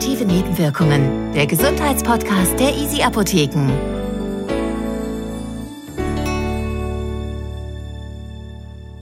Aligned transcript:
Positive 0.00 0.24
Nebenwirkungen, 0.24 1.34
der 1.34 1.46
Gesundheitspodcast 1.46 2.58
der 2.58 2.74
Easy 2.74 3.02
Apotheken. 3.02 3.68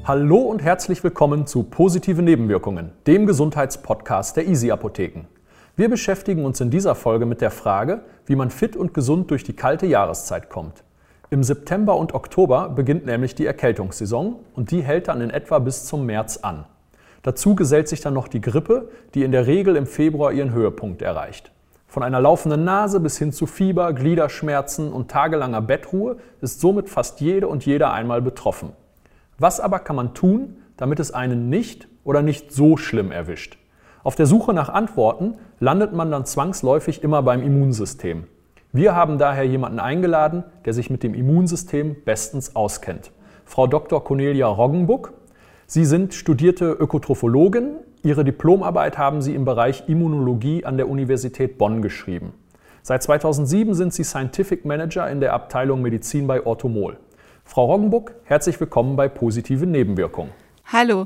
Hallo 0.03 0.38
und 0.38 0.61
herzlich 0.61 1.04
willkommen 1.04 1.47
zu 1.47 1.63
Positive 1.63 2.21
Nebenwirkungen, 2.21 2.90
dem 3.06 3.26
Gesundheitspodcast 3.26 4.37
der 4.38 4.49
Easy 4.49 4.72
Apotheken. 4.72 5.29
Wir 5.76 5.88
beschäftigen 5.88 6.45
uns 6.45 6.61
in 6.61 6.71
dieser 6.71 6.97
Folge 6.97 7.26
mit 7.26 7.42
der 7.42 7.53
Frage, 7.53 8.03
wie 8.26 8.35
man 8.35 8.51
fit 8.51 8.74
und 8.74 8.92
gesund 8.92 9.30
durch 9.30 9.44
die 9.44 9.54
kalte 9.54 9.87
Jahreszeit 9.87 10.51
kommt. 10.51 10.83
Im 11.30 11.44
September 11.44 11.96
und 11.96 12.12
Oktober 12.12 12.71
beginnt 12.71 13.06
nämlich 13.06 13.37
die 13.37 13.46
Erkältungssaison 13.46 14.40
und 14.56 14.72
die 14.72 14.83
hält 14.83 15.06
dann 15.06 15.21
in 15.21 15.30
etwa 15.30 15.60
bis 15.60 15.87
zum 15.87 16.06
März 16.06 16.38
an. 16.38 16.65
Dazu 17.23 17.55
gesellt 17.55 17.88
sich 17.88 18.00
dann 18.00 18.14
noch 18.14 18.28
die 18.28 18.40
Grippe, 18.40 18.90
die 19.14 19.24
in 19.24 19.32
der 19.32 19.46
Regel 19.46 19.76
im 19.76 19.86
Februar 19.86 20.32
ihren 20.32 20.52
Höhepunkt 20.52 21.02
erreicht. 21.02 21.52
Von 21.86 22.02
einer 22.02 22.20
laufenden 22.20 22.64
Nase 22.64 23.00
bis 23.00 23.18
hin 23.18 23.32
zu 23.32 23.46
Fieber, 23.46 23.92
Gliederschmerzen 23.92 24.92
und 24.92 25.10
tagelanger 25.10 25.62
Bettruhe 25.62 26.18
ist 26.40 26.60
somit 26.60 26.88
fast 26.90 27.20
jede 27.20 27.48
und 27.48 27.64
jeder 27.64 27.92
einmal 27.92 28.20
betroffen. 28.20 28.73
Was 29.38 29.59
aber 29.59 29.78
kann 29.78 29.96
man 29.96 30.14
tun, 30.14 30.56
damit 30.76 31.00
es 31.00 31.12
einen 31.12 31.48
nicht 31.48 31.88
oder 32.04 32.23
nicht 32.23 32.52
so 32.52 32.76
schlimm 32.76 33.10
erwischt? 33.10 33.59
Auf 34.04 34.16
der 34.16 34.26
Suche 34.26 34.52
nach 34.52 34.68
Antworten 34.68 35.34
landet 35.60 35.92
man 35.92 36.10
dann 36.10 36.24
zwangsläufig 36.24 37.02
immer 37.02 37.23
beim 37.23 37.42
Immunsystem. 37.42 38.24
Wir 38.73 38.95
haben 38.95 39.16
daher 39.16 39.45
jemanden 39.45 39.80
eingeladen, 39.80 40.45
der 40.66 40.74
sich 40.74 40.90
mit 40.90 41.02
dem 41.02 41.14
Immunsystem 41.14 41.96
bestens 42.04 42.54
auskennt. 42.54 43.12
Frau 43.46 43.66
Dr. 43.66 44.04
Cornelia 44.04 44.46
Roggenbuck 44.46 45.14
Sie 45.70 45.84
sind 45.84 46.14
studierte 46.14 46.72
Ökotrophologin. 46.72 47.72
Ihre 48.02 48.24
Diplomarbeit 48.24 48.96
haben 48.96 49.20
Sie 49.20 49.34
im 49.34 49.45
Bereich 49.45 49.86
Immunologie 49.86 50.65
an 50.65 50.79
der 50.79 50.88
Universität 50.88 51.59
Bonn 51.59 51.82
geschrieben. 51.82 52.32
Seit 52.82 53.02
2007 53.02 53.74
sind 53.74 53.93
Sie 53.93 54.02
Scientific 54.02 54.65
Manager 54.65 55.10
in 55.10 55.20
der 55.20 55.34
Abteilung 55.34 55.82
Medizin 55.82 56.26
bei 56.26 56.46
Orthomol. 56.46 56.96
Frau 57.45 57.66
Roggenbuck, 57.66 58.15
herzlich 58.24 58.59
willkommen 58.59 58.96
bei 58.96 59.09
Positive 59.09 59.66
Nebenwirkungen. 59.66 60.30
Hallo, 60.65 61.04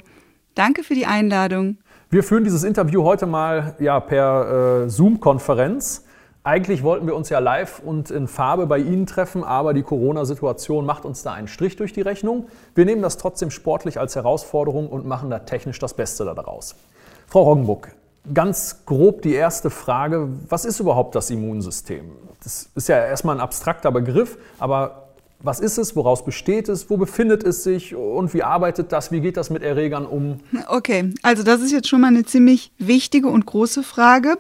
danke 0.54 0.84
für 0.84 0.94
die 0.94 1.06
Einladung. 1.06 1.78
Wir 2.10 2.22
führen 2.22 2.44
dieses 2.44 2.62
Interview 2.62 3.02
heute 3.02 3.26
mal 3.26 3.74
ja, 3.80 3.98
per 3.98 4.84
äh, 4.84 4.88
Zoom-Konferenz. 4.88 6.06
Eigentlich 6.44 6.82
wollten 6.82 7.06
wir 7.06 7.14
uns 7.14 7.28
ja 7.28 7.38
live 7.38 7.80
und 7.84 8.10
in 8.10 8.26
Farbe 8.26 8.66
bei 8.66 8.78
Ihnen 8.78 9.06
treffen, 9.06 9.44
aber 9.44 9.74
die 9.74 9.84
Corona-Situation 9.84 10.84
macht 10.84 11.04
uns 11.04 11.22
da 11.22 11.32
einen 11.32 11.46
Strich 11.46 11.76
durch 11.76 11.92
die 11.92 12.00
Rechnung. 12.00 12.48
Wir 12.74 12.84
nehmen 12.84 13.00
das 13.00 13.16
trotzdem 13.16 13.52
sportlich 13.52 14.00
als 14.00 14.16
Herausforderung 14.16 14.88
und 14.88 15.06
machen 15.06 15.30
da 15.30 15.38
technisch 15.38 15.78
das 15.78 15.94
Beste 15.94 16.24
daraus. 16.24 16.74
Frau 17.28 17.44
Roggenbuck, 17.44 17.90
ganz 18.34 18.84
grob 18.86 19.22
die 19.22 19.34
erste 19.34 19.70
Frage, 19.70 20.30
was 20.48 20.64
ist 20.64 20.80
überhaupt 20.80 21.14
das 21.14 21.30
Immunsystem? 21.30 22.10
Das 22.42 22.68
ist 22.74 22.88
ja 22.88 22.96
erstmal 22.96 23.36
ein 23.36 23.40
abstrakter 23.40 23.92
Begriff, 23.92 24.36
aber 24.58 25.10
was 25.44 25.60
ist 25.60 25.78
es, 25.78 25.94
woraus 25.94 26.24
besteht 26.24 26.68
es, 26.68 26.90
wo 26.90 26.96
befindet 26.96 27.44
es 27.44 27.62
sich 27.62 27.94
und 27.94 28.34
wie 28.34 28.42
arbeitet 28.42 28.90
das, 28.90 29.12
wie 29.12 29.20
geht 29.20 29.36
das 29.36 29.50
mit 29.50 29.62
Erregern 29.62 30.06
um? 30.06 30.40
Okay, 30.66 31.14
also 31.22 31.44
das 31.44 31.60
ist 31.60 31.70
jetzt 31.70 31.86
schon 31.86 32.00
mal 32.00 32.08
eine 32.08 32.24
ziemlich 32.24 32.72
wichtige 32.78 33.28
und 33.28 33.46
große 33.46 33.84
Frage 33.84 34.38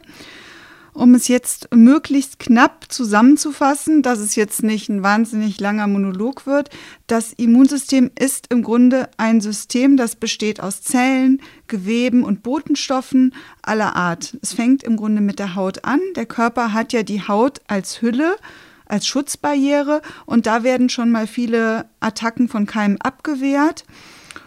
um 0.94 1.14
es 1.14 1.28
jetzt 1.28 1.68
möglichst 1.74 2.38
knapp 2.38 2.86
zusammenzufassen, 2.92 4.02
dass 4.02 4.18
es 4.18 4.34
jetzt 4.34 4.62
nicht 4.62 4.88
ein 4.88 5.02
wahnsinnig 5.02 5.58
langer 5.58 5.86
Monolog 5.86 6.46
wird, 6.46 6.68
das 7.06 7.32
Immunsystem 7.32 8.10
ist 8.18 8.48
im 8.52 8.62
Grunde 8.62 9.08
ein 9.16 9.40
System, 9.40 9.96
das 9.96 10.16
besteht 10.16 10.60
aus 10.60 10.82
Zellen, 10.82 11.40
Geweben 11.66 12.22
und 12.24 12.42
Botenstoffen 12.42 13.34
aller 13.62 13.96
Art. 13.96 14.36
Es 14.42 14.52
fängt 14.52 14.82
im 14.82 14.96
Grunde 14.96 15.22
mit 15.22 15.38
der 15.38 15.54
Haut 15.54 15.84
an. 15.84 16.00
Der 16.16 16.26
Körper 16.26 16.74
hat 16.74 16.92
ja 16.92 17.02
die 17.02 17.26
Haut 17.26 17.62
als 17.66 18.02
Hülle, 18.02 18.36
als 18.84 19.06
Schutzbarriere 19.06 20.02
und 20.26 20.46
da 20.46 20.62
werden 20.64 20.90
schon 20.90 21.10
mal 21.10 21.26
viele 21.26 21.86
Attacken 22.00 22.48
von 22.48 22.66
Keimen 22.66 23.00
abgewehrt. 23.00 23.84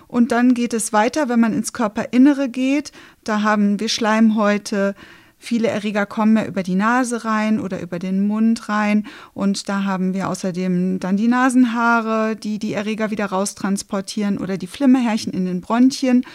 Und 0.07 0.31
dann 0.31 0.53
geht 0.53 0.73
es 0.73 0.93
weiter, 0.93 1.29
wenn 1.29 1.39
man 1.39 1.53
ins 1.53 1.73
Körperinnere 1.73 2.47
geht. 2.47 2.91
Da 3.23 3.41
haben 3.41 3.79
wir 3.79 3.89
Schleimhäute, 3.89 4.93
Viele 5.37 5.67
Erreger 5.67 6.05
kommen 6.05 6.37
ja 6.37 6.45
über 6.45 6.63
die 6.63 6.75
Nase 6.75 7.25
rein 7.25 7.59
oder 7.59 7.81
über 7.81 7.99
den 7.99 8.25
Mund 8.25 8.69
rein. 8.69 9.05
Und 9.33 9.69
da 9.69 9.83
haben 9.83 10.13
wir 10.13 10.29
außerdem 10.29 10.99
dann 10.99 11.17
die 11.17 11.27
Nasenhaare, 11.27 12.35
die 12.35 12.59
die 12.59 12.73
Erreger 12.73 13.11
wieder 13.11 13.27
raustransportieren 13.27 14.37
oder 14.37 14.57
die 14.57 14.67
Flimmerhärchen 14.67 15.33
in 15.33 15.45
den 15.45 15.61
Bronchien. 15.61 16.25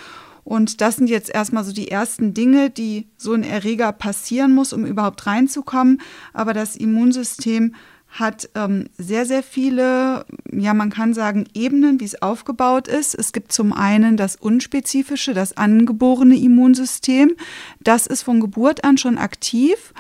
Und 0.45 0.81
das 0.81 0.97
sind 0.97 1.09
jetzt 1.09 1.31
erstmal 1.31 1.65
so 1.65 1.73
die 1.73 1.91
ersten 1.91 2.35
Dinge, 2.35 2.71
die 2.71 3.09
so 3.17 3.33
ein 3.33 3.45
Erreger 3.45 3.93
passieren 3.93 4.55
muss, 4.55 4.73
um 4.73 4.85
überhaupt 4.85 5.27
reinzukommen. 5.27 6.01
Aber 6.33 6.55
das 6.55 6.77
Immunsystem 6.77 7.75
hat 8.11 8.49
ähm, 8.55 8.89
sehr, 8.99 9.25
sehr 9.25 9.43
viele, 9.43 10.27
ja, 10.53 10.75
man 10.75 10.91
kann 10.91 11.15
sagen, 11.15 11.47
Ebenen, 11.55 12.01
wie 12.01 12.05
es 12.05 12.21
aufgebaut 12.21 12.89
ist. 12.89 13.15
Es 13.15 13.33
gibt 13.33 13.53
zum 13.53 13.73
einen 13.73 14.17
das 14.17 14.37
unspezifische, 14.37 15.33
das 15.33 15.57
angeborene 15.57 16.37
Immunsystem. 16.37 17.37
Das 17.81 18.07
ist 18.07 18.23
von 18.23 18.41
Geburt 18.41 18.85
an 18.85 18.99
schon 18.99 19.17
aktiv. 19.17 19.95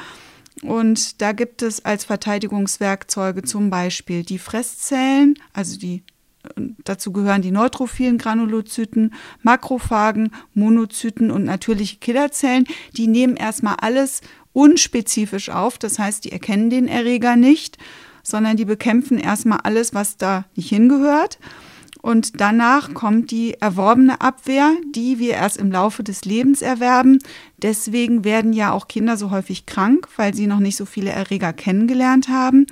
Und 0.62 1.22
da 1.22 1.32
gibt 1.32 1.62
es 1.62 1.84
als 1.84 2.04
Verteidigungswerkzeuge 2.04 3.42
zum 3.42 3.70
Beispiel 3.70 4.24
die 4.24 4.38
Fresszellen, 4.38 5.34
also 5.52 5.78
die 5.78 6.02
Dazu 6.84 7.12
gehören 7.12 7.42
die 7.42 7.50
neutrophilen 7.50 8.18
Granulozyten, 8.18 9.14
Makrophagen, 9.42 10.32
Monozyten 10.54 11.30
und 11.30 11.44
natürliche 11.44 11.98
Killerzellen. 11.98 12.66
Die 12.96 13.06
nehmen 13.06 13.36
erstmal 13.36 13.76
alles 13.80 14.22
unspezifisch 14.52 15.50
auf, 15.50 15.78
das 15.78 15.98
heißt, 15.98 16.24
die 16.24 16.32
erkennen 16.32 16.70
den 16.70 16.88
Erreger 16.88 17.36
nicht, 17.36 17.78
sondern 18.22 18.56
die 18.56 18.64
bekämpfen 18.64 19.18
erstmal 19.18 19.60
alles, 19.60 19.94
was 19.94 20.16
da 20.16 20.44
nicht 20.56 20.70
hingehört. 20.70 21.38
Und 22.02 22.40
danach 22.40 22.94
kommt 22.94 23.30
die 23.30 23.54
erworbene 23.60 24.22
Abwehr, 24.22 24.72
die 24.94 25.18
wir 25.18 25.34
erst 25.34 25.58
im 25.58 25.70
Laufe 25.70 26.02
des 26.02 26.24
Lebens 26.24 26.62
erwerben. 26.62 27.18
Deswegen 27.58 28.24
werden 28.24 28.54
ja 28.54 28.72
auch 28.72 28.88
Kinder 28.88 29.18
so 29.18 29.30
häufig 29.30 29.66
krank, 29.66 30.08
weil 30.16 30.32
sie 30.32 30.46
noch 30.46 30.60
nicht 30.60 30.76
so 30.76 30.86
viele 30.86 31.10
Erreger 31.10 31.52
kennengelernt 31.52 32.28
haben. 32.28 32.66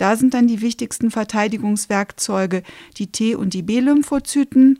Da 0.00 0.16
sind 0.16 0.32
dann 0.32 0.46
die 0.46 0.62
wichtigsten 0.62 1.10
Verteidigungswerkzeuge 1.10 2.62
die 2.96 3.12
T- 3.12 3.34
und 3.34 3.52
die 3.52 3.62
B-Lymphozyten. 3.62 4.78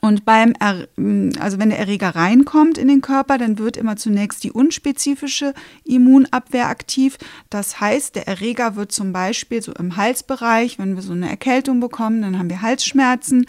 Und 0.00 0.24
beim, 0.24 0.52
also 0.60 1.58
wenn 1.58 1.70
der 1.70 1.78
Erreger 1.78 2.16
reinkommt 2.16 2.76
in 2.76 2.88
den 2.88 3.02
Körper, 3.02 3.38
dann 3.38 3.58
wird 3.58 3.76
immer 3.76 3.96
zunächst 3.96 4.42
die 4.42 4.50
unspezifische 4.50 5.54
Immunabwehr 5.84 6.68
aktiv. 6.68 7.18
Das 7.50 7.80
heißt, 7.80 8.16
der 8.16 8.26
Erreger 8.26 8.74
wird 8.76 8.92
zum 8.92 9.12
Beispiel 9.12 9.62
so 9.62 9.72
im 9.72 9.96
Halsbereich, 9.96 10.78
wenn 10.78 10.96
wir 10.96 11.02
so 11.02 11.12
eine 11.12 11.28
Erkältung 11.28 11.80
bekommen, 11.80 12.22
dann 12.22 12.38
haben 12.38 12.50
wir 12.50 12.62
Halsschmerzen. 12.62 13.46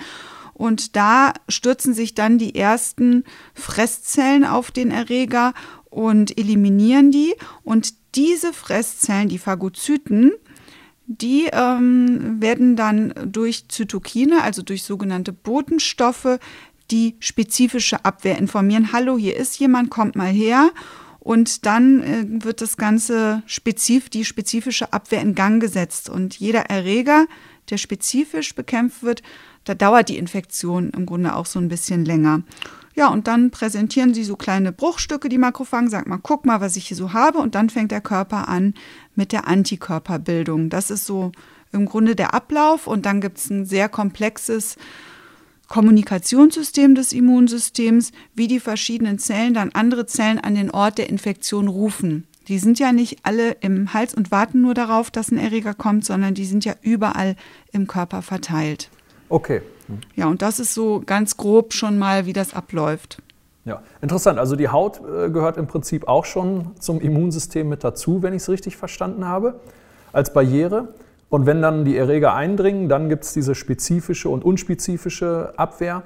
Und 0.53 0.95
da 0.95 1.33
stürzen 1.49 1.93
sich 1.93 2.13
dann 2.13 2.37
die 2.37 2.55
ersten 2.55 3.23
Fresszellen 3.55 4.45
auf 4.45 4.69
den 4.69 4.91
Erreger 4.91 5.53
und 5.85 6.37
eliminieren 6.37 7.11
die. 7.11 7.33
Und 7.63 7.93
diese 8.15 8.53
Fresszellen, 8.53 9.29
die 9.29 9.39
Phagozyten, 9.39 10.33
die 11.05 11.49
ähm, 11.51 12.41
werden 12.41 12.75
dann 12.75 13.13
durch 13.25 13.67
Zytokine, 13.67 14.41
also 14.41 14.61
durch 14.61 14.83
sogenannte 14.83 15.33
Botenstoffe, 15.33 16.39
die 16.91 17.15
spezifische 17.19 18.05
Abwehr 18.05 18.37
informieren. 18.37 18.93
Hallo, 18.93 19.17
hier 19.17 19.35
ist 19.35 19.59
jemand, 19.59 19.89
kommt 19.89 20.15
mal 20.15 20.31
her. 20.31 20.71
Und 21.19 21.65
dann 21.65 22.03
äh, 22.03 22.25
wird 22.43 22.61
das 22.61 22.75
Ganze 22.75 23.43
spezif 23.45 24.09
die 24.09 24.25
spezifische 24.25 24.91
Abwehr 24.91 25.21
in 25.21 25.35
Gang 25.35 25.61
gesetzt. 25.61 26.09
Und 26.09 26.37
jeder 26.37 26.63
Erreger, 26.69 27.27
der 27.69 27.77
spezifisch 27.77 28.55
bekämpft 28.55 29.03
wird, 29.03 29.23
da 29.63 29.73
dauert 29.73 30.09
die 30.09 30.17
Infektion 30.17 30.89
im 30.89 31.05
Grunde 31.05 31.35
auch 31.35 31.45
so 31.45 31.59
ein 31.59 31.69
bisschen 31.69 32.03
länger. 32.03 32.43
Ja, 32.95 33.07
und 33.07 33.27
dann 33.27 33.49
präsentieren 33.49 34.13
sie 34.13 34.23
so 34.23 34.35
kleine 34.35 34.71
Bruchstücke, 34.71 35.27
die 35.27 35.39
Makrophagen, 35.39 35.89
sagt 35.89 36.07
mal, 36.07 36.19
guck 36.21 36.45
mal, 36.45 36.61
was 36.61 36.75
ich 36.75 36.87
hier 36.87 36.97
so 36.97 37.13
habe. 37.13 37.39
Und 37.39 37.55
dann 37.55 37.69
fängt 37.69 37.91
der 37.91 38.01
Körper 38.01 38.47
an 38.47 38.75
mit 39.15 39.31
der 39.31 39.47
Antikörperbildung. 39.47 40.69
Das 40.69 40.91
ist 40.91 41.05
so 41.05 41.31
im 41.71 41.85
Grunde 41.85 42.15
der 42.15 42.33
Ablauf. 42.33 42.85
Und 42.85 43.05
dann 43.05 43.19
gibt 43.19 43.39
es 43.39 43.49
ein 43.49 43.65
sehr 43.65 43.89
komplexes 43.89 44.77
Kommunikationssystem 45.67 46.93
des 46.93 47.13
Immunsystems, 47.13 48.11
wie 48.35 48.47
die 48.47 48.59
verschiedenen 48.59 49.17
Zellen 49.17 49.55
dann 49.55 49.71
andere 49.71 50.05
Zellen 50.05 50.39
an 50.39 50.53
den 50.53 50.69
Ort 50.69 50.99
der 50.99 51.09
Infektion 51.09 51.67
rufen. 51.67 52.27
Die 52.47 52.59
sind 52.59 52.77
ja 52.77 52.91
nicht 52.91 53.19
alle 53.23 53.53
im 53.61 53.93
Hals 53.93 54.13
und 54.13 54.29
warten 54.29 54.61
nur 54.61 54.73
darauf, 54.73 55.09
dass 55.09 55.31
ein 55.31 55.37
Erreger 55.37 55.73
kommt, 55.73 56.05
sondern 56.05 56.33
die 56.33 56.45
sind 56.45 56.65
ja 56.65 56.75
überall 56.81 57.35
im 57.71 57.87
Körper 57.87 58.21
verteilt. 58.21 58.89
Okay. 59.29 59.61
Ja, 60.15 60.27
und 60.27 60.41
das 60.41 60.59
ist 60.59 60.73
so 60.73 61.01
ganz 61.05 61.37
grob 61.37 61.73
schon 61.73 61.97
mal, 61.97 62.25
wie 62.25 62.33
das 62.33 62.53
abläuft. 62.53 63.21
Ja, 63.65 63.81
interessant. 64.01 64.39
Also 64.39 64.55
die 64.55 64.67
Haut 64.69 64.99
äh, 64.99 65.29
gehört 65.29 65.57
im 65.57 65.67
Prinzip 65.67 66.07
auch 66.07 66.25
schon 66.25 66.71
zum 66.79 66.99
Immunsystem 66.99 67.69
mit 67.69 67.83
dazu, 67.83 68.21
wenn 68.21 68.33
ich 68.33 68.41
es 68.41 68.49
richtig 68.49 68.75
verstanden 68.75 69.25
habe, 69.27 69.59
als 70.11 70.33
Barriere. 70.33 70.89
Und 71.29 71.45
wenn 71.45 71.61
dann 71.61 71.85
die 71.85 71.97
Erreger 71.97 72.33
eindringen, 72.33 72.89
dann 72.89 73.09
gibt 73.09 73.23
es 73.23 73.33
diese 73.33 73.55
spezifische 73.55 74.29
und 74.29 74.43
unspezifische 74.43 75.53
Abwehr. 75.55 76.03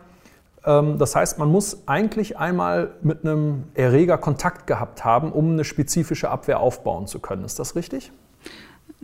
Ähm, 0.65 1.00
das 1.00 1.15
heißt, 1.15 1.39
man 1.39 1.50
muss 1.50 1.88
eigentlich 1.88 2.38
einmal 2.38 2.91
mit 3.01 3.25
einem 3.25 3.63
Erreger 3.73 4.19
Kontakt 4.19 4.68
gehabt 4.68 5.03
haben, 5.03 5.31
um 5.31 5.53
eine 5.53 5.63
spezifische 5.63 6.30
Abwehr 6.30 6.59
aufbauen 6.59 7.07
zu 7.07 7.19
können. 7.19 7.44
Ist 7.44 7.57
das 7.57 7.75
richtig? 7.75 8.12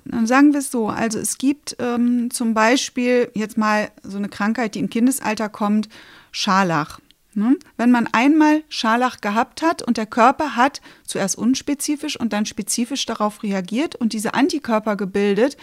Dann 0.05 0.27
sagen 0.27 0.53
wir 0.53 0.59
es 0.59 0.71
so. 0.71 0.89
Also 0.89 1.19
es 1.19 1.37
gibt 1.37 1.75
ähm, 1.79 2.29
zum 2.31 2.53
Beispiel 2.53 3.31
jetzt 3.33 3.57
mal 3.57 3.89
so 4.03 4.17
eine 4.17 4.29
Krankheit, 4.29 4.75
die 4.75 4.79
im 4.79 4.89
Kindesalter 4.89 5.49
kommt, 5.49 5.89
Scharlach. 6.31 6.99
Ne? 7.35 7.57
Wenn 7.77 7.91
man 7.91 8.07
einmal 8.11 8.63
Scharlach 8.69 9.21
gehabt 9.21 9.61
hat 9.61 9.81
und 9.81 9.97
der 9.97 10.05
Körper 10.05 10.55
hat 10.55 10.81
zuerst 11.05 11.37
unspezifisch 11.37 12.19
und 12.19 12.33
dann 12.33 12.45
spezifisch 12.45 13.05
darauf 13.05 13.43
reagiert 13.43 13.95
und 13.95 14.13
diese 14.13 14.33
Antikörper 14.33 14.95
gebildet, 14.95 15.57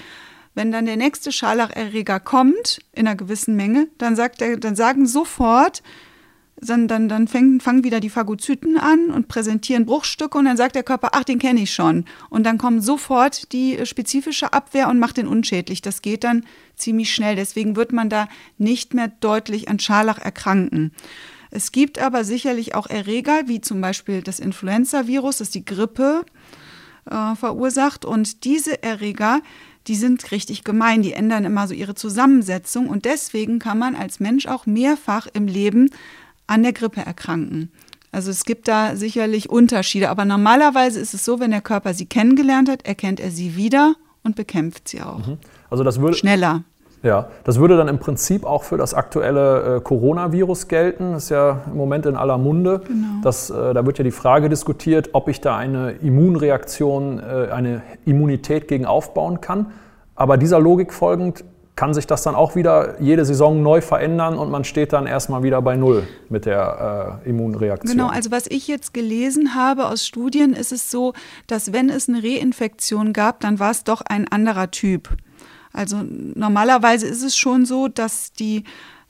wenn 0.55 0.73
dann 0.73 0.87
der 0.87 0.97
nächste 0.97 1.31
Scharlacherreger 1.31 2.19
kommt 2.19 2.81
in 2.93 3.07
einer 3.07 3.17
gewissen 3.17 3.55
Menge, 3.55 3.89
dann, 3.99 4.17
sagt 4.17 4.43
er, 4.43 4.57
dann 4.57 4.75
sagen 4.75 5.07
sofort, 5.07 5.83
dann, 6.63 6.89
dann, 6.89 7.09
dann 7.09 7.29
fangen, 7.29 7.61
fangen 7.61 7.85
wieder 7.85 8.01
die 8.01 8.11
Phagozyten 8.11 8.79
an 8.79 9.11
und 9.11 9.29
präsentieren 9.29 9.87
Bruchstücke 9.87 10.37
und 10.39 10.45
dann 10.45 10.57
sagt 10.57 10.75
der 10.75 10.83
Körper, 10.83 11.11
ach, 11.13 11.25
den 11.25 11.39
kenne 11.39 11.61
ich 11.63 11.73
schon. 11.73 12.05
Und 12.29 12.45
dann 12.45 12.59
kommt 12.59 12.85
sofort 12.85 13.53
die 13.53 13.79
spezifische 13.85 14.53
Abwehr 14.53 14.89
und 14.89 14.99
macht 14.99 15.17
den 15.17 15.27
unschädlich. 15.27 15.83
Das 15.83 16.03
geht 16.03 16.25
dann 16.25 16.45
ziemlich 16.77 17.15
schnell. 17.15 17.37
Deswegen 17.37 17.77
wird 17.77 17.93
man 17.93 18.09
da 18.09 18.29
nicht 18.59 18.95
mehr 18.95 19.09
deutlich 19.09 19.69
an 19.69 19.79
Scharlach 19.79 20.19
erkranken. 20.19 20.93
Es 21.51 21.73
gibt 21.73 21.99
aber 21.99 22.25
sicherlich 22.25 22.75
auch 22.75 22.87
Erreger, 22.87 23.43
wie 23.47 23.61
zum 23.61 23.81
Beispiel 23.81 24.23
das 24.23 24.39
Influenza-Virus, 24.39 25.39
das 25.39 25.51
die 25.51 25.65
Grippe 25.65 26.25
äh, 27.11 27.35
verursacht. 27.35 28.05
Und 28.05 28.45
diese 28.45 28.83
Erreger, 28.83 29.41
die 29.87 29.97
sind 29.97 30.31
richtig 30.31 30.63
gemein, 30.63 31.03
die 31.03 31.13
ändern 31.13 31.45
immer 31.45 31.67
so 31.67 31.75
ihre 31.75 31.95
Zusammensetzung. 31.95 32.89
Und 32.89 33.05
deswegen 33.05 33.59
kann 33.59 33.79
man 33.79 33.97
als 33.97 34.21
Mensch 34.21 34.47
auch 34.47 34.67
mehrfach 34.67 35.27
im 35.33 35.47
Leben 35.47 35.91
an 36.51 36.63
der 36.63 36.73
Grippe 36.73 37.01
erkranken. 37.01 37.71
Also 38.13 38.31
es 38.31 38.45
gibt 38.45 38.67
da 38.67 38.97
sicherlich 38.97 39.49
Unterschiede, 39.49 40.11
aber 40.11 40.25
normalerweise 40.25 40.99
ist 40.99 41.15
es 41.15 41.25
so, 41.25 41.39
wenn 41.39 41.53
der 41.53 41.61
Körper 41.61 41.95
sie 41.95 42.07
kennengelernt 42.07 42.69
hat, 42.69 42.85
erkennt 42.85 43.21
er 43.21 43.31
sie 43.31 43.57
wieder 43.57 43.95
und 44.25 44.35
bekämpft 44.35 44.89
sie 44.89 45.01
auch. 45.01 45.27
Mhm. 45.27 45.39
Also 45.71 45.85
das 45.85 46.01
würde 46.01 46.17
schneller. 46.17 46.65
Ja, 47.03 47.29
das 47.45 47.59
würde 47.59 47.79
dann 47.79 47.89
im 47.89 47.99
Prinzip 47.99 48.45
auch 48.45 48.63
für 48.63 48.77
das 48.77 48.93
aktuelle 48.93 49.77
äh, 49.77 49.81
Coronavirus 49.81 50.69
gelten. 50.69 51.13
Das 51.13 51.25
ist 51.25 51.31
ja 51.31 51.63
im 51.67 51.77
Moment 51.77 52.05
in 52.05 52.15
aller 52.15 52.37
Munde. 52.37 52.83
Genau. 52.87 53.07
Das, 53.23 53.49
äh, 53.49 53.73
da 53.73 53.87
wird 53.87 53.97
ja 53.97 54.05
die 54.05 54.11
Frage 54.11 54.51
diskutiert, 54.51 55.11
ob 55.13 55.29
ich 55.29 55.41
da 55.41 55.57
eine 55.57 55.93
Immunreaktion, 55.93 57.21
äh, 57.21 57.51
eine 57.53 57.81
Immunität 58.05 58.69
gegen 58.69 58.85
aufbauen 58.85 59.41
kann. 59.41 59.67
Aber 60.15 60.37
dieser 60.37 60.61
Logik 60.61 60.93
folgend 60.93 61.45
kann 61.81 61.95
sich 61.95 62.07
das 62.07 62.23
dann 62.23 62.35
auch 62.35 62.57
wieder 62.57 63.01
jede 63.01 63.25
Saison 63.25 63.63
neu 63.63 63.81
verändern 63.81 64.37
und 64.37 64.51
man 64.51 64.65
steht 64.65 64.93
dann 64.93 65.07
erstmal 65.07 65.43
wieder 65.43 65.63
bei 65.63 65.77
Null 65.77 66.07
mit 66.29 66.45
der 66.45 67.23
äh, 67.25 67.31
Immunreaktion. 67.31 67.97
Genau, 67.97 68.09
also 68.11 68.31
was 68.31 68.47
ich 68.49 68.69
jetzt 68.69 68.93
gelesen 68.93 69.55
habe 69.55 69.87
aus 69.87 70.07
Studien, 70.07 70.53
ist 70.53 70.73
es 70.73 70.91
so, 70.91 71.15
dass 71.47 71.73
wenn 71.73 71.89
es 71.89 72.07
eine 72.07 72.23
Reinfektion 72.23 73.15
gab, 73.15 73.41
dann 73.41 73.59
war 73.59 73.71
es 73.71 73.83
doch 73.83 74.03
ein 74.03 74.29
anderer 74.29 74.71
Typ. 74.71 75.09
Also 75.73 76.03
normalerweise 76.05 77.07
ist 77.07 77.23
es 77.23 77.35
schon 77.35 77.65
so, 77.65 77.89
dass 77.89 78.35
die 78.35 78.65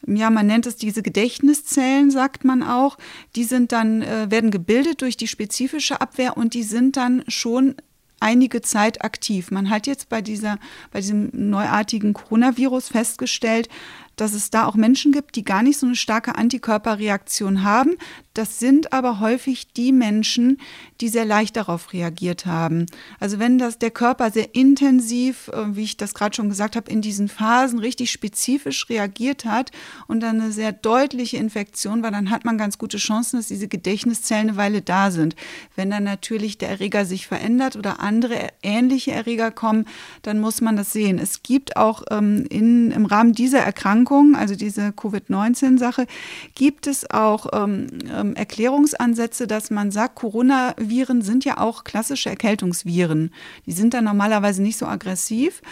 ja, 0.07 0.31
man 0.31 0.47
nennt 0.47 0.65
es 0.67 0.77
diese 0.77 1.03
Gedächtniszellen, 1.03 2.13
sagt 2.13 2.45
man 2.45 2.63
auch. 2.63 2.99
Die 3.35 3.45
sind 3.45 3.73
dann, 3.73 4.01
äh, 4.01 4.31
werden 4.31 4.51
gebildet 4.53 5.03
durch 5.03 5.17
die 5.17 5.27
spezifische 5.27 6.01
Abwehr 6.01 6.37
und 6.37 6.55
die 6.55 6.63
sind 6.63 6.97
dann 6.97 7.25
schon 7.27 7.75
einige 8.21 8.61
Zeit 8.61 9.03
aktiv. 9.03 9.51
Man 9.51 9.71
hat 9.71 9.87
jetzt 9.87 10.09
bei 10.09 10.23
dieser, 10.23 10.59
bei 10.93 11.01
diesem 11.01 11.31
neuartigen 11.33 12.13
Coronavirus 12.13 12.89
festgestellt, 12.89 13.69
dass 14.17 14.35
es 14.35 14.51
da 14.51 14.67
auch 14.67 14.75
Menschen 14.75 15.13
gibt, 15.13 15.37
die 15.37 15.45
gar 15.45 15.63
nicht 15.63 15.79
so 15.79 15.87
eine 15.87 15.97
starke 15.97 16.37
Antikörperreaktion 16.37 17.65
haben. 17.65 17.97
Das 18.35 18.59
sind 18.59 18.93
aber 18.93 19.21
häufig 19.21 19.73
die 19.73 19.93
Menschen, 19.93 20.59
die 21.01 21.09
sehr 21.09 21.25
leicht 21.25 21.57
darauf 21.57 21.93
reagiert 21.93 22.47
haben. 22.47 22.87
Also 23.19 23.39
wenn 23.39 23.59
das 23.59 23.79
der 23.79 23.91
Körper 23.91 24.31
sehr 24.31 24.55
intensiv, 24.55 25.49
äh, 25.49 25.77
wie 25.77 25.85
ich 25.85 25.97
das 25.97 26.15
gerade 26.15 26.35
schon 26.35 26.49
gesagt 26.49 26.77
habe, 26.77 26.91
in 26.91 27.03
diesen 27.03 27.29
Phasen 27.29 27.79
richtig 27.79 28.11
spezifisch 28.11 28.89
reagiert 28.89 29.45
hat 29.45 29.71
und 30.07 30.21
dann 30.21 30.41
eine 30.41 30.53
sehr 30.53 30.73
deutliche 30.73 31.37
Infektion 31.37 32.03
war, 32.03 32.11
dann 32.11 32.31
hat 32.31 32.45
man 32.45 32.59
ganz 32.59 32.79
gute 32.79 32.99
Chancen, 32.99 33.39
dass 33.39 33.49
diese 33.49 33.69
Gedächtniszellen 33.69 34.51
eine 34.51 34.57
Weile 34.57 34.83
da 34.83 35.11
sind. 35.11 35.37
Wenn 35.77 35.91
dann 35.91 36.05
natürlich 36.05 36.59
der 36.59 36.71
Erreger 36.71 37.05
sich 37.05 37.27
verändert 37.27 37.77
oder 37.77 38.01
andere 38.01 38.49
ähnliche 38.63 39.13
Erreger 39.13 39.51
kommen, 39.51 39.87
dann 40.23 40.41
muss 40.41 40.61
man 40.61 40.77
das 40.77 40.93
sehen. 40.93 41.19
Es 41.19 41.43
gibt 41.43 41.77
auch 41.77 42.03
ähm, 42.11 42.47
in, 42.49 42.91
im 42.91 43.07
Rahmen 43.07 43.33
dieser 43.33 43.61
Erkrankung 43.61 44.35
also 44.35 44.55
diese 44.55 44.93
Covid-19-Sache, 44.93 46.07
gibt 46.55 46.87
es 46.87 47.09
auch 47.11 47.47
ähm, 47.53 47.87
ähm, 48.21 48.35
Erklärungsansätze, 48.35 49.47
dass 49.47 49.71
man 49.71 49.91
sagt, 49.91 50.17
Coronaviren 50.17 51.23
sind 51.23 51.45
ja 51.45 51.59
auch 51.59 51.85
klassische 51.85 52.31
Erkältungsviren. 52.31 53.33
Die 53.67 53.73
sind 53.73 53.95
dann 53.95 54.05
normalerweise 54.05 54.63
nicht 54.63 54.79
so 54.79 54.87
aggressiv. 54.87 55.63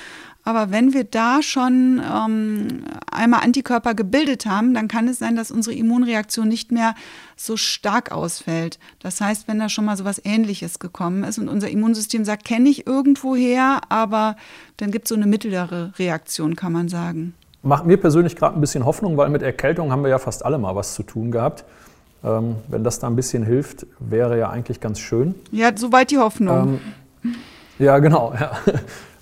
Aber 0.44 0.70
wenn 0.70 0.94
wir 0.94 1.04
da 1.04 1.42
schon 1.42 2.00
ähm, 2.02 2.84
einmal 3.12 3.40
Antikörper 3.42 3.94
gebildet 3.94 4.46
haben, 4.46 4.72
dann 4.72 4.88
kann 4.88 5.06
es 5.06 5.18
sein, 5.18 5.36
dass 5.36 5.50
unsere 5.50 5.76
Immunreaktion 5.76 6.48
nicht 6.48 6.72
mehr 6.72 6.94
so 7.36 7.58
stark 7.58 8.12
ausfällt. 8.12 8.78
Das 8.98 9.20
heißt, 9.20 9.46
wenn 9.46 9.58
da 9.58 9.68
schon 9.68 9.84
mal 9.84 9.98
so 9.98 10.06
was 10.06 10.24
Ähnliches 10.24 10.78
gekommen 10.78 11.22
ist 11.24 11.38
und 11.38 11.48
unser 11.48 11.68
Immunsystem 11.68 12.24
sagt, 12.24 12.46
kenne 12.46 12.70
ich 12.70 12.86
irgendwoher, 12.86 13.82
aber 13.90 14.36
dann 14.78 14.90
gibt 14.90 15.04
es 15.04 15.10
so 15.10 15.16
eine 15.16 15.26
mittlere 15.26 15.92
Reaktion, 15.98 16.56
kann 16.56 16.72
man 16.72 16.88
sagen 16.88 17.34
macht 17.62 17.86
mir 17.86 17.96
persönlich 17.96 18.36
gerade 18.36 18.56
ein 18.56 18.60
bisschen 18.60 18.84
Hoffnung, 18.84 19.16
weil 19.16 19.28
mit 19.28 19.42
Erkältung 19.42 19.92
haben 19.92 20.02
wir 20.02 20.10
ja 20.10 20.18
fast 20.18 20.44
alle 20.44 20.58
mal 20.58 20.76
was 20.76 20.94
zu 20.94 21.02
tun 21.02 21.30
gehabt. 21.30 21.64
Ähm, 22.24 22.56
wenn 22.68 22.82
das 22.84 22.98
da 22.98 23.06
ein 23.06 23.16
bisschen 23.16 23.44
hilft, 23.44 23.86
wäre 23.98 24.38
ja 24.38 24.50
eigentlich 24.50 24.80
ganz 24.80 24.98
schön. 24.98 25.34
Ja, 25.52 25.70
soweit 25.74 26.10
die 26.10 26.18
Hoffnung. 26.18 26.80
Ähm, 27.24 27.34
ja, 27.78 27.98
genau. 27.98 28.34
Ja. 28.38 28.52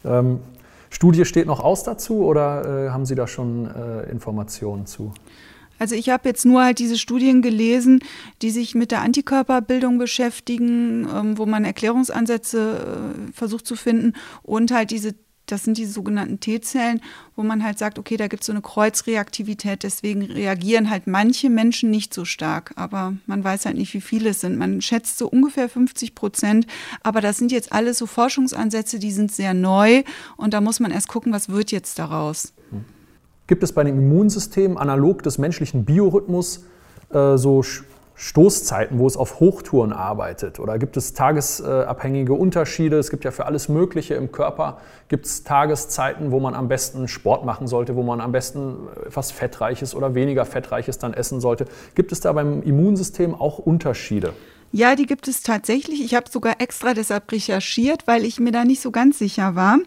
Ähm, 0.04 0.38
Studie 0.88 1.25
steht 1.25 1.46
noch 1.46 1.58
aus 1.58 1.82
dazu 1.82 2.19
oder 2.25 2.87
äh, 2.87 2.90
haben 2.90 3.06
Sie 3.06 3.16
da 3.16 3.26
schon 3.26 3.69
äh, 3.69 4.08
Informationen 4.08 4.87
zu? 4.87 5.12
Also 5.78 5.94
ich 5.94 6.08
habe 6.08 6.28
jetzt 6.28 6.44
nur 6.46 6.62
halt 6.62 6.78
diese 6.78 6.96
Studien 6.96 7.43
gelesen, 7.43 8.00
die 8.40 8.50
sich 8.50 8.75
mit 8.75 8.90
der 8.90 9.02
Antikörperbildung 9.02 9.99
beschäftigen, 9.99 11.08
ähm, 11.12 11.38
wo 11.38 11.44
man 11.44 11.64
Erklärungsansätze 11.64 12.78
äh, 13.28 13.32
versucht 13.32 13.66
zu 13.66 13.76
finden 13.76 14.14
und 14.42 14.70
halt 14.70 14.90
diese 14.90 15.14
das 15.46 15.64
sind 15.64 15.78
die 15.78 15.87
sogenannten 15.87 16.40
T-Zellen, 16.40 17.00
wo 17.37 17.43
man 17.43 17.62
halt 17.64 17.78
sagt, 17.78 17.98
okay, 17.98 18.16
da 18.16 18.26
gibt 18.28 18.43
es 18.43 18.46
so 18.46 18.52
eine 18.52 18.62
Kreuzreaktivität, 18.62 19.82
deswegen 19.82 20.22
reagieren 20.22 20.90
halt 20.90 21.06
manche 21.06 21.50
Menschen 21.50 21.90
nicht 21.90 22.12
so 22.12 22.25
stark. 22.25 22.72
Aber 22.76 23.14
man 23.26 23.43
weiß 23.43 23.66
halt 23.66 23.76
nicht, 23.76 23.94
wie 23.94 24.00
viele 24.00 24.31
es 24.31 24.40
sind. 24.40 24.58
Man 24.58 24.80
schätzt 24.80 25.18
so 25.18 25.28
ungefähr 25.28 25.68
50 25.68 26.14
Prozent. 26.14 26.66
Aber 27.02 27.21
das 27.21 27.38
sind 27.38 27.52
jetzt 27.52 27.73
alles 27.73 27.99
so 27.99 28.06
Forschungsansätze, 28.06 28.99
die 28.99 29.12
sind 29.12 29.32
sehr 29.32 29.54
neu. 29.54 30.02
Und 30.37 30.52
da 30.52 30.61
muss 30.61 30.80
man 30.80 30.90
erst 30.90 31.09
gucken, 31.09 31.32
was 31.32 31.49
wird 31.49 31.71
jetzt 31.71 31.99
daraus. 31.99 32.52
Gibt 33.47 33.62
es 33.62 33.73
bei 33.73 33.85
dem 33.85 33.99
Immunsystem 33.99 34.76
analog 34.76 35.23
des 35.23 35.38
menschlichen 35.38 35.85
Biorhythmus 35.85 36.64
äh, 37.11 37.37
so 37.37 37.62
Stoßzeiten, 38.18 38.99
wo 38.99 39.06
es 39.06 39.16
auf 39.16 39.40
Hochtouren 39.40 39.92
arbeitet? 39.92 40.58
Oder 40.58 40.78
gibt 40.78 40.96
es 40.96 41.12
tagesabhängige 41.12 42.32
Unterschiede? 42.32 42.99
Es 42.99 43.11
gibt 43.11 43.25
ja 43.25 43.30
für 43.30 43.44
alles 43.44 43.68
Mögliche 43.68 44.14
im 44.14 44.32
Körper. 44.32 44.78
Gibt 45.08 45.26
es 45.26 45.44
Tageszeiten, 45.44 46.30
wo 46.30 46.40
man 46.40 46.54
am 46.54 46.66
besten 46.66 47.08
Sport 47.08 47.44
machen 47.44 47.68
sollte, 47.68 47.94
wo 47.94 48.02
man 48.02 48.23
am 48.23 48.32
besten 48.32 48.88
etwas 49.06 49.32
Fettreiches 49.32 49.94
oder 49.94 50.14
weniger 50.14 50.46
Fettreiches 50.46 50.99
dann 50.99 51.12
essen 51.12 51.40
sollte? 51.40 51.66
Gibt 51.94 52.11
es 52.11 52.20
da 52.20 52.32
beim 52.32 52.62
Immunsystem 52.62 53.35
auch 53.35 53.58
Unterschiede? 53.58 54.32
Ja, 54.73 54.96
die 54.96 55.06
gibt 55.06 55.28
es 55.28 55.42
tatsächlich. 55.42 56.02
Ich 56.02 56.14
habe 56.14 56.30
sogar 56.30 56.61
extra 56.61 56.94
deshalb 56.94 57.30
recherchiert, 57.30 58.06
weil 58.06 58.25
ich 58.25 58.40
mir 58.40 58.50
da 58.50 58.64
nicht 58.64 58.80
so 58.80 58.90
ganz 58.90 59.18
sicher 59.18 59.54
war 59.54 59.78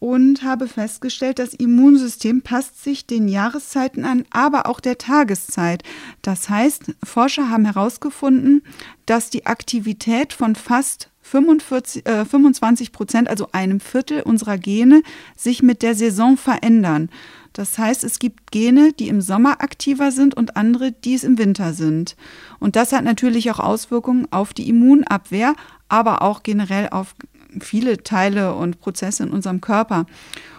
und 0.00 0.42
habe 0.42 0.68
festgestellt, 0.68 1.38
das 1.38 1.54
Immunsystem 1.54 2.42
passt 2.42 2.82
sich 2.82 3.06
den 3.06 3.28
Jahreszeiten 3.28 4.04
an, 4.04 4.24
aber 4.30 4.66
auch 4.66 4.80
der 4.80 4.98
Tageszeit. 4.98 5.82
Das 6.22 6.48
heißt, 6.48 6.94
Forscher 7.02 7.50
haben 7.50 7.64
herausgefunden, 7.64 8.62
dass 9.06 9.30
die 9.30 9.46
Aktivität 9.46 10.32
von 10.32 10.54
fast 10.54 11.10
45, 11.22 12.06
äh, 12.06 12.24
25 12.24 12.92
Prozent, 12.92 13.28
also 13.28 13.48
einem 13.52 13.80
Viertel 13.80 14.22
unserer 14.22 14.56
Gene, 14.56 15.02
sich 15.36 15.62
mit 15.62 15.82
der 15.82 15.94
Saison 15.94 16.36
verändern. 16.36 17.10
Das 17.52 17.76
heißt, 17.76 18.04
es 18.04 18.18
gibt 18.18 18.52
Gene, 18.52 18.92
die 18.92 19.08
im 19.08 19.20
Sommer 19.20 19.60
aktiver 19.60 20.12
sind 20.12 20.36
und 20.36 20.56
andere, 20.56 20.92
die 20.92 21.14
es 21.14 21.24
im 21.24 21.38
Winter 21.38 21.74
sind. 21.74 22.16
Und 22.60 22.76
das 22.76 22.92
hat 22.92 23.04
natürlich 23.04 23.50
auch 23.50 23.58
Auswirkungen 23.58 24.28
auf 24.30 24.54
die 24.54 24.68
Immunabwehr, 24.68 25.54
aber 25.88 26.22
auch 26.22 26.42
generell 26.42 26.88
auf 26.90 27.14
viele 27.60 28.02
Teile 28.02 28.54
und 28.54 28.80
Prozesse 28.80 29.24
in 29.24 29.30
unserem 29.30 29.60
Körper. 29.60 30.06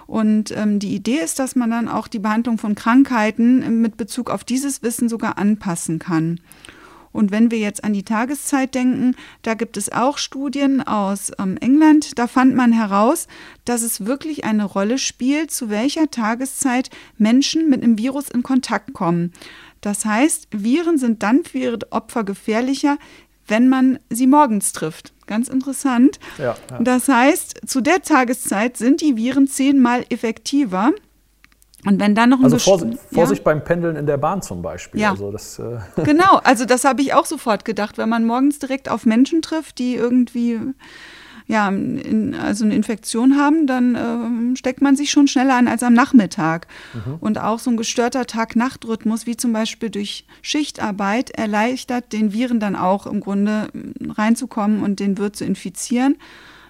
Und 0.08 0.51
ähm, 0.58 0.79
die 0.79 0.96
Idee 0.96 1.19
ist, 1.19 1.38
dass 1.38 1.55
man 1.55 1.69
dann 1.69 1.88
auch 1.88 2.08
die 2.08 2.19
Behandlung 2.19 2.58
von 2.58 2.74
Krankheiten 2.75 3.81
mit 3.81 3.96
Bezug 3.96 4.31
auf 4.31 4.43
dieses 4.43 4.81
Wissen 4.81 5.08
sogar 5.08 5.38
anpassen 5.38 6.00
kann. 6.00 6.39
Und 7.12 7.31
wenn 7.31 7.51
wir 7.51 7.60
jetzt 7.60 7.84
an 7.84 7.93
die 7.93 8.03
Tageszeit 8.03 8.75
denken, 8.75 9.15
da 9.41 9.55
gibt 9.55 9.77
es 9.77 9.91
auch 9.91 10.17
Studien 10.17 10.81
aus 10.81 11.31
ähm, 11.39 11.58
England. 11.58 12.17
Da 12.19 12.27
fand 12.27 12.55
man 12.55 12.72
heraus, 12.72 13.27
dass 13.65 13.81
es 13.81 14.05
wirklich 14.05 14.46
eine 14.46 14.65
Rolle 14.65 14.98
spielt, 14.98 15.51
zu 15.51 15.69
welcher 15.69 16.12
Tageszeit 16.12 16.89
Menschen 17.17 17.69
mit 17.69 17.84
einem 17.84 17.98
Virus 17.98 18.29
in 18.29 18.43
Kontakt 18.43 18.93
kommen. 18.93 19.34
Das 19.81 20.05
heißt, 20.05 20.48
Viren 20.51 20.98
sind 20.98 21.24
dann 21.24 21.43
für 21.43 21.58
ihre 21.58 21.79
Opfer 21.91 22.24
gefährlicher, 22.24 22.98
wenn 23.48 23.69
man 23.69 24.00
sie 24.10 24.27
morgens 24.27 24.74
trifft. 24.74 25.13
Ganz 25.30 25.48
interessant. 25.48 26.20
Ja, 26.40 26.56
ja. 26.72 26.80
Das 26.80 27.08
heißt, 27.08 27.70
zu 27.70 27.82
der 27.82 28.02
Tageszeit 28.02 28.78
sind 28.78 29.00
die 29.00 29.16
Viren 29.16 29.46
zehnmal 29.46 30.04
effektiver. 30.10 30.92
Und 31.86 32.00
wenn 32.00 32.16
dann 32.16 32.32
noch 32.32 32.40
ein 32.40 32.46
also 32.46 32.58
Vorsicht, 32.58 32.98
Vorsicht 33.14 33.44
beim 33.44 33.64
Pendeln 33.64 33.96
in 33.96 34.08
der 34.08 34.18
Bahn 34.18 34.42
zum 34.42 34.64
Beispiel. 34.64 35.00
Ja. 35.00 35.12
Also 35.12 35.32
das, 35.32 35.60
äh 35.60 35.78
genau, 36.04 36.38
also 36.44 36.66
das 36.66 36.84
habe 36.84 37.04
ich 37.04 37.14
auch 37.14 37.28
sofort 37.28 37.64
gedacht, 37.64 38.00
wenn 38.00 38.10
man 38.10 38.26
morgens 38.26 38.58
direkt 38.58 38.90
auf 38.90 39.06
Menschen 39.06 39.44
trifft, 39.44 39.78
die 39.78 39.94
irgendwie 39.94 40.60
ja, 41.50 41.68
in, 41.68 42.36
also 42.36 42.63
eine 42.63 42.75
Infektion 42.75 43.36
haben, 43.36 43.65
dann 43.65 43.96
äh, 43.96 44.56
steckt 44.56 44.84
man 44.84 44.96
sich 44.96 45.10
schon 45.10 45.27
schneller 45.27 45.56
an 45.56 45.68
als 45.68 45.82
am 45.82 45.94
Nachmittag. 45.94 46.68
Mhm. 46.94 47.15
Und 47.20 47.39
auch 47.39 47.58
so 47.58 47.72
ein 47.72 47.77
gestörter 47.77 48.27
Tag-Nacht-Rhythmus, 48.27 49.25
wie 49.25 49.36
zum 49.36 49.51
Beispiel 49.51 49.89
durch 49.89 50.27
Schichtarbeit, 50.44 51.32
erleichtert 51.32 52.13
den 52.13 52.34
Viren 52.34 52.60
dann 52.60 52.75
auch 52.75 53.08
im 53.08 53.20
Grunde 53.20 53.70
reinzukommen 54.10 54.84
und 54.84 55.00
den 55.00 55.18
Wirt 55.18 55.36
zu 55.36 55.44
infizieren. 55.44 56.18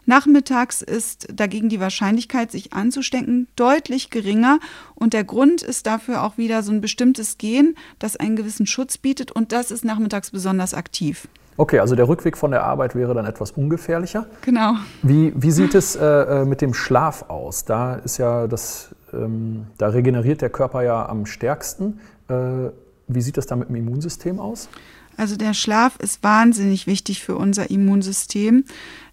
Nachmittags 0.05 0.81
ist 0.81 1.27
dagegen 1.33 1.67
die 1.67 1.81
Wahrscheinlichkeit, 1.81 2.50
sich 2.50 2.71
anzustecken, 2.71 3.50
deutlich 3.57 4.09
geringer. 4.09 4.59
Und 4.95 5.12
der 5.12 5.25
Grund 5.25 5.62
ist 5.62 5.88
dafür 5.88 6.24
auch 6.24 6.38
wieder 6.38 6.63
so 6.63 6.71
ein 6.71 6.79
bestimmtes 6.79 7.38
Gen, 7.38 7.75
das 8.00 8.15
einen 8.15 8.38
gewissen 8.38 8.65
Schutz 8.65 8.98
bietet. 8.98 9.33
Und 9.33 9.51
das 9.51 9.71
ist 9.71 9.83
nachmittags 9.83 10.31
besonders 10.31 10.74
aktiv. 10.74 11.27
Okay, 11.60 11.80
also 11.80 11.94
der 11.94 12.08
Rückweg 12.08 12.38
von 12.38 12.51
der 12.51 12.63
Arbeit 12.63 12.96
wäre 12.96 13.13
dann 13.13 13.25
etwas 13.25 13.51
ungefährlicher. 13.51 14.28
Genau. 14.44 14.75
Wie, 15.04 15.34
wie 15.36 15.51
sieht 15.51 15.75
es 15.75 15.94
äh, 15.98 16.06
äh, 16.06 16.46
mit 16.46 16.62
dem 16.62 16.74
Schlaf 16.74 17.25
aus? 17.28 17.66
Da 17.66 17.96
ist 17.96 18.18
ja 18.18 18.48
das, 18.48 18.96
ähm, 19.12 19.68
da 19.78 19.89
regeneriert 19.89 20.42
der 20.42 20.51
Körper 20.51 20.84
ja 20.84 21.10
am 21.10 21.25
stärksten. 21.25 22.00
Äh, 22.30 22.70
wie 23.10 23.20
sieht 23.20 23.36
das 23.36 23.46
da 23.46 23.58
mit 23.58 23.68
dem 23.68 23.75
Immunsystem 23.75 24.39
aus? 24.39 24.70
Also 25.18 25.36
der 25.36 25.54
Schlaf 25.54 25.98
ist 26.00 26.24
wahnsinnig 26.24 26.88
wichtig 26.88 27.22
für 27.22 27.36
unser 27.36 27.70
Immunsystem. 27.70 28.63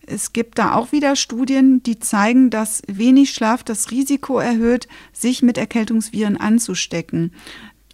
Es 0.07 0.33
gibt 0.33 0.61
da 0.61 0.77
auch 0.77 0.93
wieder 0.93 1.17
Studien, 1.17 1.83
die 1.83 1.99
zeigen, 1.99 2.51
dass 2.51 2.83
wenig 2.87 3.31
Schlaf 3.31 3.65
das 3.65 3.91
Risiko 3.91 4.39
erhöht, 4.39 4.87
sich 5.13 5.43
mit 5.43 5.59
Erkältungsviren 5.59 6.37
anzustecken. 6.37 7.33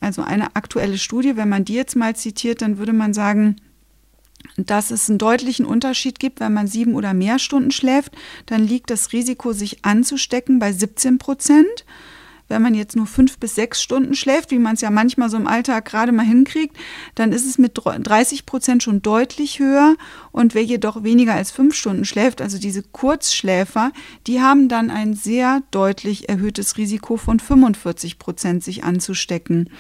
Also 0.03 0.21
eine 0.21 0.57
aktuelle 0.57 0.99
Studie, 0.99 1.39
wenn 1.39 1.49
man 1.49 1.65
die 1.65 1.73
jetzt 1.73 1.97
mal 1.97 2.15
zitiert, 2.15 2.61
dann 2.61 2.77
würde 2.77 2.93
man 2.93 3.15
sagen, 3.15 3.57
dass 4.57 4.91
es 4.91 5.09
einen 5.09 5.19
deutlichen 5.19 5.67
Unterschied 5.67 6.19
gibt, 6.19 6.41
wenn 6.41 6.53
man 6.53 6.67
sieben 6.67 6.95
oder 6.95 7.15
mehr 7.15 7.39
Stunden 7.39 7.71
schläft, 7.71 8.13
dann 8.47 8.67
liegt 8.67 8.91
das 8.91 9.13
Risiko, 9.13 9.53
sich 9.53 9.85
anzustecken, 9.85 10.59
bei 10.59 10.73
17 10.73 11.19
Prozent. 11.19 11.85
Wenn 12.49 12.61
man 12.61 12.75
jetzt 12.75 12.97
nur 12.97 13.07
fünf 13.07 13.39
bis 13.39 13.55
sechs 13.55 13.83
Stunden 13.83 14.15
schläft, 14.15 14.51
wie 14.51 14.59
man 14.59 14.75
es 14.75 14.83
ja 14.83 14.91
manchmal 14.91 15.31
so 15.31 15.39
im 15.39 15.47
Alltag 15.47 15.87
gerade 15.87 16.13
mal 16.13 16.27
hinkriegt, 16.27 16.77
dann 17.15 17.33
ist 17.33 17.47
es 17.47 17.57
mit 17.57 17.73
30 17.75 18.45
Prozent 18.45 18.83
schon 18.83 19.01
deutlich 19.01 19.59
höher. 19.59 19.97
Und 20.33 20.55
wer 20.55 20.63
jedoch 20.63 21.03
weniger 21.03 21.33
als 21.33 21.51
fünf 21.51 21.75
Stunden 21.75 22.05
schläft, 22.05 22.43
also 22.43 22.59
diese 22.59 22.83
Kurzschläfer, 22.83 23.91
die 24.27 24.43
haben 24.43 24.69
dann 24.69 24.91
ein 24.91 25.15
sehr 25.15 25.63
deutlich 25.71 26.29
erhöhtes 26.29 26.77
Risiko 26.77 27.17
von 27.17 27.41
45 27.41 28.19
Prozent, 28.19 28.63
sich 28.63 28.85
anzustecken. 28.85 29.71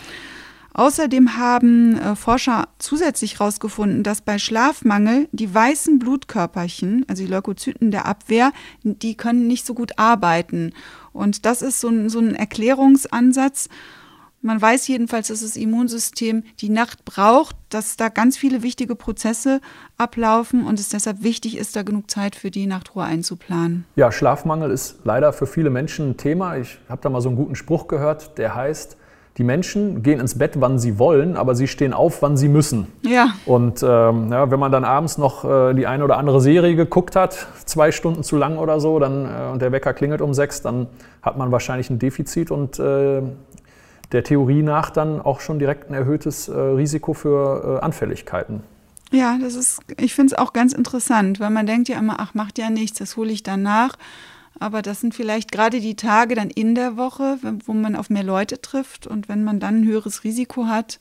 Außerdem 0.74 1.36
haben 1.36 1.98
äh, 1.98 2.16
Forscher 2.16 2.68
zusätzlich 2.78 3.38
herausgefunden, 3.38 4.02
dass 4.02 4.22
bei 4.22 4.38
Schlafmangel 4.38 5.28
die 5.32 5.52
weißen 5.52 5.98
Blutkörperchen, 5.98 7.04
also 7.08 7.22
die 7.24 7.30
Leukozyten 7.30 7.90
der 7.90 8.06
Abwehr, 8.06 8.52
die 8.82 9.16
können 9.16 9.46
nicht 9.46 9.66
so 9.66 9.74
gut 9.74 9.98
arbeiten. 9.98 10.72
Und 11.12 11.44
das 11.44 11.62
ist 11.62 11.80
so 11.80 11.88
ein, 11.88 12.08
so 12.08 12.20
ein 12.20 12.34
Erklärungsansatz. 12.34 13.68
Man 14.44 14.60
weiß 14.60 14.88
jedenfalls, 14.88 15.28
dass 15.28 15.42
das 15.42 15.56
Immunsystem 15.56 16.42
die 16.60 16.68
Nacht 16.68 17.04
braucht, 17.04 17.54
dass 17.68 17.96
da 17.96 18.08
ganz 18.08 18.36
viele 18.36 18.64
wichtige 18.64 18.96
Prozesse 18.96 19.60
ablaufen 19.98 20.66
und 20.66 20.80
es 20.80 20.88
deshalb 20.88 21.22
wichtig 21.22 21.56
ist, 21.56 21.76
da 21.76 21.84
genug 21.84 22.10
Zeit 22.10 22.34
für 22.34 22.50
die 22.50 22.66
Nachtruhe 22.66 23.04
einzuplanen. 23.04 23.84
Ja, 23.94 24.10
Schlafmangel 24.10 24.72
ist 24.72 24.98
leider 25.04 25.32
für 25.32 25.46
viele 25.46 25.70
Menschen 25.70 26.10
ein 26.10 26.16
Thema. 26.16 26.56
Ich 26.56 26.78
habe 26.88 27.00
da 27.00 27.08
mal 27.08 27.20
so 27.20 27.28
einen 27.28 27.36
guten 27.36 27.54
Spruch 27.54 27.86
gehört, 27.86 28.36
der 28.36 28.56
heißt, 28.56 28.96
die 29.38 29.44
Menschen 29.44 30.02
gehen 30.02 30.20
ins 30.20 30.36
Bett, 30.36 30.52
wann 30.56 30.78
sie 30.78 30.98
wollen, 30.98 31.36
aber 31.36 31.54
sie 31.54 31.66
stehen 31.66 31.94
auf, 31.94 32.20
wann 32.20 32.36
sie 32.36 32.48
müssen. 32.48 32.86
Ja. 33.02 33.28
Und 33.46 33.82
ähm, 33.82 34.30
ja, 34.30 34.50
wenn 34.50 34.60
man 34.60 34.70
dann 34.70 34.84
abends 34.84 35.16
noch 35.16 35.44
äh, 35.44 35.74
die 35.74 35.86
eine 35.86 36.04
oder 36.04 36.18
andere 36.18 36.40
Serie 36.40 36.76
geguckt 36.76 37.16
hat, 37.16 37.46
zwei 37.64 37.92
Stunden 37.92 38.22
zu 38.22 38.36
lang 38.36 38.58
oder 38.58 38.78
so, 38.78 38.98
dann, 38.98 39.24
äh, 39.24 39.52
und 39.52 39.62
der 39.62 39.72
Wecker 39.72 39.94
klingelt 39.94 40.20
um 40.20 40.34
sechs, 40.34 40.60
dann 40.60 40.86
hat 41.22 41.38
man 41.38 41.50
wahrscheinlich 41.50 41.88
ein 41.88 41.98
Defizit 41.98 42.50
und 42.50 42.78
äh, 42.78 43.22
der 44.12 44.24
Theorie 44.24 44.62
nach 44.62 44.90
dann 44.90 45.22
auch 45.22 45.40
schon 45.40 45.58
direkt 45.58 45.88
ein 45.88 45.94
erhöhtes 45.94 46.48
äh, 46.48 46.52
Risiko 46.52 47.14
für 47.14 47.78
äh, 47.80 47.84
Anfälligkeiten. 47.84 48.62
Ja, 49.10 49.38
das 49.40 49.54
ist, 49.54 49.80
ich 49.98 50.14
finde 50.14 50.34
es 50.34 50.38
auch 50.38 50.52
ganz 50.52 50.72
interessant, 50.72 51.40
weil 51.40 51.50
man 51.50 51.66
denkt 51.66 51.88
ja 51.88 51.98
immer, 51.98 52.16
ach, 52.18 52.34
macht 52.34 52.58
ja 52.58 52.70
nichts, 52.70 52.98
das 52.98 53.16
hole 53.16 53.30
ich 53.30 53.42
dann 53.42 53.62
nach. 53.62 53.96
Aber 54.58 54.82
das 54.82 55.00
sind 55.00 55.14
vielleicht 55.14 55.50
gerade 55.50 55.80
die 55.80 55.96
Tage 55.96 56.34
dann 56.34 56.50
in 56.50 56.74
der 56.74 56.96
Woche, 56.96 57.38
wo 57.64 57.72
man 57.72 57.96
auf 57.96 58.10
mehr 58.10 58.22
Leute 58.22 58.60
trifft. 58.60 59.06
Und 59.06 59.28
wenn 59.28 59.44
man 59.44 59.60
dann 59.60 59.80
ein 59.80 59.86
höheres 59.86 60.24
Risiko 60.24 60.66
hat, 60.66 61.00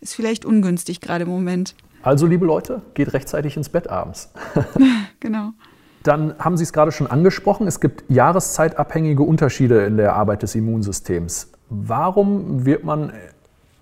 ist 0.00 0.14
vielleicht 0.14 0.44
ungünstig 0.44 1.00
gerade 1.00 1.24
im 1.24 1.30
Moment. 1.30 1.74
Also, 2.02 2.26
liebe 2.26 2.44
Leute, 2.44 2.82
geht 2.94 3.12
rechtzeitig 3.14 3.56
ins 3.56 3.70
Bett 3.70 3.88
abends. 3.88 4.30
genau. 5.20 5.52
Dann 6.02 6.34
haben 6.38 6.58
Sie 6.58 6.64
es 6.64 6.72
gerade 6.74 6.92
schon 6.92 7.06
angesprochen, 7.06 7.66
es 7.66 7.80
gibt 7.80 8.04
jahreszeitabhängige 8.10 9.22
Unterschiede 9.22 9.86
in 9.86 9.96
der 9.96 10.14
Arbeit 10.14 10.42
des 10.42 10.54
Immunsystems. 10.54 11.50
Warum 11.70 12.66
wird 12.66 12.84
man 12.84 13.12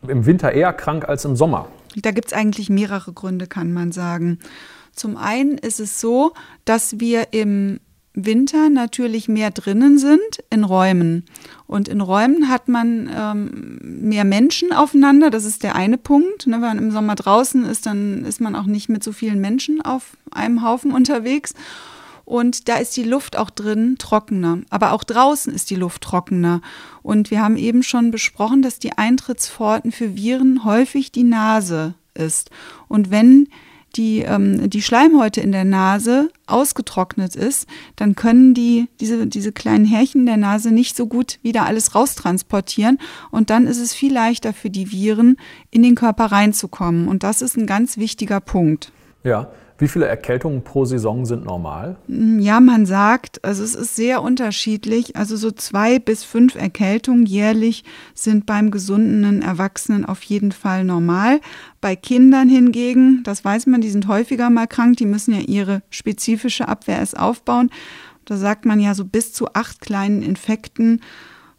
im 0.07 0.25
Winter 0.25 0.53
eher 0.53 0.73
krank 0.73 1.09
als 1.09 1.25
im 1.25 1.35
Sommer? 1.35 1.67
Da 1.97 2.13
gibt 2.13 2.29
es 2.29 2.33
eigentlich 2.33 2.71
mehrere 2.71 3.13
Gründe, 3.13 3.49
kann 3.49 3.73
man 3.73 3.91
sagen. 3.91 4.39
Zum 4.95 5.17
einen 5.17 5.59
ist 5.59 5.81
es 5.81 6.01
so, 6.01 6.33
dass 6.65 7.01
wir 7.01 7.33
im 7.33 7.81
Winter 8.15 8.69
natürlich 8.69 9.29
mehr 9.29 9.51
drinnen 9.51 9.97
sind 9.97 10.45
in 10.51 10.65
Räumen. 10.65 11.25
Und 11.67 11.89
in 11.89 12.03
Räumen 12.03 12.49
hat 12.49 12.69
man 12.69 13.11
ähm, 13.15 13.79
mehr 13.83 14.25
Menschen 14.25 14.73
aufeinander. 14.73 15.31
Das 15.31 15.45
ist 15.45 15.63
der 15.63 15.75
eine 15.75 15.97
Punkt. 15.97 16.47
Ne, 16.47 16.55
wenn 16.55 16.61
man 16.61 16.79
im 16.79 16.91
Sommer 16.91 17.15
draußen 17.15 17.65
ist, 17.65 17.87
dann 17.87 18.25
ist 18.25 18.41
man 18.41 18.55
auch 18.55 18.67
nicht 18.67 18.91
mit 18.91 19.03
so 19.03 19.13
vielen 19.13 19.41
Menschen 19.41 19.81
auf 19.81 20.17
einem 20.31 20.63
Haufen 20.63 20.93
unterwegs. 20.95 21.55
Und 22.25 22.69
da 22.69 22.77
ist 22.77 22.97
die 22.97 23.03
Luft 23.03 23.37
auch 23.37 23.51
drin 23.51 23.97
trockener. 23.99 24.59
Aber 24.69 24.93
auch 24.93 25.05
draußen 25.05 25.53
ist 25.53 25.71
die 25.71 25.77
Luft 25.77 26.03
trockener. 26.03 26.61
Und 27.03 27.31
wir 27.31 27.43
haben 27.43 27.57
eben 27.57 27.83
schon 27.83 28.11
besprochen, 28.11 28.63
dass 28.63 28.79
die 28.79 28.93
Eintrittspforten 28.93 29.91
für 29.91 30.17
Viren 30.17 30.65
häufig 30.65 31.13
die 31.13 31.25
Nase 31.25 31.95
ist. 32.15 32.51
Und 32.89 33.11
wenn 33.11 33.49
die, 33.97 34.21
ähm, 34.21 34.69
die 34.69 34.83
Schleimhäute 34.83 35.41
in 35.41 35.53
der 35.53 35.65
Nase 35.65 36.31
ausgetrocknet 36.47 37.37
ist, 37.37 37.67
dann 37.97 38.15
können 38.15 38.55
die, 38.55 38.89
diese, 39.01 39.27
diese 39.27 39.53
kleinen 39.53 39.85
Härchen 39.85 40.27
der 40.27 40.37
Nase 40.37 40.73
nicht 40.73 40.97
so 40.97 41.07
gut 41.07 41.39
wieder 41.43 41.67
alles 41.67 41.95
raustransportieren. 41.95 42.99
Und 43.31 43.51
dann 43.51 43.67
ist 43.67 43.79
es 43.79 43.95
viel 43.95 44.13
leichter 44.13 44.53
für 44.53 44.71
die 44.71 44.93
Viren, 44.93 45.37
in 45.71 45.83
den 45.83 45.95
Körper 45.95 46.27
reinzukommen. 46.27 47.09
Und 47.09 47.23
das 47.23 47.43
ist 47.43 47.57
ein 47.57 47.67
ganz 47.67 47.97
wichtiger 47.99 48.41
Punkt. 48.41 48.93
Ja, 49.25 49.51
wie 49.83 49.89
viele 49.89 50.07
Erkältungen 50.07 50.63
pro 50.63 50.85
Saison 50.85 51.27
sind 51.27 51.45
normal? 51.45 51.97
Mm, 52.07 52.39
ja, 52.39 52.61
man 52.61 52.87
sagt, 52.87 53.45
also 53.45 53.65
es 53.65 53.75
ist 53.75 53.97
sehr 53.97 54.23
unterschiedlich. 54.23 55.17
Also 55.17 55.37
so 55.37 55.51
zwei 55.51 55.99
bis 55.99 56.23
fünf 56.23 56.55
Erkältungen 56.55 57.27
jährlich 57.27 57.83
sind 58.15 58.47
beim 58.47 58.71
gesunden 58.71 59.43
Erwachsenen 59.43 60.05
auf 60.05 60.23
jeden 60.23 60.53
Fall 60.53 60.85
normal. 60.85 61.41
Bei 61.81 61.97
Kindern 61.97 62.49
hingegen, 62.49 63.25
das 63.25 63.45
weiß 63.45 63.67
man, 63.67 63.81
die 63.81 63.91
sind 63.91 64.07
häufiger 64.07 64.51
mal 64.51 64.69
krank, 64.69 64.99
die 64.99 65.07
müssen 65.07 65.35
ja 65.35 65.41
ihre 65.41 65.83
spezifische 65.91 66.69
Abwehr 66.69 66.99
erst 66.99 67.19
aufbauen. 67.19 67.69
Da 68.25 68.37
sagt 68.37 68.65
man 68.65 68.79
ja 68.79 68.95
so 68.95 69.05
bis 69.05 69.33
zu 69.33 69.53
acht 69.53 69.81
kleinen 69.81 70.23
Infekten 70.23 71.01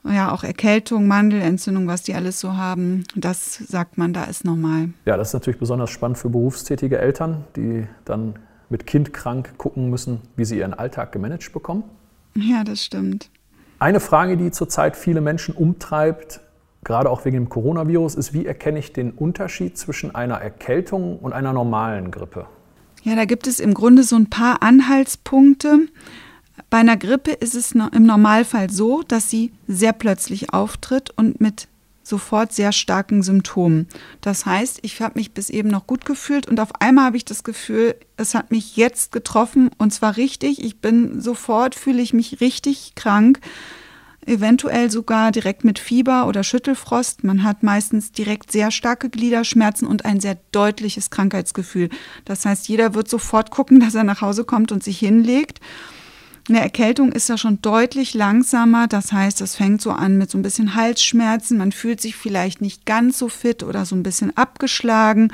ja, 0.05 0.31
auch 0.31 0.43
Erkältung, 0.43 1.07
Mandelentzündung, 1.07 1.87
was 1.87 2.03
die 2.03 2.13
alles 2.13 2.39
so 2.39 2.57
haben, 2.57 3.03
das 3.15 3.55
sagt 3.55 3.97
man, 3.97 4.13
da 4.13 4.25
ist 4.25 4.43
normal. 4.43 4.89
Ja, 5.05 5.15
das 5.17 5.29
ist 5.29 5.33
natürlich 5.33 5.59
besonders 5.59 5.89
spannend 5.89 6.17
für 6.17 6.29
berufstätige 6.29 6.97
Eltern, 6.97 7.45
die 7.55 7.87
dann 8.05 8.35
mit 8.69 8.85
Kind 8.85 9.13
krank 9.13 9.57
gucken 9.57 9.89
müssen, 9.89 10.21
wie 10.35 10.45
sie 10.45 10.57
ihren 10.57 10.73
Alltag 10.73 11.11
gemanagt 11.11 11.53
bekommen. 11.53 11.83
Ja, 12.35 12.63
das 12.63 12.83
stimmt. 12.83 13.29
Eine 13.79 13.99
Frage, 13.99 14.37
die 14.37 14.51
zurzeit 14.51 14.95
viele 14.95 15.21
Menschen 15.21 15.55
umtreibt, 15.55 16.41
gerade 16.83 17.09
auch 17.09 17.25
wegen 17.25 17.35
dem 17.35 17.49
Coronavirus, 17.49 18.15
ist, 18.15 18.33
wie 18.33 18.45
erkenne 18.45 18.79
ich 18.79 18.93
den 18.93 19.11
Unterschied 19.11 19.77
zwischen 19.77 20.15
einer 20.15 20.35
Erkältung 20.35 21.19
und 21.19 21.33
einer 21.33 21.53
normalen 21.53 22.11
Grippe? 22.11 22.47
Ja, 23.03 23.15
da 23.15 23.25
gibt 23.25 23.47
es 23.47 23.59
im 23.59 23.73
Grunde 23.73 24.03
so 24.03 24.15
ein 24.15 24.29
paar 24.29 24.63
Anhaltspunkte. 24.63 25.79
Bei 26.73 26.79
einer 26.79 26.97
Grippe 26.97 27.29
ist 27.29 27.53
es 27.53 27.73
im 27.73 28.07
Normalfall 28.07 28.71
so, 28.71 29.03
dass 29.03 29.29
sie 29.29 29.51
sehr 29.67 29.93
plötzlich 29.93 30.53
auftritt 30.55 31.11
und 31.15 31.39
mit 31.39 31.67
sofort 32.01 32.51
sehr 32.51 32.71
starken 32.71 33.21
Symptomen. 33.21 33.87
Das 34.21 34.47
heißt, 34.47 34.79
ich 34.81 34.99
habe 34.99 35.19
mich 35.19 35.33
bis 35.33 35.51
eben 35.51 35.69
noch 35.69 35.85
gut 35.85 36.03
gefühlt 36.03 36.47
und 36.47 36.59
auf 36.59 36.81
einmal 36.81 37.05
habe 37.05 37.17
ich 37.17 37.25
das 37.25 37.43
Gefühl, 37.43 37.93
es 38.17 38.33
hat 38.33 38.49
mich 38.49 38.75
jetzt 38.75 39.11
getroffen 39.11 39.69
und 39.77 39.93
zwar 39.93 40.17
richtig. 40.17 40.63
Ich 40.63 40.79
bin 40.79 41.21
sofort, 41.21 41.75
fühle 41.75 42.01
ich 42.01 42.11
mich 42.11 42.41
richtig 42.41 42.95
krank. 42.95 43.39
eventuell 44.25 44.89
sogar 44.89 45.31
direkt 45.31 45.63
mit 45.63 45.77
Fieber 45.77 46.25
oder 46.27 46.43
Schüttelfrost. 46.43 47.23
Man 47.23 47.43
hat 47.43 47.61
meistens 47.61 48.13
direkt 48.13 48.51
sehr 48.51 48.71
starke 48.71 49.11
Gliederschmerzen 49.11 49.87
und 49.87 50.05
ein 50.05 50.19
sehr 50.19 50.39
deutliches 50.51 51.11
Krankheitsgefühl. 51.11 51.89
Das 52.25 52.47
heißt, 52.47 52.67
jeder 52.67 52.95
wird 52.95 53.09
sofort 53.09 53.51
gucken, 53.51 53.79
dass 53.79 53.93
er 53.93 54.05
nach 54.05 54.21
Hause 54.21 54.43
kommt 54.43 54.71
und 54.71 54.83
sich 54.83 54.97
hinlegt. 54.97 55.59
Eine 56.49 56.59
Erkältung 56.59 57.13
ist 57.13 57.29
ja 57.29 57.37
schon 57.37 57.61
deutlich 57.61 58.13
langsamer. 58.13 58.87
Das 58.87 59.13
heißt, 59.13 59.39
es 59.41 59.55
fängt 59.55 59.81
so 59.81 59.91
an 59.91 60.17
mit 60.17 60.29
so 60.29 60.37
ein 60.37 60.41
bisschen 60.41 60.75
Halsschmerzen. 60.75 61.57
Man 61.57 61.71
fühlt 61.71 62.01
sich 62.01 62.15
vielleicht 62.15 62.61
nicht 62.61 62.85
ganz 62.85 63.17
so 63.17 63.29
fit 63.29 63.63
oder 63.63 63.85
so 63.85 63.95
ein 63.95 64.03
bisschen 64.03 64.35
abgeschlagen. 64.35 65.31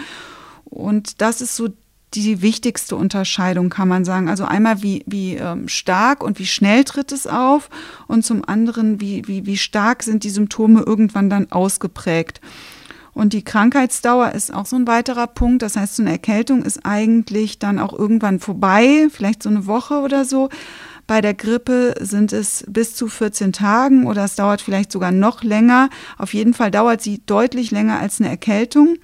Und 0.65 1.21
das 1.21 1.41
ist 1.41 1.55
so 1.55 1.69
die 2.13 2.41
wichtigste 2.41 2.95
Unterscheidung, 2.95 3.69
kann 3.69 3.87
man 3.87 4.05
sagen. 4.05 4.29
Also 4.29 4.45
einmal, 4.45 4.81
wie, 4.83 5.03
wie 5.07 5.35
ähm, 5.35 5.67
stark 5.67 6.23
und 6.23 6.39
wie 6.39 6.45
schnell 6.45 6.83
tritt 6.83 7.11
es 7.11 7.27
auf 7.27 7.69
und 8.07 8.23
zum 8.23 8.43
anderen, 8.47 8.99
wie, 9.01 9.27
wie, 9.27 9.45
wie 9.45 9.57
stark 9.57 10.03
sind 10.03 10.23
die 10.23 10.29
Symptome 10.29 10.81
irgendwann 10.81 11.29
dann 11.29 11.51
ausgeprägt. 11.51 12.41
Und 13.13 13.33
die 13.33 13.43
Krankheitsdauer 13.43 14.31
ist 14.31 14.53
auch 14.53 14.65
so 14.65 14.75
ein 14.75 14.87
weiterer 14.87 15.27
Punkt. 15.27 15.61
Das 15.61 15.75
heißt, 15.75 15.97
so 15.97 16.03
eine 16.03 16.11
Erkältung 16.11 16.63
ist 16.63 16.85
eigentlich 16.85 17.59
dann 17.59 17.79
auch 17.79 17.93
irgendwann 17.93 18.39
vorbei, 18.39 19.07
vielleicht 19.11 19.43
so 19.43 19.49
eine 19.49 19.65
Woche 19.65 19.99
oder 19.99 20.25
so. 20.25 20.49
Bei 21.09 21.21
der 21.21 21.33
Grippe 21.33 21.95
sind 21.99 22.33
es 22.33 22.63
bis 22.67 22.93
zu 22.93 23.07
14 23.07 23.51
Tagen 23.51 24.05
oder 24.05 24.25
es 24.25 24.35
dauert 24.35 24.61
vielleicht 24.61 24.91
sogar 24.91 25.11
noch 25.11 25.41
länger. 25.41 25.89
Auf 26.19 26.35
jeden 26.35 26.53
Fall 26.53 26.69
dauert 26.69 27.01
sie 27.01 27.19
deutlich 27.25 27.71
länger 27.71 27.99
als 27.99 28.21
eine 28.21 28.29
Erkältung. 28.29 28.95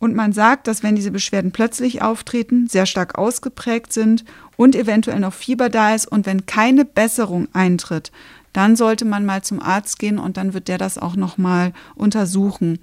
Und 0.00 0.16
man 0.16 0.32
sagt, 0.32 0.66
dass 0.66 0.82
wenn 0.82 0.96
diese 0.96 1.12
Beschwerden 1.12 1.52
plötzlich 1.52 2.02
auftreten, 2.02 2.66
sehr 2.66 2.86
stark 2.86 3.16
ausgeprägt 3.16 3.92
sind 3.92 4.24
und 4.56 4.74
eventuell 4.74 5.20
noch 5.20 5.32
Fieber 5.32 5.68
da 5.68 5.94
ist 5.94 6.10
und 6.10 6.26
wenn 6.26 6.44
keine 6.46 6.84
Besserung 6.84 7.46
eintritt, 7.52 8.10
dann 8.52 8.74
sollte 8.74 9.04
man 9.04 9.24
mal 9.24 9.42
zum 9.42 9.62
Arzt 9.62 10.00
gehen 10.00 10.18
und 10.18 10.38
dann 10.38 10.54
wird 10.54 10.66
der 10.66 10.78
das 10.78 10.98
auch 10.98 11.14
noch 11.14 11.38
mal 11.38 11.72
untersuchen. 11.94 12.80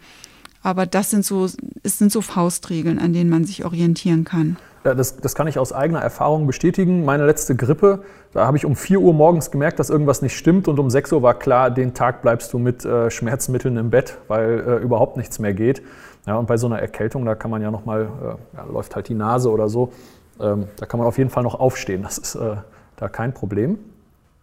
Aber 0.63 0.85
das 0.85 1.09
sind 1.09 1.25
so, 1.25 1.49
es 1.83 1.97
sind 1.97 2.09
so 2.09 2.21
Faustregeln, 2.21 2.99
an 2.99 3.11
denen 3.11 3.29
man 3.29 3.43
sich 3.43 3.65
orientieren 3.65 4.23
kann. 4.23 4.55
Das, 4.93 5.17
das 5.17 5.33
kann 5.33 5.47
ich 5.47 5.57
aus 5.57 5.73
eigener 5.73 5.99
Erfahrung 5.99 6.45
bestätigen. 6.45 7.05
Meine 7.05 7.25
letzte 7.25 7.55
Grippe, 7.55 8.03
da 8.33 8.45
habe 8.45 8.55
ich 8.55 8.65
um 8.65 8.75
4 8.75 8.99
Uhr 8.99 9.13
morgens 9.13 9.49
gemerkt, 9.49 9.79
dass 9.79 9.89
irgendwas 9.89 10.21
nicht 10.21 10.37
stimmt 10.37 10.67
und 10.67 10.77
um 10.77 10.91
6 10.91 11.11
Uhr 11.13 11.23
war 11.23 11.33
klar, 11.33 11.71
den 11.71 11.95
Tag 11.95 12.21
bleibst 12.21 12.53
du 12.53 12.59
mit 12.59 12.85
äh, 12.85 13.09
Schmerzmitteln 13.09 13.77
im 13.77 13.89
Bett, 13.89 14.19
weil 14.27 14.59
äh, 14.59 14.75
überhaupt 14.83 15.17
nichts 15.17 15.39
mehr 15.39 15.53
geht. 15.53 15.81
Ja, 16.27 16.37
und 16.37 16.45
bei 16.45 16.57
so 16.57 16.67
einer 16.67 16.79
Erkältung, 16.79 17.25
da 17.25 17.33
kann 17.33 17.49
man 17.49 17.63
ja 17.63 17.71
nochmal, 17.71 18.03
äh, 18.03 18.57
ja, 18.57 18.63
läuft 18.71 18.95
halt 18.95 19.07
die 19.09 19.15
Nase 19.15 19.49
oder 19.49 19.69
so, 19.69 19.91
ähm, 20.39 20.67
da 20.77 20.85
kann 20.85 20.99
man 20.99 21.07
auf 21.07 21.17
jeden 21.17 21.31
Fall 21.31 21.43
noch 21.43 21.59
aufstehen. 21.59 22.03
Das 22.03 22.19
ist 22.19 22.35
äh, 22.35 22.57
da 22.97 23.09
kein 23.09 23.33
Problem. 23.33 23.79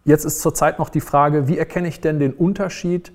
Jetzt 0.03 0.25
ist 0.25 0.41
zurzeit 0.41 0.79
noch 0.79 0.89
die 0.89 1.01
Frage, 1.01 1.47
wie 1.47 1.57
erkenne 1.57 1.87
ich 1.87 2.01
denn 2.01 2.19
den 2.19 2.33
Unterschied 2.33 3.13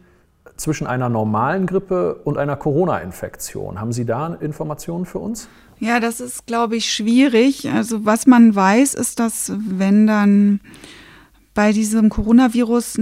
zwischen 0.56 0.86
einer 0.86 1.08
normalen 1.08 1.66
Grippe 1.66 2.14
und 2.24 2.38
einer 2.38 2.56
Corona-Infektion? 2.56 3.80
Haben 3.80 3.92
Sie 3.92 4.06
da 4.06 4.34
Informationen 4.40 5.04
für 5.04 5.18
uns? 5.18 5.48
Ja, 5.80 6.00
das 6.00 6.20
ist, 6.20 6.46
glaube 6.46 6.76
ich, 6.76 6.92
schwierig. 6.92 7.70
Also 7.70 8.04
was 8.04 8.26
man 8.26 8.54
weiß, 8.54 8.94
ist, 8.94 9.20
dass 9.20 9.52
wenn 9.56 10.06
dann 10.06 10.60
bei 11.54 11.72
diesem 11.72 12.08
Coronavirus, 12.08 12.98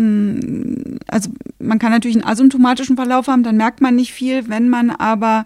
also 1.09 1.31
man 1.59 1.79
kann 1.79 1.93
natürlich 1.93 2.17
einen 2.17 2.27
asymptomatischen 2.27 2.97
Verlauf 2.97 3.29
haben, 3.29 3.43
dann 3.43 3.57
merkt 3.57 3.81
man 3.81 3.95
nicht 3.95 4.13
viel. 4.13 4.49
Wenn 4.49 4.69
man 4.69 4.91
aber 4.91 5.45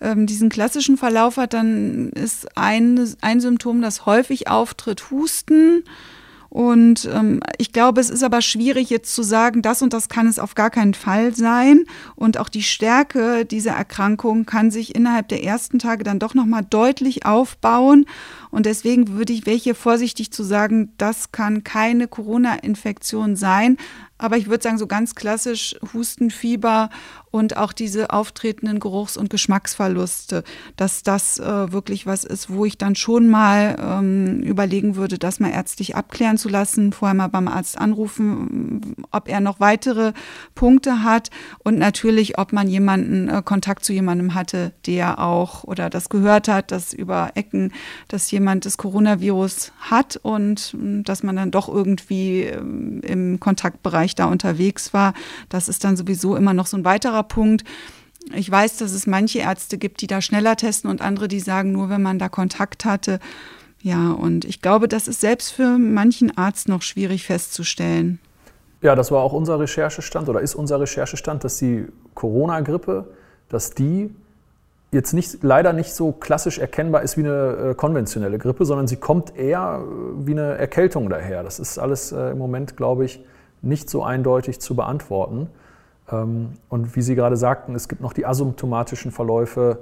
ähm, 0.00 0.26
diesen 0.26 0.48
klassischen 0.48 0.96
Verlauf 0.96 1.36
hat, 1.36 1.52
dann 1.54 2.10
ist 2.10 2.56
ein, 2.56 3.00
ein 3.20 3.40
Symptom, 3.40 3.82
das 3.82 4.06
häufig 4.06 4.48
auftritt, 4.48 5.10
Husten. 5.10 5.84
Und 6.50 7.08
ähm, 7.12 7.40
ich 7.58 7.72
glaube, 7.72 8.00
es 8.00 8.08
ist 8.08 8.22
aber 8.22 8.40
schwierig 8.40 8.88
jetzt 8.88 9.14
zu 9.14 9.22
sagen, 9.22 9.60
das 9.60 9.82
und 9.82 9.92
das 9.92 10.08
kann 10.08 10.26
es 10.26 10.38
auf 10.38 10.54
gar 10.54 10.70
keinen 10.70 10.94
Fall 10.94 11.34
sein. 11.34 11.84
Und 12.16 12.38
auch 12.38 12.48
die 12.48 12.62
Stärke 12.62 13.44
dieser 13.44 13.72
Erkrankung 13.72 14.46
kann 14.46 14.70
sich 14.70 14.94
innerhalb 14.94 15.28
der 15.28 15.44
ersten 15.44 15.78
Tage 15.78 16.04
dann 16.04 16.18
doch 16.18 16.34
nochmal 16.34 16.64
deutlich 16.68 17.26
aufbauen. 17.26 18.06
Und 18.50 18.64
deswegen 18.64 19.08
würde 19.08 19.34
ich 19.34 19.44
welche 19.44 19.74
vorsichtig 19.74 20.32
zu 20.32 20.42
sagen, 20.42 20.94
das 20.96 21.32
kann 21.32 21.64
keine 21.64 22.08
Corona-Infektion 22.08 23.36
sein. 23.36 23.76
Aber 24.16 24.36
ich 24.36 24.48
würde 24.48 24.62
sagen, 24.62 24.78
so 24.78 24.86
ganz 24.86 25.14
klassisch 25.14 25.76
Hustenfieber 25.92 26.88
und 27.30 27.56
auch 27.56 27.72
diese 27.72 28.10
auftretenden 28.10 28.80
Geruchs- 28.80 29.16
und 29.16 29.30
Geschmacksverluste, 29.30 30.44
dass 30.76 31.02
das 31.02 31.38
äh, 31.38 31.72
wirklich 31.72 32.06
was 32.06 32.24
ist, 32.24 32.50
wo 32.50 32.64
ich 32.64 32.78
dann 32.78 32.94
schon 32.94 33.28
mal 33.28 33.76
ähm, 33.80 34.40
überlegen 34.40 34.96
würde, 34.96 35.18
das 35.18 35.40
mal 35.40 35.50
ärztlich 35.50 35.96
abklären 35.96 36.38
zu 36.38 36.48
lassen, 36.48 36.92
vorher 36.92 37.14
mal 37.14 37.28
beim 37.28 37.48
Arzt 37.48 37.78
anrufen, 37.78 38.94
ob 39.10 39.28
er 39.28 39.40
noch 39.40 39.60
weitere 39.60 40.12
Punkte 40.54 41.02
hat 41.02 41.30
und 41.58 41.78
natürlich, 41.78 42.38
ob 42.38 42.52
man 42.52 42.68
jemanden 42.68 43.28
äh, 43.28 43.42
Kontakt 43.44 43.84
zu 43.84 43.92
jemandem 43.92 44.34
hatte, 44.34 44.72
der 44.86 45.18
auch 45.18 45.64
oder 45.64 45.90
das 45.90 46.08
gehört 46.08 46.48
hat, 46.48 46.70
dass 46.72 46.92
über 46.92 47.32
Ecken, 47.34 47.72
dass 48.08 48.30
jemand 48.30 48.64
das 48.64 48.78
Coronavirus 48.78 49.72
hat 49.78 50.16
und 50.16 50.74
äh, 50.74 51.02
dass 51.02 51.22
man 51.22 51.36
dann 51.36 51.50
doch 51.50 51.68
irgendwie 51.68 52.42
äh, 52.42 52.56
im 52.56 53.38
Kontaktbereich 53.40 53.98
Bereich 53.98 54.14
da 54.14 54.26
unterwegs 54.26 54.94
war. 54.94 55.14
Das 55.48 55.68
ist 55.68 55.82
dann 55.82 55.96
sowieso 55.96 56.36
immer 56.36 56.54
noch 56.54 56.66
so 56.66 56.76
ein 56.76 56.84
weiterer 56.84 57.22
Punkt. 57.28 57.64
Ich 58.34 58.50
weiß, 58.50 58.76
dass 58.78 58.92
es 58.92 59.06
manche 59.06 59.38
Ärzte 59.40 59.78
gibt, 59.78 60.00
die 60.00 60.06
da 60.06 60.20
schneller 60.20 60.56
testen 60.56 60.90
und 60.90 61.00
andere, 61.00 61.28
die 61.28 61.40
sagen, 61.40 61.72
nur 61.72 61.88
wenn 61.88 62.02
man 62.02 62.18
da 62.18 62.28
Kontakt 62.28 62.84
hatte. 62.84 63.20
Ja, 63.80 64.10
und 64.10 64.44
ich 64.44 64.60
glaube, 64.60 64.88
das 64.88 65.08
ist 65.08 65.20
selbst 65.20 65.52
für 65.52 65.78
manchen 65.78 66.36
Arzt 66.36 66.68
noch 66.68 66.82
schwierig 66.82 67.24
festzustellen. 67.24 68.18
Ja, 68.82 68.94
das 68.94 69.10
war 69.10 69.22
auch 69.22 69.32
unser 69.32 69.58
Recherchestand 69.58 70.28
oder 70.28 70.40
ist 70.40 70.54
unser 70.54 70.80
Recherchestand, 70.80 71.42
dass 71.44 71.56
die 71.58 71.86
Corona-Grippe, 72.14 73.08
dass 73.48 73.70
die 73.70 74.10
jetzt 74.90 75.12
nicht, 75.12 75.42
leider 75.42 75.72
nicht 75.72 75.92
so 75.92 76.12
klassisch 76.12 76.58
erkennbar 76.58 77.02
ist 77.02 77.16
wie 77.16 77.22
eine 77.22 77.70
äh, 77.70 77.74
konventionelle 77.74 78.38
Grippe, 78.38 78.64
sondern 78.64 78.86
sie 78.86 78.96
kommt 78.96 79.36
eher 79.36 79.82
äh, 79.82 80.26
wie 80.26 80.32
eine 80.32 80.56
Erkältung 80.56 81.10
daher. 81.10 81.42
Das 81.42 81.58
ist 81.58 81.78
alles 81.78 82.12
äh, 82.12 82.30
im 82.30 82.38
Moment, 82.38 82.76
glaube 82.76 83.04
ich, 83.04 83.22
nicht 83.60 83.90
so 83.90 84.02
eindeutig 84.02 84.60
zu 84.60 84.76
beantworten. 84.76 85.48
Ähm, 86.10 86.54
und 86.68 86.96
wie 86.96 87.02
Sie 87.02 87.14
gerade 87.14 87.36
sagten, 87.36 87.74
es 87.74 87.88
gibt 87.88 88.00
noch 88.00 88.12
die 88.12 88.26
asymptomatischen 88.26 89.10
Verläufe, 89.10 89.78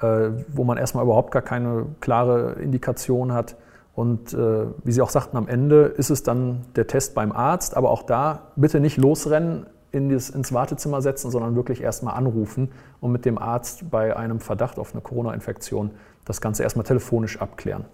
äh, 0.00 0.30
wo 0.48 0.64
man 0.64 0.78
erstmal 0.78 1.04
überhaupt 1.04 1.30
gar 1.30 1.42
keine 1.42 1.86
klare 2.00 2.52
Indikation 2.54 3.32
hat. 3.32 3.56
Und 3.94 4.32
äh, 4.32 4.66
wie 4.84 4.92
Sie 4.92 5.02
auch 5.02 5.10
sagten, 5.10 5.36
am 5.36 5.48
Ende 5.48 5.86
ist 5.86 6.10
es 6.10 6.22
dann 6.22 6.62
der 6.76 6.86
Test 6.86 7.14
beim 7.14 7.32
Arzt. 7.32 7.76
Aber 7.76 7.90
auch 7.90 8.02
da 8.02 8.42
bitte 8.56 8.80
nicht 8.80 8.96
losrennen, 8.96 9.66
in 9.90 10.10
das, 10.10 10.30
ins 10.30 10.52
Wartezimmer 10.52 11.00
setzen, 11.00 11.30
sondern 11.30 11.56
wirklich 11.56 11.82
erstmal 11.82 12.14
anrufen 12.14 12.70
und 13.00 13.12
mit 13.12 13.24
dem 13.24 13.38
Arzt 13.38 13.90
bei 13.90 14.16
einem 14.16 14.40
Verdacht 14.40 14.78
auf 14.78 14.92
eine 14.92 15.00
Corona-Infektion 15.00 15.92
das 16.24 16.40
Ganze 16.40 16.62
erstmal 16.62 16.84
telefonisch 16.84 17.40
abklären. 17.40 17.86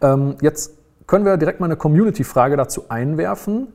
Ähm, 0.00 0.36
jetzt 0.42 0.76
können 1.06 1.24
wir 1.24 1.38
direkt 1.38 1.60
mal 1.60 1.66
eine 1.66 1.76
Community-Frage 1.76 2.56
dazu 2.56 2.84
einwerfen. 2.90 3.68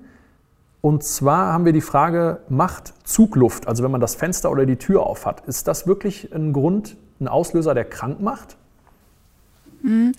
Und 0.85 1.01
zwar 1.01 1.53
haben 1.53 1.63
wir 1.63 1.71
die 1.71 1.79
Frage, 1.79 2.41
macht 2.49 2.93
Zugluft, 3.05 3.69
also 3.69 3.85
wenn 3.85 3.91
man 3.91 4.01
das 4.01 4.15
Fenster 4.15 4.51
oder 4.51 4.65
die 4.65 4.75
Tür 4.75 5.03
auf 5.03 5.25
hat, 5.25 5.47
ist 5.47 5.69
das 5.69 5.87
wirklich 5.87 6.35
ein 6.35 6.51
Grund, 6.51 6.97
ein 7.21 7.29
Auslöser, 7.29 7.73
der 7.73 7.85
krank 7.85 8.19
macht? 8.19 8.57
Hm, 9.81 10.11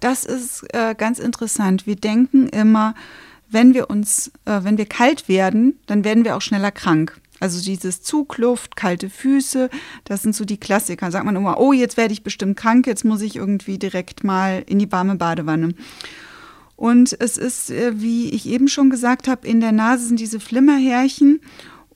das 0.00 0.24
ist 0.24 0.64
äh, 0.74 0.96
ganz 0.96 1.20
interessant. 1.20 1.86
Wir 1.86 1.94
denken 1.94 2.48
immer, 2.48 2.96
wenn 3.48 3.74
wir 3.74 3.90
uns, 3.90 4.32
äh, 4.44 4.64
wenn 4.64 4.76
wir 4.76 4.86
kalt 4.86 5.28
werden, 5.28 5.78
dann 5.86 6.02
werden 6.02 6.24
wir 6.24 6.36
auch 6.36 6.42
schneller 6.42 6.72
krank. 6.72 7.20
Also 7.38 7.62
dieses 7.62 8.02
Zugluft, 8.02 8.74
kalte 8.74 9.10
Füße, 9.10 9.70
das 10.02 10.22
sind 10.22 10.34
so 10.34 10.44
die 10.44 10.58
Klassiker. 10.58 11.12
Sagt 11.12 11.26
man 11.26 11.36
immer, 11.36 11.60
oh, 11.60 11.72
jetzt 11.72 11.96
werde 11.96 12.12
ich 12.12 12.24
bestimmt 12.24 12.56
krank, 12.56 12.88
jetzt 12.88 13.04
muss 13.04 13.22
ich 13.22 13.36
irgendwie 13.36 13.78
direkt 13.78 14.24
mal 14.24 14.64
in 14.66 14.80
die 14.80 14.90
warme 14.90 15.14
Badewanne. 15.14 15.74
Und 16.78 17.16
es 17.18 17.36
ist, 17.36 17.70
äh, 17.70 18.00
wie 18.00 18.30
ich 18.30 18.46
eben 18.46 18.68
schon 18.68 18.88
gesagt 18.88 19.26
habe, 19.26 19.48
in 19.48 19.60
der 19.60 19.72
Nase 19.72 20.06
sind 20.06 20.20
diese 20.20 20.38
Flimmerhärchen 20.38 21.40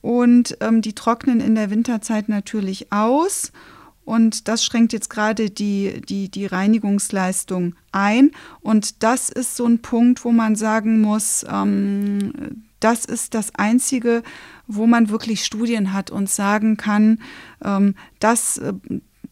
und 0.01 0.57
ähm, 0.59 0.81
die 0.81 0.91
trocknen 0.91 1.39
in 1.39 1.55
der 1.55 1.69
Winterzeit 1.69 2.27
natürlich 2.27 2.91
aus. 2.91 3.53
Und 4.03 4.49
das 4.49 4.65
schränkt 4.65 4.91
jetzt 4.91 5.09
gerade 5.09 5.49
die, 5.49 6.01
die, 6.01 6.27
die 6.27 6.45
Reinigungsleistung 6.45 7.75
ein. 7.93 8.31
Und 8.59 9.03
das 9.03 9.29
ist 9.29 9.55
so 9.55 9.65
ein 9.65 9.79
Punkt, 9.79 10.25
wo 10.25 10.33
man 10.33 10.57
sagen 10.57 10.99
muss, 10.99 11.45
ähm, 11.49 12.65
das 12.81 13.05
ist 13.05 13.35
das 13.35 13.55
Einzige, 13.55 14.21
wo 14.67 14.85
man 14.85 15.07
wirklich 15.07 15.45
Studien 15.45 15.93
hat 15.93 16.11
und 16.11 16.29
sagen 16.29 16.75
kann, 16.75 17.21
ähm, 17.63 17.95
dass 18.19 18.57
äh, 18.57 18.73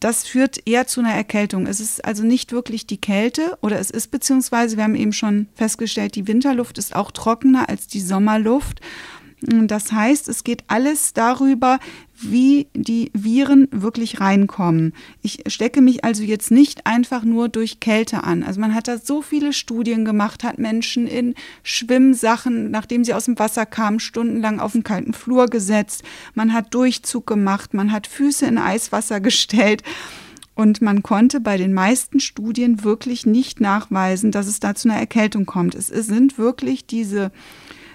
das 0.02 0.24
führt 0.24 0.66
eher 0.66 0.86
zu 0.88 1.00
einer 1.00 1.14
Erkältung. 1.14 1.66
Es 1.66 1.78
ist 1.78 2.04
also 2.04 2.24
nicht 2.24 2.50
wirklich 2.50 2.86
die 2.86 3.00
Kälte 3.00 3.56
oder 3.60 3.78
es 3.78 3.90
ist 3.90 4.10
beziehungsweise, 4.10 4.76
wir 4.76 4.84
haben 4.84 4.96
eben 4.96 5.12
schon 5.12 5.46
festgestellt, 5.54 6.16
die 6.16 6.26
Winterluft 6.26 6.76
ist 6.76 6.96
auch 6.96 7.12
trockener 7.12 7.68
als 7.68 7.86
die 7.86 8.00
Sommerluft. 8.00 8.80
Das 9.42 9.92
heißt, 9.92 10.28
es 10.28 10.44
geht 10.44 10.64
alles 10.66 11.12
darüber, 11.12 11.78
wie 12.22 12.68
die 12.74 13.10
Viren 13.14 13.68
wirklich 13.70 14.20
reinkommen. 14.20 14.94
Ich 15.22 15.42
stecke 15.46 15.80
mich 15.80 16.04
also 16.04 16.22
jetzt 16.22 16.50
nicht 16.50 16.86
einfach 16.86 17.24
nur 17.24 17.48
durch 17.48 17.80
Kälte 17.80 18.24
an. 18.24 18.42
Also 18.42 18.60
man 18.60 18.74
hat 18.74 18.88
da 18.88 18.98
so 18.98 19.22
viele 19.22 19.52
Studien 19.52 20.04
gemacht, 20.04 20.44
hat 20.44 20.58
Menschen 20.58 21.06
in 21.06 21.34
Schwimmsachen, 21.62 22.70
nachdem 22.70 23.04
sie 23.04 23.14
aus 23.14 23.24
dem 23.26 23.38
Wasser 23.38 23.66
kamen, 23.66 24.00
stundenlang 24.00 24.60
auf 24.60 24.72
den 24.72 24.84
kalten 24.84 25.12
Flur 25.12 25.46
gesetzt. 25.46 26.02
Man 26.34 26.52
hat 26.52 26.74
Durchzug 26.74 27.26
gemacht, 27.26 27.74
man 27.74 27.92
hat 27.92 28.06
Füße 28.06 28.46
in 28.46 28.58
Eiswasser 28.58 29.20
gestellt. 29.20 29.82
Und 30.54 30.82
man 30.82 31.02
konnte 31.02 31.40
bei 31.40 31.56
den 31.56 31.72
meisten 31.72 32.20
Studien 32.20 32.84
wirklich 32.84 33.24
nicht 33.24 33.60
nachweisen, 33.60 34.32
dass 34.32 34.46
es 34.46 34.60
da 34.60 34.74
zu 34.74 34.88
einer 34.88 34.98
Erkältung 34.98 35.46
kommt. 35.46 35.74
Es 35.74 35.86
sind 35.86 36.36
wirklich 36.36 36.86
diese 36.86 37.32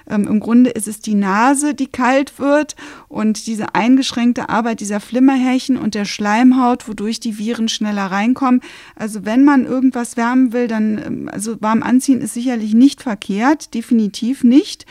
ähm, 0.09 0.27
Im 0.27 0.39
Grunde 0.39 0.69
ist 0.69 0.87
es 0.87 0.99
die 0.99 1.15
Nase, 1.15 1.73
die 1.73 1.87
kalt 1.87 2.39
wird 2.39 2.75
und 3.07 3.47
diese 3.47 3.75
eingeschränkte 3.75 4.49
Arbeit 4.49 4.79
dieser 4.79 4.99
Flimmerhärchen 4.99 5.77
und 5.77 5.95
der 5.95 6.05
Schleimhaut, 6.05 6.87
wodurch 6.87 7.19
die 7.19 7.37
Viren 7.37 7.69
schneller 7.69 8.05
reinkommen. 8.05 8.61
Also 8.95 9.25
wenn 9.25 9.43
man 9.43 9.65
irgendwas 9.65 10.17
wärmen 10.17 10.53
will, 10.53 10.67
dann, 10.67 11.01
ähm, 11.05 11.29
also 11.31 11.61
warm 11.61 11.83
anziehen 11.83 12.21
ist 12.21 12.33
sicherlich 12.33 12.73
nicht 12.73 13.03
verkehrt, 13.03 13.73
definitiv 13.73 14.43
nicht. 14.43 14.85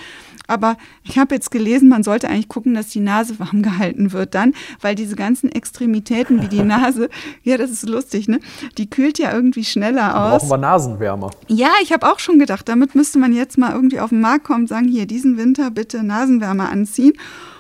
Aber 0.47 0.77
ich 1.05 1.19
habe 1.19 1.35
jetzt 1.35 1.51
gelesen, 1.51 1.89
man 1.89 2.03
sollte 2.03 2.29
eigentlich 2.29 2.49
gucken, 2.49 2.75
dass 2.75 2.89
die 2.89 3.01
Nase 3.01 3.39
warm 3.39 3.63
gehalten 3.63 4.13
wird 4.13 4.35
dann, 4.35 4.55
weil 4.81 4.95
diese 4.95 5.17
ganzen 5.17 5.51
Extremitäten 5.51 6.43
wie 6.43 6.49
die 6.49 6.63
Nase, 6.63 7.09
ja, 7.43 7.57
das 7.57 7.71
ist 7.71 7.89
lustig, 7.89 8.29
ne? 8.29 8.41
Die 8.79 8.89
kühlt 8.89 9.19
ja 9.19 9.33
irgendwie 9.33 9.65
schneller 9.65 10.33
aus. 10.33 10.43
Brauchen 10.43 10.51
wir 10.51 10.59
Nasenwärmer. 10.59 11.31
Ja, 11.49 11.71
ich 11.83 11.93
habe 11.93 12.11
auch 12.11 12.19
schon 12.19 12.39
gedacht, 12.39 12.69
damit 12.69 12.95
müsste 12.95 13.19
man 13.19 13.33
jetzt 13.33 13.59
mal 13.59 13.73
irgendwie 13.73 14.01
auf 14.01 14.11
den 14.11 14.21
Markt 14.21 14.45
kommen 14.45 14.61
und 14.63 14.69
sagen, 14.69 14.89
hier, 14.89 15.07
diesen 15.07 15.37
Winter 15.37 15.71
bitte 15.71 16.03
Nasenwärmer 16.03 16.71
anziehen. 16.71 17.13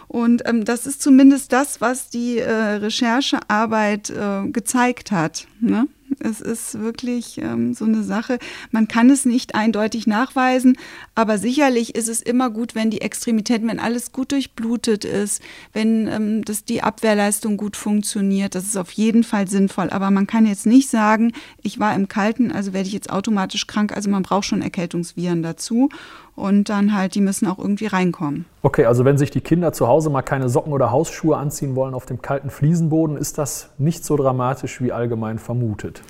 Und 0.08 0.42
ähm, 0.46 0.64
das 0.64 0.86
ist 0.86 1.02
zumindest 1.02 1.52
das, 1.52 1.80
was 1.80 2.08
die 2.08 2.38
äh, 2.38 2.52
Recherchearbeit 2.52 4.10
äh, 4.10 4.48
gezeigt 4.50 5.10
hat. 5.10 5.46
Ne? 5.60 5.88
Es 6.20 6.40
ist 6.40 6.78
wirklich 6.80 7.38
ähm, 7.38 7.74
so 7.74 7.84
eine 7.84 8.02
Sache. 8.02 8.38
Man 8.70 8.88
kann 8.88 9.10
es 9.10 9.24
nicht 9.24 9.54
eindeutig 9.54 10.06
nachweisen, 10.06 10.78
aber 11.14 11.38
sicherlich 11.38 11.94
ist 11.94 12.08
es 12.08 12.22
immer 12.22 12.50
gut, 12.50 12.74
wenn 12.74 12.90
die 12.90 13.00
Extremitäten, 13.00 13.68
wenn 13.68 13.80
alles 13.80 14.12
gut 14.12 14.32
durchblutet 14.32 15.04
ist, 15.04 15.42
wenn 15.72 16.06
ähm, 16.06 16.44
das, 16.44 16.64
die 16.64 16.82
Abwehrleistung 16.82 17.56
gut 17.56 17.76
funktioniert. 17.76 18.54
Das 18.54 18.64
ist 18.64 18.76
auf 18.76 18.92
jeden 18.92 19.24
Fall 19.24 19.48
sinnvoll. 19.48 19.90
Aber 19.90 20.10
man 20.10 20.26
kann 20.26 20.46
jetzt 20.46 20.66
nicht 20.66 20.88
sagen, 20.88 21.32
ich 21.62 21.78
war 21.78 21.94
im 21.94 22.08
Kalten, 22.08 22.52
also 22.52 22.72
werde 22.72 22.86
ich 22.86 22.94
jetzt 22.94 23.10
automatisch 23.10 23.66
krank. 23.66 23.94
Also 23.94 24.08
man 24.08 24.22
braucht 24.22 24.46
schon 24.46 24.62
Erkältungsviren 24.62 25.42
dazu 25.42 25.88
und 26.36 26.68
dann 26.68 26.94
halt, 26.94 27.14
die 27.14 27.20
müssen 27.20 27.48
auch 27.48 27.58
irgendwie 27.58 27.86
reinkommen. 27.86 28.44
Okay, 28.62 28.84
also 28.84 29.04
wenn 29.04 29.18
sich 29.18 29.30
die 29.30 29.40
Kinder 29.40 29.72
zu 29.72 29.88
Hause 29.88 30.10
mal 30.10 30.22
keine 30.22 30.48
Socken 30.48 30.72
oder 30.72 30.92
Hausschuhe 30.92 31.36
anziehen 31.36 31.74
wollen 31.74 31.94
auf 31.94 32.06
dem 32.06 32.22
kalten 32.22 32.50
Fliesenboden, 32.50 33.16
ist 33.16 33.38
das 33.38 33.70
nicht 33.78 34.04
so 34.04 34.16
dramatisch 34.16 34.80
wie 34.80 34.92
allgemein 34.92 35.38
vermutet. 35.38 36.02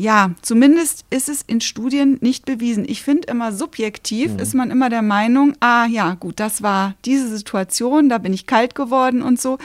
Ja, 0.00 0.30
zumindest 0.42 1.04
ist 1.10 1.28
es 1.28 1.42
in 1.42 1.60
Studien 1.60 2.18
nicht 2.20 2.44
bewiesen. 2.44 2.84
Ich 2.88 3.02
finde 3.02 3.26
immer 3.26 3.50
subjektiv 3.50 4.34
mhm. 4.34 4.38
ist 4.38 4.54
man 4.54 4.70
immer 4.70 4.90
der 4.90 5.02
Meinung, 5.02 5.54
ah 5.58 5.86
ja, 5.86 6.14
gut, 6.14 6.38
das 6.38 6.62
war 6.62 6.94
diese 7.04 7.26
Situation, 7.26 8.08
da 8.08 8.18
bin 8.18 8.32
ich 8.32 8.46
kalt 8.46 8.76
geworden 8.76 9.22
und 9.22 9.40
so. 9.40 9.58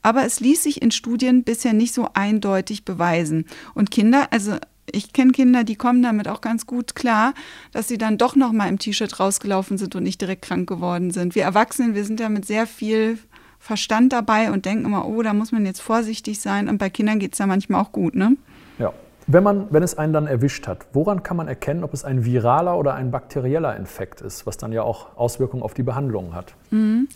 Aber 0.00 0.24
es 0.24 0.38
ließ 0.38 0.62
sich 0.62 0.80
in 0.80 0.92
Studien 0.92 1.42
bisher 1.42 1.72
nicht 1.72 1.92
so 1.92 2.08
eindeutig 2.14 2.84
beweisen. 2.84 3.46
Und 3.74 3.90
Kinder, 3.90 4.28
also 4.30 4.52
ich 4.92 5.12
kenne 5.12 5.32
Kinder, 5.32 5.64
die 5.64 5.76
kommen 5.76 6.02
damit 6.02 6.28
auch 6.28 6.40
ganz 6.40 6.66
gut 6.66 6.94
klar, 6.94 7.34
dass 7.72 7.88
sie 7.88 7.98
dann 7.98 8.18
doch 8.18 8.36
noch 8.36 8.52
mal 8.52 8.68
im 8.68 8.78
T-Shirt 8.78 9.20
rausgelaufen 9.20 9.78
sind 9.78 9.94
und 9.94 10.02
nicht 10.02 10.20
direkt 10.20 10.42
krank 10.42 10.68
geworden 10.68 11.10
sind. 11.10 11.34
Wir 11.34 11.44
Erwachsenen, 11.44 11.94
wir 11.94 12.04
sind 12.04 12.20
ja 12.20 12.28
mit 12.28 12.46
sehr 12.46 12.66
viel 12.66 13.18
Verstand 13.58 14.12
dabei 14.12 14.50
und 14.50 14.64
denken 14.64 14.86
immer, 14.86 15.06
oh, 15.06 15.22
da 15.22 15.34
muss 15.34 15.52
man 15.52 15.66
jetzt 15.66 15.80
vorsichtig 15.80 16.40
sein. 16.40 16.68
Und 16.68 16.78
bei 16.78 16.88
Kindern 16.88 17.18
geht 17.18 17.34
es 17.34 17.38
ja 17.38 17.46
manchmal 17.46 17.82
auch 17.82 17.92
gut, 17.92 18.14
ne? 18.14 18.36
Ja. 18.78 18.92
Wenn, 19.26 19.44
man, 19.44 19.66
wenn 19.70 19.82
es 19.82 19.96
einen 19.96 20.12
dann 20.12 20.26
erwischt 20.26 20.66
hat, 20.66 20.86
woran 20.92 21.22
kann 21.22 21.36
man 21.36 21.46
erkennen, 21.46 21.84
ob 21.84 21.94
es 21.94 22.04
ein 22.04 22.24
viraler 22.24 22.76
oder 22.78 22.94
ein 22.94 23.10
bakterieller 23.10 23.76
Infekt 23.76 24.22
ist, 24.22 24.46
was 24.46 24.56
dann 24.56 24.72
ja 24.72 24.82
auch 24.82 25.16
Auswirkungen 25.16 25.62
auf 25.62 25.74
die 25.74 25.82
Behandlung 25.82 26.34
hat? 26.34 26.54
Mhm. 26.70 27.06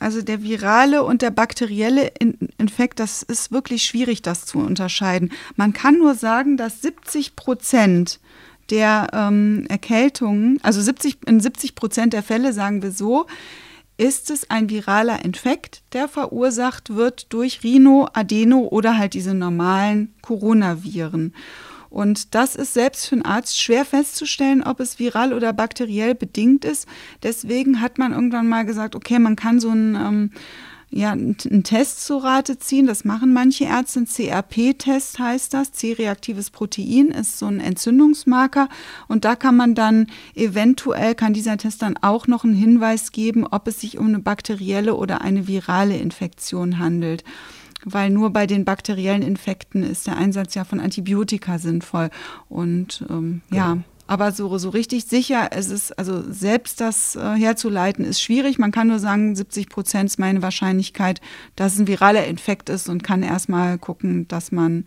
Also 0.00 0.22
der 0.22 0.42
virale 0.42 1.02
und 1.02 1.22
der 1.22 1.30
bakterielle 1.30 2.12
Infekt, 2.58 3.00
das 3.00 3.22
ist 3.22 3.52
wirklich 3.52 3.84
schwierig, 3.84 4.22
das 4.22 4.44
zu 4.44 4.58
unterscheiden. 4.58 5.32
Man 5.56 5.72
kann 5.72 5.98
nur 5.98 6.14
sagen, 6.14 6.56
dass 6.56 6.82
70 6.82 7.36
Prozent 7.36 8.20
der 8.70 9.08
ähm, 9.12 9.66
Erkältungen, 9.68 10.58
also 10.62 10.80
70, 10.80 11.26
in 11.26 11.40
70 11.40 11.74
Prozent 11.74 12.12
der 12.12 12.22
Fälle 12.22 12.52
sagen 12.52 12.82
wir 12.82 12.92
so, 12.92 13.26
ist 13.96 14.30
es 14.30 14.48
ein 14.48 14.70
viraler 14.70 15.24
Infekt, 15.24 15.82
der 15.92 16.06
verursacht 16.06 16.94
wird 16.94 17.32
durch 17.32 17.64
Rhino, 17.64 18.08
Adeno 18.12 18.60
oder 18.60 18.96
halt 18.96 19.14
diese 19.14 19.34
normalen 19.34 20.14
Coronaviren. 20.22 21.34
Und 21.98 22.36
das 22.36 22.54
ist 22.54 22.74
selbst 22.74 23.08
für 23.08 23.16
einen 23.16 23.24
Arzt 23.24 23.60
schwer 23.60 23.84
festzustellen, 23.84 24.62
ob 24.62 24.78
es 24.78 25.00
viral 25.00 25.32
oder 25.32 25.52
bakteriell 25.52 26.14
bedingt 26.14 26.64
ist. 26.64 26.86
Deswegen 27.24 27.80
hat 27.80 27.98
man 27.98 28.12
irgendwann 28.12 28.48
mal 28.48 28.64
gesagt, 28.64 28.94
okay, 28.94 29.18
man 29.18 29.34
kann 29.34 29.58
so 29.58 29.70
einen, 29.70 29.96
ähm, 29.96 30.30
ja, 30.90 31.10
einen 31.10 31.64
Test 31.64 32.04
zu 32.04 32.18
Rate 32.18 32.56
ziehen. 32.56 32.86
Das 32.86 33.04
machen 33.04 33.32
manche 33.32 33.64
Ärzte. 33.64 33.98
Ein 33.98 34.06
CRP-Test 34.06 35.18
heißt 35.18 35.52
das. 35.52 35.72
C-reaktives 35.72 36.50
Protein 36.50 37.08
ist 37.08 37.36
so 37.36 37.46
ein 37.46 37.58
Entzündungsmarker. 37.58 38.68
Und 39.08 39.24
da 39.24 39.34
kann 39.34 39.56
man 39.56 39.74
dann 39.74 40.06
eventuell, 40.36 41.16
kann 41.16 41.32
dieser 41.32 41.56
Test 41.56 41.82
dann 41.82 41.96
auch 41.96 42.28
noch 42.28 42.44
einen 42.44 42.54
Hinweis 42.54 43.10
geben, 43.10 43.44
ob 43.44 43.66
es 43.66 43.80
sich 43.80 43.98
um 43.98 44.06
eine 44.06 44.20
bakterielle 44.20 44.94
oder 44.94 45.20
eine 45.20 45.48
virale 45.48 45.96
Infektion 45.96 46.78
handelt 46.78 47.24
weil 47.84 48.10
nur 48.10 48.30
bei 48.30 48.46
den 48.46 48.64
bakteriellen 48.64 49.22
Infekten 49.22 49.82
ist 49.82 50.06
der 50.06 50.16
Einsatz 50.16 50.54
ja 50.54 50.64
von 50.64 50.80
Antibiotika 50.80 51.58
sinnvoll. 51.58 52.10
Und 52.48 53.04
ähm, 53.08 53.42
ja. 53.50 53.56
ja. 53.56 53.78
Aber 54.08 54.32
so, 54.32 54.56
so 54.56 54.70
richtig 54.70 55.04
sicher, 55.04 55.50
es 55.52 55.68
ist, 55.68 55.98
also 55.98 56.22
selbst 56.32 56.80
das 56.80 57.14
äh, 57.14 57.34
herzuleiten, 57.34 58.06
ist 58.06 58.22
schwierig. 58.22 58.58
Man 58.58 58.72
kann 58.72 58.88
nur 58.88 58.98
sagen, 58.98 59.36
70 59.36 59.68
Prozent 59.68 60.08
ist 60.08 60.18
meine 60.18 60.40
Wahrscheinlichkeit, 60.40 61.20
dass 61.56 61.74
es 61.74 61.78
ein 61.78 61.86
viraler 61.86 62.26
Infekt 62.26 62.70
ist 62.70 62.88
und 62.88 63.02
kann 63.02 63.22
erstmal 63.22 63.76
gucken, 63.76 64.26
dass 64.26 64.50
man 64.50 64.86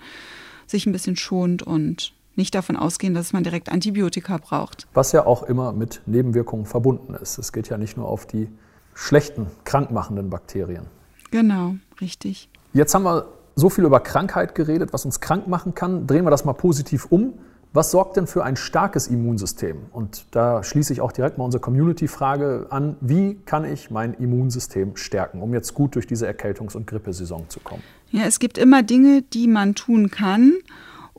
sich 0.66 0.88
ein 0.88 0.92
bisschen 0.92 1.18
schont 1.18 1.62
und 1.62 2.14
nicht 2.36 2.56
davon 2.56 2.78
ausgehen, 2.78 3.14
dass 3.14 3.32
man 3.32 3.44
direkt 3.44 3.70
Antibiotika 3.70 4.38
braucht. 4.38 4.88
Was 4.96 5.12
ja 5.12 5.28
auch 5.28 5.44
immer 5.44 5.72
mit 5.72 6.02
Nebenwirkungen 6.08 6.66
verbunden 6.66 7.14
ist. 7.14 7.38
Es 7.38 7.54
geht 7.54 7.70
ja 7.70 7.78
nicht 7.78 7.98
nur 7.98 8.08
auf 8.08 8.26
die 8.26 8.50
schlechten, 8.96 9.48
krankmachenden 9.66 10.32
Bakterien. 10.32 10.88
Genau, 11.30 11.76
richtig. 12.02 12.50
Jetzt 12.74 12.96
haben 12.96 13.04
wir 13.04 13.26
so 13.56 13.70
viel 13.70 13.84
über 13.84 14.00
Krankheit 14.00 14.56
geredet, 14.56 14.94
was 14.94 15.04
uns 15.04 15.20
krank 15.20 15.48
machen 15.48 15.76
kann. 15.76 16.08
Drehen 16.08 16.24
wir 16.24 16.32
das 16.32 16.46
mal 16.46 16.54
positiv 16.54 17.08
um. 17.10 17.34
Was 17.74 17.92
sorgt 17.92 18.18
denn 18.18 18.28
für 18.28 18.44
ein 18.44 18.56
starkes 18.56 19.08
Immunsystem? 19.08 19.78
Und 19.92 20.26
da 20.32 20.62
schließe 20.64 20.92
ich 20.92 21.00
auch 21.00 21.12
direkt 21.12 21.38
mal 21.38 21.46
unsere 21.46 21.62
Community-Frage 21.62 22.68
an. 22.70 22.98
Wie 23.00 23.36
kann 23.46 23.64
ich 23.66 23.92
mein 23.92 24.14
Immunsystem 24.14 24.96
stärken, 24.98 25.42
um 25.42 25.54
jetzt 25.54 25.74
gut 25.74 25.96
durch 25.96 26.08
diese 26.08 26.28
Erkältungs- 26.28 26.76
und 26.76 26.88
Grippesaison 26.88 27.46
zu 27.50 27.60
kommen? 27.62 27.84
Ja, 28.10 28.24
es 28.24 28.40
gibt 28.40 28.58
immer 28.58 28.84
Dinge, 28.84 29.22
die 29.22 29.48
man 29.48 29.76
tun 29.76 30.12
kann 30.12 30.54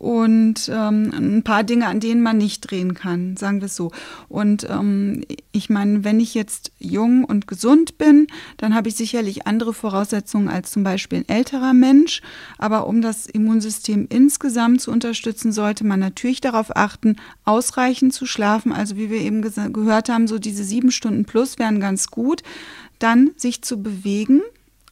und 0.02 0.68
ähm, 0.68 1.12
ein 1.14 1.42
paar 1.44 1.62
Dinge, 1.62 1.86
an 1.86 2.00
denen 2.00 2.22
man 2.22 2.36
nicht 2.36 2.68
drehen 2.68 2.94
kann, 2.94 3.36
sagen 3.36 3.60
wir 3.60 3.66
es 3.66 3.76
so. 3.76 3.92
Und 4.28 4.66
ähm, 4.68 5.22
ich 5.52 5.70
meine, 5.70 6.02
wenn 6.02 6.18
ich 6.18 6.34
jetzt 6.34 6.72
jung 6.80 7.22
und 7.22 7.46
gesund 7.46 7.98
bin, 7.98 8.26
dann 8.56 8.74
habe 8.74 8.88
ich 8.88 8.96
sicherlich 8.96 9.46
andere 9.46 9.72
Voraussetzungen 9.72 10.48
als 10.48 10.72
zum 10.72 10.82
Beispiel 10.82 11.20
ein 11.20 11.28
älterer 11.28 11.72
Mensch. 11.72 12.20
Aber 12.58 12.88
um 12.88 13.00
das 13.00 13.26
Immunsystem 13.26 14.08
insgesamt 14.10 14.80
zu 14.80 14.90
unterstützen, 14.90 15.52
sollte 15.52 15.86
man 15.86 16.00
natürlich 16.00 16.40
darauf 16.40 16.74
achten, 16.76 17.14
ausreichend 17.44 18.12
zu 18.12 18.26
schlafen. 18.26 18.72
Also 18.72 18.96
wie 18.96 19.08
wir 19.08 19.20
eben 19.20 19.40
gehört 19.40 20.08
haben, 20.08 20.26
so 20.26 20.40
diese 20.40 20.64
sieben 20.64 20.90
Stunden 20.90 21.26
plus 21.26 21.60
wären 21.60 21.78
ganz 21.78 22.08
gut. 22.08 22.42
Dann 22.98 23.30
sich 23.36 23.62
zu 23.62 23.80
bewegen 23.80 24.42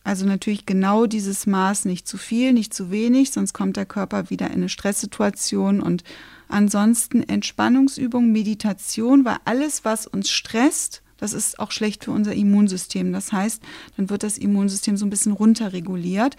also 0.05 0.27
natürlich 0.27 0.67
genau 0.67 1.07
dieses 1.07 1.47
Maß, 1.47 1.85
nicht 1.85 2.09
zu 2.09 2.17
viel, 2.17 2.53
nicht 2.53 2.73
zu 2.73 2.91
wenig, 2.91 3.33
sonst 3.33 3.53
kommt 3.53 3.77
der 3.77 3.87
Körper 3.87 4.31
wieder 4.31 4.47
in 4.47 4.55
eine 4.55 4.69
Stresssituation 4.69 5.81
und 5.81 6.05
ansonsten 6.49 7.23
Entspannungsübung, 7.23 8.33
Meditation, 8.33 9.25
weil 9.25 9.37
alles, 9.45 9.85
was 9.85 10.07
uns 10.07 10.31
stresst, 10.31 11.03
das 11.19 11.35
ist 11.35 11.61
auch 11.61 11.71
schlecht 11.71 12.05
für 12.05 12.13
unser 12.13 12.35
Immunsystem. 12.35 13.13
Das 13.13 13.31
heißt, 13.31 13.63
dann 13.97 14.09
wird 14.09 14.23
das 14.23 14.39
Immunsystem 14.39 14.97
so 14.97 15.05
ein 15.05 15.11
bisschen 15.11 15.33
runterreguliert. 15.33 16.37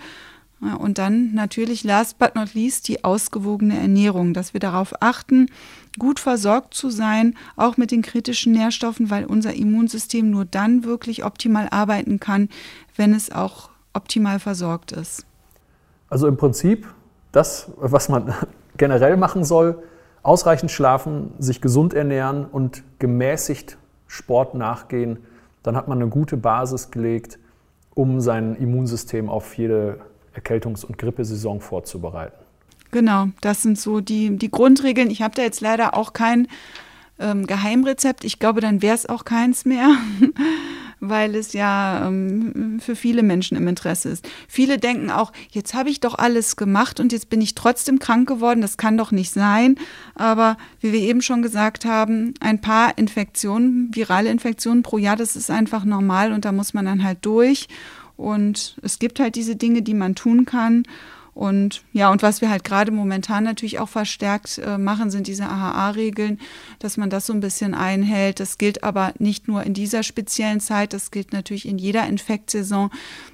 Und 0.79 0.99
dann 0.99 1.33
natürlich, 1.33 1.83
last 1.83 2.19
but 2.19 2.35
not 2.35 2.53
least, 2.53 2.87
die 2.87 3.03
ausgewogene 3.03 3.79
Ernährung, 3.79 4.33
dass 4.33 4.53
wir 4.53 4.59
darauf 4.59 4.93
achten, 5.01 5.47
gut 5.97 6.19
versorgt 6.19 6.75
zu 6.75 6.91
sein, 6.91 7.35
auch 7.55 7.77
mit 7.77 7.89
den 7.89 8.03
kritischen 8.03 8.53
Nährstoffen, 8.53 9.09
weil 9.09 9.25
unser 9.25 9.55
Immunsystem 9.55 10.29
nur 10.29 10.45
dann 10.45 10.83
wirklich 10.83 11.25
optimal 11.25 11.67
arbeiten 11.71 12.19
kann, 12.19 12.49
wenn 12.95 13.13
es 13.13 13.31
auch 13.31 13.69
optimal 13.93 14.39
versorgt 14.39 14.91
ist. 14.91 15.25
Also 16.09 16.27
im 16.27 16.37
Prinzip 16.37 16.87
das, 17.31 17.71
was 17.77 18.07
man 18.07 18.33
generell 18.77 19.17
machen 19.17 19.43
soll, 19.43 19.81
ausreichend 20.21 20.69
schlafen, 20.69 21.31
sich 21.39 21.61
gesund 21.61 21.95
ernähren 21.95 22.45
und 22.45 22.83
gemäßigt 22.99 23.77
Sport 24.07 24.53
nachgehen, 24.53 25.17
dann 25.63 25.75
hat 25.75 25.87
man 25.87 25.99
eine 25.99 26.09
gute 26.09 26.37
Basis 26.37 26.91
gelegt 26.91 27.39
um 27.93 28.21
sein 28.21 28.55
Immunsystem 28.55 29.29
auf 29.29 29.57
jede 29.57 29.99
Erkältungs- 30.35 30.85
und 30.85 30.97
Grippesaison 30.97 31.61
vorzubereiten. 31.61 32.37
Genau, 32.91 33.27
das 33.39 33.63
sind 33.63 33.79
so 33.79 34.01
die, 34.01 34.37
die 34.37 34.51
Grundregeln. 34.51 35.09
Ich 35.09 35.21
habe 35.21 35.33
da 35.33 35.43
jetzt 35.43 35.61
leider 35.61 35.95
auch 35.95 36.13
kein 36.13 36.47
ähm, 37.19 37.47
Geheimrezept. 37.47 38.25
Ich 38.25 38.39
glaube, 38.39 38.59
dann 38.59 38.81
wäre 38.81 38.95
es 38.95 39.07
auch 39.07 39.23
keins 39.23 39.63
mehr, 39.63 39.95
weil 40.99 41.35
es 41.35 41.53
ja 41.53 42.07
ähm, 42.07 42.79
für 42.81 42.97
viele 42.97 43.23
Menschen 43.23 43.55
im 43.55 43.67
Interesse 43.69 44.09
ist. 44.09 44.27
Viele 44.49 44.77
denken 44.77 45.09
auch, 45.09 45.31
jetzt 45.51 45.73
habe 45.73 45.89
ich 45.89 46.01
doch 46.01 46.17
alles 46.17 46.57
gemacht 46.57 46.99
und 46.99 47.13
jetzt 47.13 47.29
bin 47.29 47.39
ich 47.39 47.55
trotzdem 47.55 47.99
krank 47.99 48.27
geworden. 48.27 48.61
Das 48.61 48.75
kann 48.75 48.97
doch 48.97 49.11
nicht 49.11 49.31
sein. 49.31 49.75
Aber 50.15 50.57
wie 50.81 50.91
wir 50.91 50.99
eben 50.99 51.21
schon 51.21 51.41
gesagt 51.41 51.85
haben, 51.85 52.33
ein 52.41 52.59
paar 52.59 52.97
Infektionen, 52.97 53.95
virale 53.95 54.29
Infektionen 54.29 54.83
pro 54.83 54.97
Jahr, 54.97 55.15
das 55.15 55.37
ist 55.37 55.49
einfach 55.49 55.85
normal 55.85 56.33
und 56.33 56.43
da 56.43 56.51
muss 56.51 56.73
man 56.73 56.85
dann 56.85 57.03
halt 57.03 57.19
durch. 57.21 57.69
Und 58.17 58.77
es 58.81 58.99
gibt 58.99 59.19
halt 59.19 59.35
diese 59.35 59.55
Dinge, 59.55 59.81
die 59.81 59.93
man 59.93 60.15
tun 60.15 60.45
kann. 60.45 60.83
Und 61.33 61.83
ja, 61.93 62.11
und 62.11 62.23
was 62.23 62.41
wir 62.41 62.49
halt 62.49 62.65
gerade 62.65 62.91
momentan 62.91 63.45
natürlich 63.45 63.79
auch 63.79 63.87
verstärkt 63.87 64.57
äh, 64.57 64.77
machen, 64.77 65.09
sind 65.09 65.27
diese 65.27 65.45
AHA-Regeln, 65.45 66.39
dass 66.79 66.97
man 66.97 67.09
das 67.09 67.25
so 67.25 67.33
ein 67.33 67.39
bisschen 67.39 67.73
einhält. 67.73 68.41
Das 68.41 68.57
gilt 68.57 68.83
aber 68.83 69.13
nicht 69.17 69.47
nur 69.47 69.63
in 69.63 69.73
dieser 69.73 70.03
speziellen 70.03 70.59
Zeit, 70.59 70.91
das 70.91 71.09
gilt 71.09 71.31
natürlich 71.31 71.67
in 71.67 71.77
jeder 71.77 72.05
Infektsaison. 72.05 72.91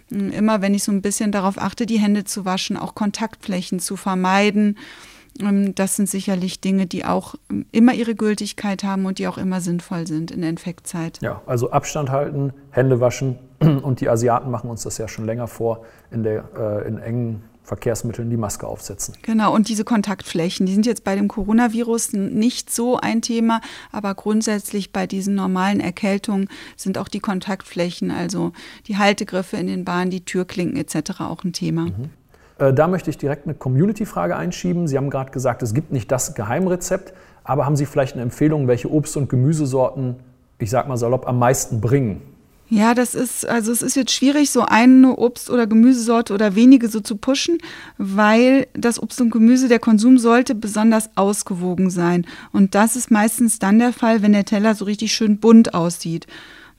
Hm, 0.10 0.32
immer 0.32 0.62
wenn 0.62 0.76
ich 0.76 0.84
so 0.84 0.92
ein 0.92 1.02
bisschen 1.02 1.32
darauf 1.32 1.58
achte, 1.58 1.88
die 1.88 2.00
Hände 2.00 2.24
zu 2.24 2.46
waschen, 2.46 2.78
auch 2.78 2.94
Kontaktflächen 2.94 3.80
zu 3.80 3.96
vermeiden. 3.96 4.78
Ähm, 5.40 5.76
das 5.76 5.96
sind 5.96 6.10
sicherlich 6.10 6.62
Dinge, 6.62 6.86
die 6.86 7.06
auch 7.06 7.36
ähm, 7.50 7.66
immer 7.72 7.94
ihre 7.94 8.16
Gültigkeit 8.16 8.84
haben 8.84 9.06
und 9.06 9.20
die 9.20 9.28
auch 9.28 9.38
immer 9.38 9.62
sinnvoll 9.62 10.08
sind 10.08 10.32
in 10.32 10.42
der 10.42 10.50
Infektzeit. 10.50 11.20
Ja, 11.22 11.42
also 11.46 11.72
Abstand 11.72 12.10
halten, 12.10 12.54
Hände 12.72 13.00
waschen 13.00 13.38
und 13.60 14.02
die 14.02 14.10
Asiaten 14.10 14.52
machen 14.52 14.70
uns 14.70 14.84
das 14.84 14.98
ja 14.98 15.08
schon 15.08 15.26
länger 15.26 15.48
vor, 15.48 15.86
in, 16.12 16.24
der, 16.24 16.46
äh, 16.56 16.88
in 16.88 16.98
engen 16.98 17.44
Verkehrsmitteln 17.68 18.30
die 18.30 18.38
Maske 18.38 18.66
aufsetzen. 18.66 19.16
Genau, 19.24 19.54
und 19.54 19.68
diese 19.68 19.84
Kontaktflächen, 19.84 20.66
die 20.66 20.74
sind 20.74 20.86
jetzt 20.86 21.04
bei 21.04 21.18
dem 21.18 21.28
Coronavirus 21.28 22.14
nicht 22.14 22.70
so 22.70 22.96
ein 22.96 23.22
Thema, 23.22 23.60
aber 23.92 24.16
grundsätzlich 24.16 24.94
bei 24.94 25.06
diesen 25.06 25.36
normalen 25.36 25.82
Erkältungen 25.82 26.48
sind 26.78 26.98
auch 26.98 27.10
die 27.10 27.20
Kontaktflächen, 27.20 28.10
also 28.10 28.54
die 28.88 28.96
Haltegriffe 28.96 29.58
in 29.58 29.68
den 29.68 29.84
Bahnen, 29.84 30.12
die 30.12 30.24
Türklinken 30.24 30.78
etc. 30.78 31.20
auch 31.20 31.44
ein 31.44 31.52
Thema. 31.52 31.88
Mhm. 31.88 32.10
Äh, 32.60 32.74
da 32.74 32.88
möchte 32.88 33.10
ich 33.10 33.18
direkt 33.18 33.46
eine 33.46 33.54
Community-Frage 33.56 34.36
einschieben. 34.36 34.88
Sie 34.88 34.98
haben 34.98 35.10
gerade 35.10 35.32
gesagt, 35.32 35.64
es 35.64 35.74
gibt 35.74 35.92
nicht 35.92 36.12
das 36.12 36.36
Geheimrezept, 36.36 37.14
aber 37.44 37.66
haben 37.66 37.76
Sie 37.76 37.86
vielleicht 37.86 38.14
eine 38.14 38.24
Empfehlung, 38.24 38.68
welche 38.68 38.92
Obst- 38.92 39.18
und 39.18 39.30
Gemüsesorten, 39.30 40.16
ich 40.60 40.70
sag 40.70 40.88
mal 40.88 40.98
salopp, 40.98 41.28
am 41.28 41.40
meisten 41.40 41.82
bringen? 41.82 42.22
Ja, 42.70 42.94
das 42.94 43.16
ist, 43.16 43.48
also 43.48 43.72
es 43.72 43.82
ist 43.82 43.96
jetzt 43.96 44.12
schwierig, 44.12 44.52
so 44.52 44.62
eine 44.62 45.16
Obst- 45.16 45.50
oder 45.50 45.68
Gemüsesorte 45.68 46.34
oder 46.34 46.56
wenige 46.56 46.90
so 46.90 47.00
zu 47.00 47.16
pushen, 47.16 47.60
weil 47.98 48.68
das 48.74 49.02
Obst 49.02 49.22
und 49.22 49.30
Gemüse, 49.30 49.70
der 49.70 49.80
Konsum 49.80 50.18
sollte 50.18 50.54
besonders 50.54 51.10
ausgewogen 51.16 51.90
sein. 51.90 52.26
Und 52.52 52.76
das 52.76 52.98
ist 52.98 53.10
meistens 53.10 53.60
dann 53.60 53.80
der 53.80 53.94
Fall, 53.94 54.22
wenn 54.22 54.34
der 54.34 54.44
Teller 54.44 54.76
so 54.76 54.84
richtig 54.84 55.14
schön 55.14 55.38
bunt 55.38 55.74
aussieht. 55.74 56.28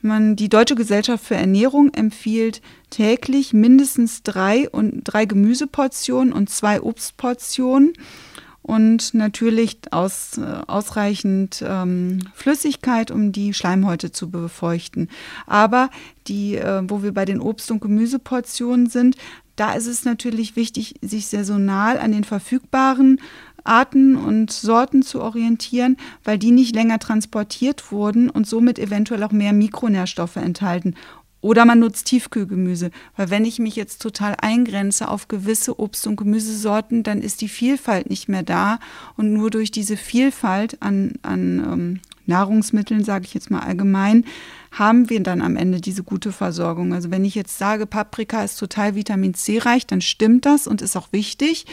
Man, 0.01 0.37
die 0.37 0.49
Deutsche 0.49 0.77
Gesellschaft 0.77 1.25
für 1.25 1.35
Ernährung 1.35 1.93
empfiehlt 1.93 2.63
täglich 2.91 3.53
mindestens 3.53 4.23
drei 4.23 4.69
und 4.71 5.03
drei 5.05 5.25
Gemüseportionen 5.25 6.33
und 6.33 6.51
zwei 6.51 6.81
Obstportionen 6.81 7.93
und 8.63 9.15
natürlich 9.15 9.79
aus, 9.91 10.39
äh, 10.39 10.43
ausreichend 10.67 11.65
ähm, 11.67 12.19
Flüssigkeit, 12.35 13.11
um 13.11 13.33
die 13.33 13.55
Schleimhäute 13.55 14.13
zu 14.13 14.31
befeuchten. 14.31 15.09
Aber 15.47 15.91
die, 16.27 16.57
äh, 16.57 16.83
wo 16.87 17.03
wir 17.03 17.13
bei 17.13 17.25
den 17.25 17.41
Obst- 17.41 17.71
und 17.71 17.81
Gemüseportionen 17.81 18.89
sind, 18.89 19.17
da 19.57 19.73
ist 19.73 19.87
es 19.87 20.05
natürlich 20.05 20.55
wichtig, 20.55 20.95
sich 21.03 21.27
saisonal 21.27 21.99
an 21.99 22.13
den 22.13 22.25
verfügbaren 22.25 23.21
Arten 23.69 24.17
und 24.17 24.51
Sorten 24.51 25.03
zu 25.03 25.21
orientieren, 25.21 25.97
weil 26.25 26.39
die 26.39 26.51
nicht 26.51 26.75
länger 26.75 26.99
transportiert 26.99 27.93
wurden 27.93 28.31
und 28.31 28.47
somit 28.47 28.79
eventuell 28.79 29.23
auch 29.23 29.33
mehr 29.33 29.53
Mikronährstoffe 29.53 30.37
enthalten. 30.37 30.95
Oder 31.41 31.65
man 31.65 31.79
nutzt 31.79 32.07
Tiefkühlgemüse, 32.07 32.91
weil 33.17 33.31
wenn 33.31 33.45
ich 33.45 33.61
mich 33.61 33.77
jetzt 33.77 34.03
total 34.03 34.35
eingrenze 34.41 35.09
auf 35.09 35.29
gewisse 35.29 35.79
Obst- 35.79 36.09
und 36.09 36.17
Gemüsesorten, 36.17 37.05
dann 37.05 37.23
ist 37.23 37.41
die 37.41 37.49
Vielfalt 37.49 38.11
nicht 38.11 38.29
mehr 38.29 38.43
da. 38.43 38.81
Und 39.17 39.33
nur 39.33 39.51
durch 39.51 39.71
diese 39.71 39.97
Vielfalt 39.97 40.83
an, 40.83 41.13
an 41.23 41.59
ähm, 41.59 42.01
Nahrungsmitteln, 42.29 43.05
sage 43.05 43.25
ich 43.25 43.35
jetzt 43.35 43.51
mal 43.51 43.61
allgemein, 43.61 44.25
haben 44.71 45.11
wir 45.11 45.23
dann 45.23 45.43
am 45.43 45.57
Ende 45.57 45.81
diese 45.81 46.03
gute 46.03 46.31
Versorgung. 46.31 46.93
Also 46.93 47.11
wenn 47.11 47.25
ich 47.25 47.35
jetzt 47.35 47.59
sage, 47.59 47.87
Paprika 47.87 48.45
ist 48.45 48.57
total 48.57 48.95
Vitamin 48.95 49.35
C 49.35 49.59
reich, 49.59 49.87
dann 49.87 50.01
stimmt 50.01 50.47
das 50.47 50.67
und 50.67 50.83
ist 50.83 50.97
auch 50.97 51.13
wichtig. 51.13 51.67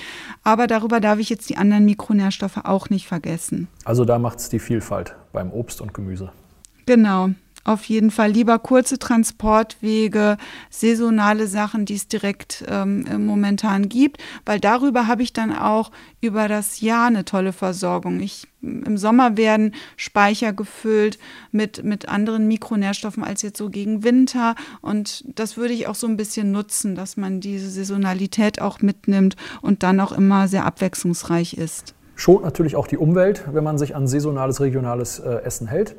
Aber 0.43 0.67
darüber 0.67 0.99
darf 0.99 1.19
ich 1.19 1.29
jetzt 1.29 1.49
die 1.49 1.57
anderen 1.57 1.85
Mikronährstoffe 1.85 2.61
auch 2.63 2.89
nicht 2.89 3.07
vergessen. 3.07 3.67
Also 3.83 4.05
da 4.05 4.17
macht 4.17 4.39
es 4.39 4.49
die 4.49 4.59
Vielfalt 4.59 5.15
beim 5.33 5.51
Obst 5.51 5.81
und 5.81 5.93
Gemüse. 5.93 6.31
Genau 6.85 7.29
auf 7.65 7.83
jeden 7.85 8.11
Fall 8.11 8.31
lieber 8.31 8.59
kurze 8.59 8.99
Transportwege, 8.99 10.37
saisonale 10.69 11.47
Sachen, 11.47 11.85
die 11.85 11.95
es 11.95 12.07
direkt 12.07 12.63
ähm, 12.69 13.25
momentan 13.25 13.89
gibt, 13.89 14.23
weil 14.45 14.59
darüber 14.59 15.07
habe 15.07 15.23
ich 15.23 15.33
dann 15.33 15.51
auch 15.53 15.91
über 16.21 16.47
das 16.47 16.79
Jahr 16.79 17.07
eine 17.07 17.25
tolle 17.25 17.53
Versorgung. 17.53 18.19
Ich, 18.19 18.47
Im 18.61 18.97
Sommer 18.97 19.35
werden 19.35 19.73
Speicher 19.97 20.53
gefüllt 20.53 21.17
mit, 21.51 21.83
mit 21.83 22.07
anderen 22.07 22.47
Mikronährstoffen 22.47 23.23
als 23.23 23.41
jetzt 23.41 23.57
so 23.57 23.69
gegen 23.69 24.03
Winter 24.03 24.55
und 24.81 25.25
das 25.27 25.57
würde 25.57 25.73
ich 25.73 25.87
auch 25.87 25.95
so 25.95 26.07
ein 26.07 26.17
bisschen 26.17 26.51
nutzen, 26.51 26.95
dass 26.95 27.17
man 27.17 27.41
diese 27.41 27.69
Saisonalität 27.69 28.61
auch 28.61 28.81
mitnimmt 28.81 29.35
und 29.61 29.81
dann 29.81 29.99
auch 29.99 30.11
immer 30.11 30.47
sehr 30.47 30.65
abwechslungsreich 30.65 31.57
ist. 31.57 31.95
Schont 32.15 32.43
natürlich 32.43 32.75
auch 32.75 32.87
die 32.87 32.97
Umwelt, 32.97 33.43
wenn 33.51 33.63
man 33.63 33.77
sich 33.77 33.95
an 33.95 34.07
saisonales, 34.07 34.61
regionales 34.61 35.19
äh, 35.19 35.41
Essen 35.43 35.67
hält 35.67 35.95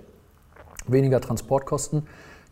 weniger 0.90 1.20
Transportkosten. 1.20 2.02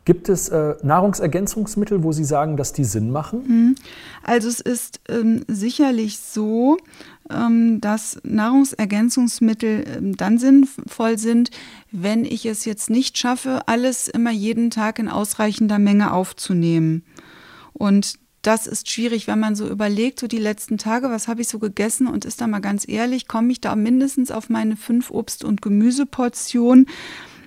Gibt 0.05 0.29
es 0.29 0.51
äh, 0.51 0.75
Nahrungsergänzungsmittel, 0.83 2.03
wo 2.03 2.13
Sie 2.13 2.25
sagen, 2.25 2.59
dass 2.59 2.75
die 2.75 2.85
Sinn 2.85 3.11
machen? 3.11 3.45
Mhm. 3.47 3.75
Also 4.23 4.49
es 4.49 4.61
ist 4.61 5.01
ähm, 5.09 5.45
sicherlich 5.49 6.19
so, 6.19 6.77
ähm, 7.31 7.81
dass 7.81 8.21
Nahrungsergänzungsmittel 8.23 9.85
ähm, 9.97 10.17
dann 10.17 10.39
sinnvoll 10.39 11.17
sind, 11.17 11.51
wenn 11.91 12.27
ich 12.27 12.45
es 12.45 12.67
jetzt 12.67 12.91
nicht 12.91 13.17
schaffe, 13.17 13.63
alles 13.67 14.09
immer 14.09 14.31
jeden 14.31 14.71
Tag 14.71 14.99
in 14.99 15.09
ausreichender 15.09 15.79
Menge 15.79 16.13
aufzunehmen. 16.13 17.03
Und 17.73 18.19
das 18.43 18.67
ist 18.67 18.91
schwierig, 18.91 19.27
wenn 19.27 19.41
man 19.41 19.57
so 19.57 19.67
überlegt, 19.67 20.21
so 20.21 20.27
die 20.27 20.37
letzten 20.37 20.77
Tage, 20.77 21.09
was 21.09 21.29
habe 21.29 21.41
ich 21.41 21.49
so 21.49 21.59
gegessen 21.59 22.07
und 22.07 22.27
ist 22.27 22.43
da 22.43 22.47
mal 22.47 22.61
ganz 22.61 22.87
ehrlich, 22.87 23.27
komme 23.27 23.53
ich 23.53 23.63
da 23.63 23.75
mindestens 23.75 24.31
auf 24.31 24.51
meine 24.51 24.77
fünf 24.77 25.11
Obst- 25.11 25.45
und 25.45 25.63
Gemüseportionen. 25.63 26.87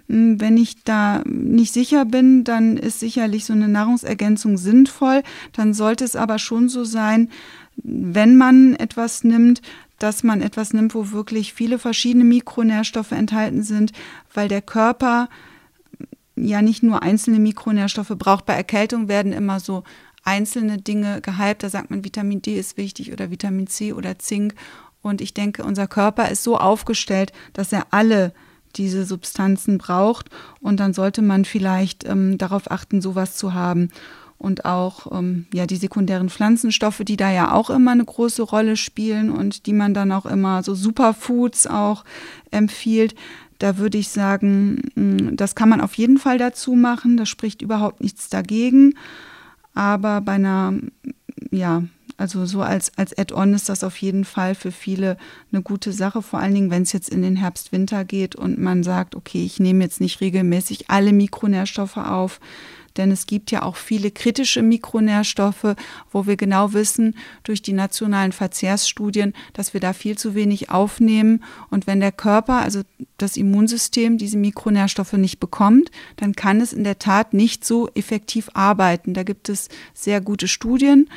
Hm, 0.10 0.39
wenn 0.39 0.58
ich 0.58 0.84
da 0.84 1.22
nicht 1.26 1.74
sicher 1.74 2.06
bin, 2.06 2.43
dann 2.43 2.78
ist 2.78 3.00
sicherlich 3.00 3.46
so 3.46 3.54
eine 3.54 3.67
Nahrungsergänzung 3.67 4.58
sinnvoll. 4.58 5.24
Dann 5.54 5.74
sollte 5.74 6.04
es 6.04 6.15
aber 6.15 6.39
schon 6.39 6.70
so 6.70 6.84
sein, 6.84 7.30
wenn 7.76 8.38
man 8.38 8.76
etwas 8.76 9.24
nimmt, 9.24 9.62
dass 10.00 10.24
man 10.24 10.41
etwas 10.41 10.74
nimmt, 10.74 10.93
wo 10.93 11.12
wirklich 11.12 11.54
viele 11.54 11.80
verschiedene 11.80 12.24
Mikronährstoffe 12.24 13.12
enthalten 13.12 13.63
sind, 13.63 13.91
weil 14.34 14.48
der 14.48 14.62
Körper 14.62 15.30
ja 16.36 16.62
nicht 16.62 16.84
nur 16.84 17.02
einzelne 17.02 17.39
Mikronährstoffe 17.39 18.13
braucht. 18.17 18.46
Bei 18.46 18.54
Erkältung 18.54 19.08
werden 19.08 19.34
immer 19.34 19.60
so 19.60 19.84
einzelne 20.24 20.78
Dinge 20.78 21.22
gehypt. 21.22 21.63
Da 21.63 21.70
sagt 21.70 21.89
man, 21.89 22.04
Vitamin 22.04 22.41
D 22.41 22.60
ist 22.60 22.78
wichtig 22.78 23.12
oder 23.12 23.32
Vitamin 23.32 23.67
C 23.67 23.93
oder 23.93 24.20
Zink. 24.20 24.54
Und 25.02 25.22
ich 25.22 25.34
denke, 25.34 25.63
unser 25.63 25.88
Körper 25.88 26.30
ist 26.30 26.43
so 26.43 26.58
aufgestellt, 26.58 27.32
dass 27.54 27.72
er 27.72 27.88
alle 27.91 28.34
diese 28.78 29.06
Substanzen 29.06 29.78
braucht. 29.78 30.30
Und 30.62 30.80
dann 30.80 30.94
sollte 30.94 31.22
man 31.22 31.46
vielleicht 31.46 32.06
ähm, 32.08 32.38
darauf 32.38 32.72
achten, 32.72 33.02
sowas 33.02 33.36
zu 33.36 33.54
haben. 33.54 33.90
Und 34.38 34.66
auch 34.66 35.12
ähm, 35.18 35.48
ja, 35.52 35.66
die 35.66 35.78
sekundären 35.78 36.30
Pflanzenstoffe, 36.30 37.02
die 37.04 37.18
da 37.18 37.32
ja 37.32 37.54
auch 37.54 37.70
immer 37.72 37.92
eine 37.92 38.06
große 38.06 38.44
Rolle 38.44 38.78
spielen 38.78 39.32
und 39.32 39.66
die 39.66 39.74
man 39.74 39.96
dann 39.96 40.12
auch 40.12 40.28
immer 40.28 40.62
so 40.62 40.76
Superfoods 40.76 41.66
auch 41.66 42.06
empfiehlt. 42.52 43.16
Da 43.58 43.80
würde 43.80 43.98
ich 43.98 44.10
sagen, 44.10 44.84
mm, 44.94 45.36
das 45.36 45.56
kann 45.56 45.70
man 45.70 45.82
auf 45.82 45.96
jeden 45.96 46.20
Fall 46.20 46.38
dazu 46.38 46.74
machen. 46.74 47.18
Da 47.18 47.26
spricht 47.26 47.63
überhaupt 47.63 48.02
nichts 48.02 48.30
dagegen. 48.30 48.94
Aber 49.74 50.22
bei 50.22 50.34
einer 50.34 50.74
ja, 51.52 51.84
also 52.17 52.45
so 52.45 52.62
als, 52.62 52.91
als 52.97 53.15
Add-on 53.17 53.53
ist 53.53 53.69
das 53.69 53.84
auf 53.84 53.95
jeden 53.97 54.25
Fall 54.25 54.56
für 54.56 54.71
viele 54.71 55.17
eine 55.51 55.62
gute 55.62 55.93
Sache, 55.93 56.23
vor 56.23 56.39
allen 56.39 56.56
Dingen, 56.56 56.71
wenn 56.71 56.82
es 56.82 56.91
jetzt 56.91 57.10
in 57.10 57.21
den 57.21 57.36
Herbst-Winter 57.36 58.06
geht 58.06 58.36
und 58.36 58.58
man 58.58 58.84
sagt, 58.84 59.15
okay, 59.15 59.45
ich 59.45 59.60
nehme 59.60 59.84
jetzt 59.84 60.01
nicht 60.01 60.19
regelmäßig 60.19 60.89
alle 60.89 61.13
Mikronährstoffe 61.13 61.97
auf, 61.97 62.39
Denn 62.97 63.12
es 63.12 63.27
gibt 63.27 63.51
ja 63.51 63.62
auch 63.62 63.75
viele 63.75 64.12
kritische 64.12 64.62
Mikronährstoffe, 64.62 65.75
wo 66.12 66.25
wir 66.25 66.36
genau 66.36 66.73
wissen 66.73 67.15
durch 67.43 67.62
die 67.62 67.73
nationalen 67.73 68.32
Verzehrsstudien, 68.32 69.34
dass 69.53 69.73
wir 69.73 69.80
da 69.80 69.93
viel 69.93 70.17
zu 70.17 70.36
wenig 70.36 70.69
aufnehmen. 70.69 71.43
Und 71.69 71.88
wenn 71.88 71.99
der 71.99 72.12
Körper, 72.12 72.62
also 72.62 72.82
das 73.17 73.38
Immunsystem, 73.38 74.17
diese 74.17 74.38
Mikronährstoffe 74.38 75.13
nicht 75.13 75.39
bekommt, 75.39 75.91
dann 76.17 76.34
kann 76.34 76.60
es 76.60 76.73
in 76.73 76.84
der 76.84 76.99
Tat 76.99 77.34
nicht 77.34 77.63
so 77.65 77.88
effektiv 77.93 78.49
arbeiten. 78.53 79.13
Da 79.13 79.23
gibt 79.23 79.49
es 79.49 79.69
sehr 79.93 80.19
gute 80.19 80.47
Studien 80.47 81.10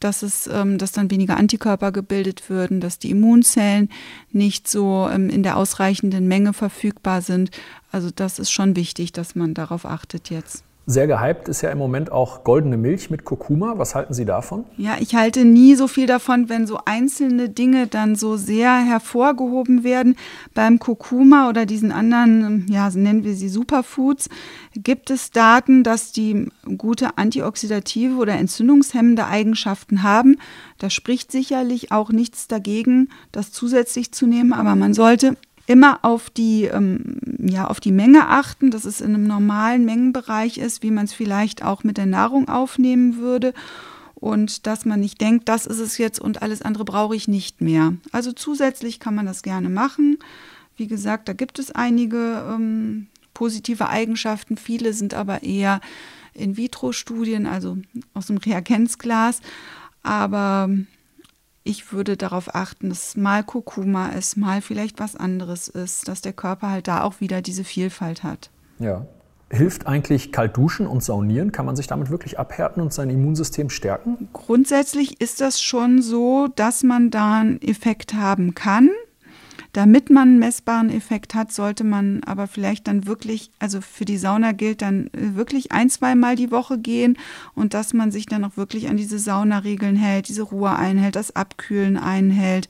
dass 0.00 0.22
es, 0.22 0.46
ähm, 0.46 0.78
dass 0.78 0.92
dann 0.92 1.10
weniger 1.10 1.36
Antikörper 1.36 1.92
gebildet 1.92 2.48
würden, 2.50 2.80
dass 2.80 2.98
die 2.98 3.10
Immunzellen 3.10 3.88
nicht 4.30 4.68
so 4.68 5.08
ähm, 5.12 5.28
in 5.28 5.42
der 5.42 5.56
ausreichenden 5.56 6.28
Menge 6.28 6.52
verfügbar 6.52 7.22
sind. 7.22 7.50
Also 7.90 8.10
das 8.14 8.38
ist 8.38 8.50
schon 8.50 8.76
wichtig, 8.76 9.12
dass 9.12 9.34
man 9.34 9.54
darauf 9.54 9.84
achtet 9.84 10.30
jetzt. 10.30 10.64
Sehr 10.90 11.06
gehypt 11.06 11.48
ist 11.48 11.60
ja 11.60 11.68
im 11.70 11.76
Moment 11.76 12.10
auch 12.10 12.44
goldene 12.44 12.78
Milch 12.78 13.10
mit 13.10 13.26
Kurkuma. 13.26 13.74
Was 13.76 13.94
halten 13.94 14.14
Sie 14.14 14.24
davon? 14.24 14.64
Ja, 14.78 14.96
ich 14.98 15.14
halte 15.14 15.44
nie 15.44 15.74
so 15.74 15.86
viel 15.86 16.06
davon, 16.06 16.48
wenn 16.48 16.66
so 16.66 16.78
einzelne 16.82 17.50
Dinge 17.50 17.88
dann 17.88 18.16
so 18.16 18.38
sehr 18.38 18.74
hervorgehoben 18.74 19.84
werden. 19.84 20.16
Beim 20.54 20.78
Kurkuma 20.78 21.50
oder 21.50 21.66
diesen 21.66 21.92
anderen, 21.92 22.66
ja, 22.70 22.88
nennen 22.88 23.22
wir 23.22 23.34
sie 23.34 23.50
Superfoods, 23.50 24.30
gibt 24.76 25.10
es 25.10 25.30
Daten, 25.30 25.82
dass 25.82 26.12
die 26.12 26.48
gute 26.78 27.18
antioxidative 27.18 28.16
oder 28.16 28.36
entzündungshemmende 28.36 29.26
Eigenschaften 29.26 30.02
haben. 30.02 30.38
Da 30.78 30.88
spricht 30.88 31.30
sicherlich 31.30 31.92
auch 31.92 32.12
nichts 32.12 32.48
dagegen, 32.48 33.10
das 33.30 33.52
zusätzlich 33.52 34.12
zu 34.12 34.26
nehmen, 34.26 34.54
aber 34.54 34.74
man 34.74 34.94
sollte 34.94 35.36
immer 35.68 35.98
auf 36.02 36.30
die, 36.30 36.64
ähm, 36.64 37.18
ja, 37.38 37.66
auf 37.66 37.78
die 37.78 37.92
Menge 37.92 38.28
achten, 38.28 38.70
dass 38.70 38.86
es 38.86 39.02
in 39.02 39.14
einem 39.14 39.26
normalen 39.26 39.84
Mengenbereich 39.84 40.56
ist, 40.56 40.82
wie 40.82 40.90
man 40.90 41.04
es 41.04 41.12
vielleicht 41.12 41.62
auch 41.62 41.84
mit 41.84 41.98
der 41.98 42.06
Nahrung 42.06 42.48
aufnehmen 42.48 43.18
würde. 43.18 43.52
Und 44.14 44.66
dass 44.66 44.86
man 44.86 44.98
nicht 44.98 45.20
denkt, 45.20 45.48
das 45.48 45.66
ist 45.66 45.78
es 45.78 45.98
jetzt 45.98 46.20
und 46.20 46.42
alles 46.42 46.62
andere 46.62 46.84
brauche 46.84 47.14
ich 47.14 47.28
nicht 47.28 47.60
mehr. 47.60 47.92
Also 48.10 48.32
zusätzlich 48.32 48.98
kann 48.98 49.14
man 49.14 49.26
das 49.26 49.42
gerne 49.42 49.68
machen. 49.68 50.18
Wie 50.76 50.88
gesagt, 50.88 51.28
da 51.28 51.34
gibt 51.34 51.58
es 51.58 51.70
einige 51.70 52.44
ähm, 52.50 53.08
positive 53.34 53.90
Eigenschaften. 53.90 54.56
Viele 54.56 54.94
sind 54.94 55.12
aber 55.12 55.42
eher 55.42 55.80
In-vitro-Studien, 56.32 57.46
also 57.46 57.76
aus 58.14 58.26
dem 58.26 58.38
Reagenzglas. 58.38 59.40
Aber 60.02 60.70
ich 61.68 61.92
würde 61.92 62.16
darauf 62.16 62.54
achten, 62.54 62.88
dass 62.88 63.16
mal 63.16 63.44
Kurkuma 63.44 64.08
ist, 64.08 64.36
mal 64.36 64.62
vielleicht 64.62 64.98
was 65.00 65.14
anderes 65.14 65.68
ist, 65.68 66.08
dass 66.08 66.22
der 66.22 66.32
Körper 66.32 66.70
halt 66.70 66.88
da 66.88 67.02
auch 67.02 67.20
wieder 67.20 67.42
diese 67.42 67.62
Vielfalt 67.62 68.22
hat. 68.22 68.50
Ja. 68.78 69.06
Hilft 69.50 69.86
eigentlich 69.86 70.32
kalt 70.32 70.56
duschen 70.56 70.86
und 70.86 71.02
saunieren? 71.02 71.52
Kann 71.52 71.66
man 71.66 71.76
sich 71.76 71.86
damit 71.86 72.10
wirklich 72.10 72.38
abhärten 72.38 72.82
und 72.82 72.92
sein 72.92 73.08
Immunsystem 73.08 73.70
stärken? 73.70 74.28
Grundsätzlich 74.32 75.20
ist 75.20 75.40
das 75.40 75.60
schon 75.62 76.02
so, 76.02 76.48
dass 76.54 76.82
man 76.82 77.10
da 77.10 77.40
einen 77.40 77.62
Effekt 77.62 78.14
haben 78.14 78.54
kann. 78.54 78.90
Damit 79.78 80.10
man 80.10 80.30
einen 80.30 80.38
messbaren 80.40 80.90
Effekt 80.90 81.36
hat, 81.36 81.52
sollte 81.52 81.84
man 81.84 82.24
aber 82.24 82.48
vielleicht 82.48 82.88
dann 82.88 83.06
wirklich, 83.06 83.52
also 83.60 83.80
für 83.80 84.04
die 84.04 84.18
Sauna 84.18 84.50
gilt 84.50 84.82
dann 84.82 85.06
äh, 85.12 85.36
wirklich 85.36 85.70
ein, 85.70 85.88
zweimal 85.88 86.34
die 86.34 86.50
Woche 86.50 86.78
gehen 86.78 87.16
und 87.54 87.74
dass 87.74 87.94
man 87.94 88.10
sich 88.10 88.26
dann 88.26 88.42
auch 88.42 88.56
wirklich 88.56 88.88
an 88.88 88.96
diese 88.96 89.20
Saunaregeln 89.20 89.94
hält, 89.94 90.26
diese 90.26 90.42
Ruhe 90.42 90.74
einhält, 90.74 91.14
das 91.14 91.36
Abkühlen 91.36 91.96
einhält 91.96 92.68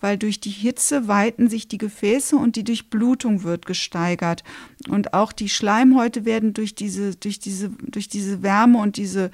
weil 0.00 0.16
durch 0.16 0.40
die 0.40 0.48
Hitze 0.48 1.08
weiten 1.08 1.50
sich 1.50 1.68
die 1.68 1.76
Gefäße 1.76 2.34
und 2.34 2.56
die 2.56 2.64
Durchblutung 2.64 3.42
wird 3.42 3.66
gesteigert. 3.66 4.44
Und 4.88 5.12
auch 5.12 5.30
die 5.30 5.50
Schleimhäute 5.50 6.24
werden 6.24 6.54
durch 6.54 6.74
diese, 6.74 7.16
durch 7.16 7.38
diese, 7.38 7.68
durch 7.68 8.08
diese 8.08 8.42
Wärme 8.42 8.78
und 8.78 8.96
diese 8.96 9.30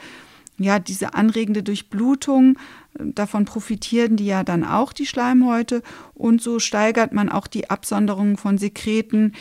ja, 0.59 0.79
diese 0.79 1.15
anregende 1.15 1.63
Durchblutung, 1.63 2.59
davon 2.99 3.45
profitieren 3.45 4.17
die 4.17 4.27
ja 4.27 4.45
dann 4.45 4.65
auch 4.65 4.93
die 4.93 5.07
Schleimhäute 5.07 5.83
und 6.15 6.43
so 6.43 6.59
steigert 6.59 7.13
man 7.13 7.29
auch 7.29 7.47
die 7.47 7.71
Absonderung 7.71 8.37
von 8.37 8.59
Sekreten, 8.59 9.35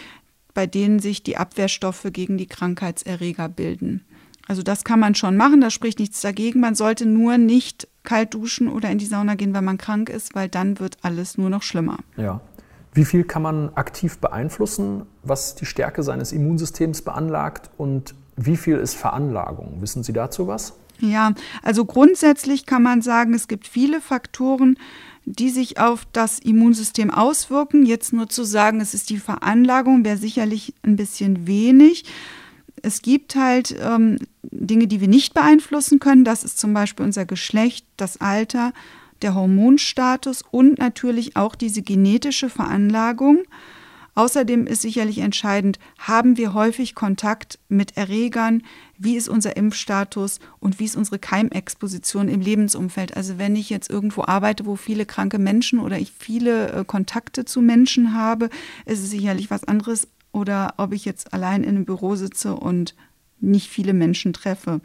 bei 0.53 0.67
denen 0.67 0.99
sich 0.99 1.23
die 1.23 1.37
Abwehrstoffe 1.37 2.07
gegen 2.11 2.37
die 2.37 2.47
Krankheitserreger 2.47 3.49
bilden. 3.49 4.05
Also 4.47 4.61
das 4.61 4.83
kann 4.83 4.99
man 4.99 5.15
schon 5.15 5.37
machen, 5.37 5.61
da 5.61 5.69
spricht 5.69 5.99
nichts 5.99 6.21
dagegen. 6.21 6.59
Man 6.59 6.75
sollte 6.75 7.05
nur 7.05 7.37
nicht 7.37 7.87
kalt 8.03 8.33
duschen 8.33 8.69
oder 8.69 8.89
in 8.89 8.99
die 8.99 9.05
Sauna 9.05 9.35
gehen, 9.35 9.53
wenn 9.53 9.65
man 9.65 9.77
krank 9.77 10.09
ist, 10.09 10.35
weil 10.35 10.49
dann 10.49 10.79
wird 10.79 10.97
alles 11.01 11.37
nur 11.37 11.49
noch 11.49 11.63
schlimmer. 11.63 11.97
Ja. 12.15 12.41
Wie 12.93 13.05
viel 13.05 13.25
kann 13.25 13.41
man 13.41 13.73
aktiv 13.75 14.19
beeinflussen, 14.19 15.05
was 15.21 15.55
die 15.55 15.65
Stärke 15.65 16.01
seines 16.01 16.31
Immunsystems 16.31 17.01
beanlagt 17.01 17.69
und 17.77 18.15
wie 18.37 18.55
viel 18.55 18.77
ist 18.77 18.95
Veranlagung? 18.95 19.81
Wissen 19.81 20.03
Sie 20.03 20.13
dazu 20.13 20.47
was? 20.47 20.73
Ja, 20.99 21.33
also 21.61 21.85
grundsätzlich 21.85 22.65
kann 22.65 22.83
man 22.83 23.01
sagen, 23.01 23.33
es 23.33 23.47
gibt 23.47 23.67
viele 23.67 24.01
Faktoren, 24.01 24.77
die 25.25 25.49
sich 25.49 25.79
auf 25.79 26.05
das 26.13 26.39
Immunsystem 26.39 27.09
auswirken. 27.09 27.85
Jetzt 27.85 28.13
nur 28.13 28.29
zu 28.29 28.43
sagen, 28.43 28.79
es 28.79 28.93
ist 28.93 29.09
die 29.09 29.17
Veranlagung, 29.17 30.05
wäre 30.05 30.17
sicherlich 30.17 30.73
ein 30.83 30.95
bisschen 30.95 31.47
wenig. 31.47 32.05
Es 32.81 33.01
gibt 33.01 33.35
halt 33.35 33.75
ähm, 33.81 34.19
Dinge, 34.43 34.87
die 34.87 35.01
wir 35.01 35.07
nicht 35.07 35.33
beeinflussen 35.33 35.99
können. 35.99 36.23
Das 36.23 36.43
ist 36.43 36.59
zum 36.59 36.73
Beispiel 36.73 37.05
unser 37.05 37.25
Geschlecht, 37.25 37.85
das 37.97 38.21
Alter, 38.21 38.73
der 39.23 39.33
Hormonstatus 39.33 40.43
und 40.51 40.77
natürlich 40.77 41.35
auch 41.35 41.55
diese 41.55 41.81
genetische 41.81 42.49
Veranlagung. 42.49 43.39
Außerdem 44.15 44.65
ist 44.65 44.81
sicherlich 44.81 45.17
entscheidend, 45.17 45.77
haben 45.99 46.37
wir 46.37 46.53
häufig 46.53 46.95
Kontakt 46.95 47.59
mit 47.67 47.97
Erregern, 47.97 48.63
wie 48.97 49.17
ist 49.17 49.27
unser 49.27 49.57
Impfstatus 49.57 50.39
und 50.59 50.79
wie 50.79 50.85
ist 50.85 50.95
unsere 50.95 51.19
Keimexposition 51.19 52.29
im 52.29 52.39
Lebensumfeld. 52.39 53.17
Also 53.17 53.37
wenn 53.37 53.57
ich 53.57 53.69
jetzt 53.69 53.89
irgendwo 53.89 54.23
arbeite, 54.23 54.65
wo 54.65 54.77
viele 54.77 55.05
kranke 55.05 55.37
Menschen 55.37 55.79
oder 55.79 55.99
ich 55.99 56.13
viele 56.17 56.71
äh, 56.71 56.85
Kontakte 56.85 57.43
zu 57.43 57.61
Menschen 57.61 58.13
habe, 58.13 58.49
ist 58.85 59.03
es 59.03 59.09
sicherlich 59.09 59.51
was 59.51 59.65
anderes 59.65 60.07
oder 60.31 60.75
ob 60.77 60.93
ich 60.93 61.03
jetzt 61.03 61.33
allein 61.33 61.63
in 61.63 61.75
einem 61.75 61.85
Büro 61.85 62.15
sitze 62.15 62.55
und 62.55 62.95
nicht 63.41 63.69
viele 63.69 63.93
Menschen 63.93 64.31
treffe. 64.31 64.79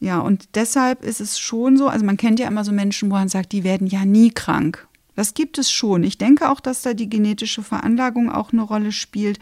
Ja, 0.00 0.20
und 0.20 0.54
deshalb 0.54 1.04
ist 1.04 1.20
es 1.20 1.38
schon 1.38 1.76
so, 1.76 1.88
also 1.88 2.06
man 2.06 2.16
kennt 2.16 2.40
ja 2.40 2.48
immer 2.48 2.64
so 2.64 2.72
Menschen, 2.72 3.10
wo 3.10 3.16
man 3.16 3.28
sagt, 3.28 3.52
die 3.52 3.64
werden 3.64 3.86
ja 3.86 4.06
nie 4.06 4.30
krank. 4.30 4.87
Das 5.18 5.34
gibt 5.34 5.58
es 5.58 5.72
schon. 5.72 6.04
Ich 6.04 6.16
denke 6.16 6.48
auch, 6.48 6.60
dass 6.60 6.82
da 6.82 6.94
die 6.94 7.08
genetische 7.08 7.64
Veranlagung 7.64 8.30
auch 8.30 8.52
eine 8.52 8.62
Rolle 8.62 8.92
spielt. 8.92 9.40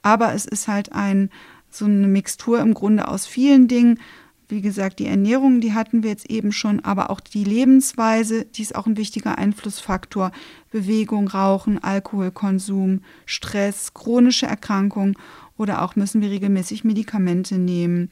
Aber 0.00 0.32
es 0.32 0.46
ist 0.46 0.66
halt 0.66 0.92
ein, 0.92 1.28
so 1.68 1.84
eine 1.84 2.08
Mixtur 2.08 2.58
im 2.58 2.72
Grunde 2.72 3.06
aus 3.06 3.26
vielen 3.26 3.68
Dingen. 3.68 4.00
Wie 4.48 4.62
gesagt, 4.62 4.98
die 4.98 5.04
Ernährung, 5.04 5.60
die 5.60 5.74
hatten 5.74 6.02
wir 6.02 6.08
jetzt 6.08 6.30
eben 6.30 6.52
schon, 6.52 6.80
aber 6.80 7.10
auch 7.10 7.20
die 7.20 7.44
Lebensweise, 7.44 8.46
die 8.46 8.62
ist 8.62 8.74
auch 8.74 8.86
ein 8.86 8.96
wichtiger 8.96 9.36
Einflussfaktor. 9.36 10.32
Bewegung, 10.70 11.28
Rauchen, 11.28 11.84
Alkoholkonsum, 11.84 13.02
Stress, 13.26 13.92
chronische 13.92 14.46
Erkrankungen 14.46 15.16
oder 15.58 15.82
auch 15.82 15.96
müssen 15.96 16.22
wir 16.22 16.30
regelmäßig 16.30 16.82
Medikamente 16.82 17.58
nehmen. 17.58 18.10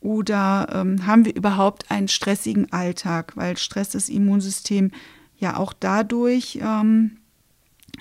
Oder 0.00 0.68
ähm, 0.74 1.06
haben 1.06 1.24
wir 1.24 1.34
überhaupt 1.34 1.90
einen 1.90 2.08
stressigen 2.08 2.70
Alltag, 2.70 3.32
weil 3.34 3.56
Stress 3.56 3.88
das 3.88 4.10
Immunsystem 4.10 4.90
ja 5.44 5.56
auch 5.56 5.72
dadurch 5.72 6.58
ähm, 6.60 7.18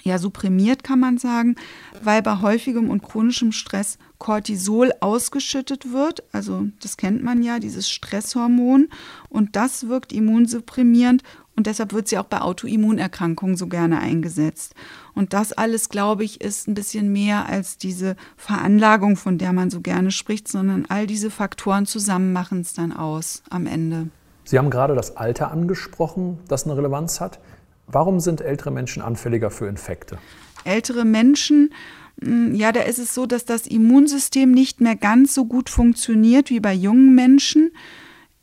ja 0.02 0.18
supprimiert, 0.18 0.84
kann 0.84 1.00
man 1.00 1.18
sagen, 1.18 1.56
weil 2.02 2.22
bei 2.22 2.42
häufigem 2.42 2.90
und 2.90 3.04
chronischem 3.04 3.52
Stress 3.52 3.98
Cortisol 4.18 4.92
ausgeschüttet 5.02 5.92
wird. 5.92 6.24
Also 6.32 6.68
das 6.82 6.98
kennt 6.98 7.24
man 7.24 7.44
ja, 7.44 7.60
dieses 7.60 7.90
Stresshormon. 7.90 8.88
Und 9.30 9.56
das 9.56 9.88
wirkt 9.88 10.14
immunsupprimierend 10.14 11.24
und 11.56 11.68
deshalb 11.68 11.94
wird 11.94 12.08
sie 12.08 12.18
auch 12.18 12.26
bei 12.26 12.42
Autoimmunerkrankungen 12.42 13.58
so 13.58 13.68
gerne 13.68 14.00
eingesetzt. 14.00 14.74
Und 15.14 15.34
das 15.34 15.54
alles, 15.54 15.90
glaube 15.90 16.24
ich, 16.24 16.42
ist 16.42 16.68
ein 16.68 16.74
bisschen 16.74 17.12
mehr 17.12 17.46
als 17.46 17.78
diese 17.78 18.16
Veranlagung, 18.38 19.18
von 19.18 19.38
der 19.38 19.54
man 19.54 19.70
so 19.70 19.82
gerne 19.82 20.10
spricht, 20.10 20.48
sondern 20.48 20.86
all 20.90 21.06
diese 21.06 21.30
Faktoren 21.30 21.86
zusammen 21.86 22.34
machen 22.34 22.62
es 22.62 22.74
dann 22.74 22.92
aus 22.92 23.44
am 23.50 23.68
Ende. 23.68 24.08
Sie 24.46 24.58
haben 24.58 24.70
gerade 24.70 24.96
das 24.96 25.18
Alter 25.18 25.52
angesprochen, 25.52 26.40
das 26.48 26.66
eine 26.66 26.78
Relevanz 26.78 27.22
hat. 27.22 27.40
Warum 27.88 28.20
sind 28.20 28.42
ältere 28.42 28.72
Menschen 28.72 29.02
anfälliger 29.02 29.52
für 29.52 29.68
Infekte? 29.68 30.18
Ältere 30.66 31.06
Menschen, 31.06 31.74
hm, 32.22 32.56
ja, 32.56 32.72
da 32.72 32.82
ist 32.82 33.00
es 33.00 33.14
so, 33.14 33.26
dass 33.26 33.46
das 33.46 33.68
Immunsystem 33.68 34.52
nicht 34.52 34.82
mehr 34.82 34.96
ganz 34.96 35.34
so 35.34 35.46
gut 35.46 35.70
funktioniert 35.70 36.50
wie 36.50 36.60
bei 36.60 36.74
jungen 36.74 37.16
Menschen. 37.16 37.72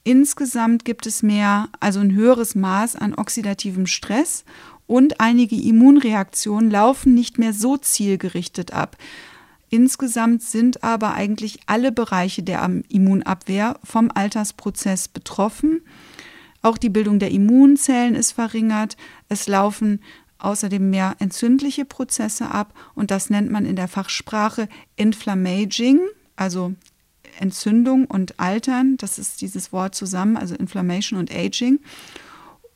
Insgesamt 0.02 0.84
gibt 0.84 1.06
es 1.06 1.22
mehr, 1.22 1.68
also 1.78 2.00
ein 2.00 2.14
höheres 2.14 2.54
Maß 2.54 2.96
an 2.96 3.14
oxidativem 3.14 3.86
Stress 3.86 4.44
und 4.86 5.20
einige 5.20 5.56
Immunreaktionen 5.56 6.70
laufen 6.70 7.14
nicht 7.14 7.38
mehr 7.38 7.52
so 7.52 7.76
zielgerichtet 7.76 8.72
ab. 8.72 8.96
Insgesamt 9.70 10.42
sind 10.42 10.82
aber 10.82 11.14
eigentlich 11.14 11.60
alle 11.66 11.92
Bereiche 11.92 12.42
der 12.42 12.68
Immunabwehr 12.88 13.78
vom 13.84 14.10
Altersprozess 14.12 15.06
betroffen. 15.06 15.82
Auch 16.60 16.76
die 16.76 16.90
Bildung 16.90 17.20
der 17.20 17.30
Immunzellen 17.30 18.16
ist 18.16 18.32
verringert. 18.32 18.96
Es 19.28 19.46
laufen 19.46 20.02
außerdem 20.38 20.90
mehr 20.90 21.16
entzündliche 21.20 21.84
Prozesse 21.84 22.50
ab 22.50 22.74
und 22.94 23.10
das 23.10 23.30
nennt 23.30 23.50
man 23.50 23.64
in 23.64 23.76
der 23.76 23.88
Fachsprache 23.88 24.68
Inflammaging, 24.96 26.00
also 26.34 26.74
Entzündung 27.38 28.06
und 28.06 28.40
Altern. 28.40 28.96
Das 28.96 29.18
ist 29.18 29.40
dieses 29.40 29.72
Wort 29.72 29.94
zusammen, 29.94 30.36
also 30.36 30.54
Inflammation 30.56 31.18
und 31.18 31.32
Aging. 31.32 31.78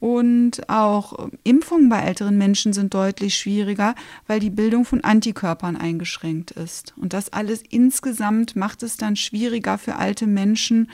Und 0.05 0.68
auch 0.68 1.30
Impfungen 1.44 1.88
bei 1.88 2.00
älteren 2.00 2.36
Menschen 2.36 2.74
sind 2.74 2.92
deutlich 2.92 3.36
schwieriger, 3.36 3.94
weil 4.26 4.38
die 4.38 4.50
Bildung 4.50 4.84
von 4.84 5.02
Antikörpern 5.02 5.78
eingeschränkt 5.78 6.50
ist. 6.50 6.92
Und 7.00 7.14
das 7.14 7.32
alles 7.32 7.62
insgesamt 7.70 8.55
macht 8.55 8.82
es 8.82 8.98
dann 8.98 9.16
schwieriger 9.16 9.78
für 9.78 9.96
alte 9.96 10.26
Menschen, 10.26 10.90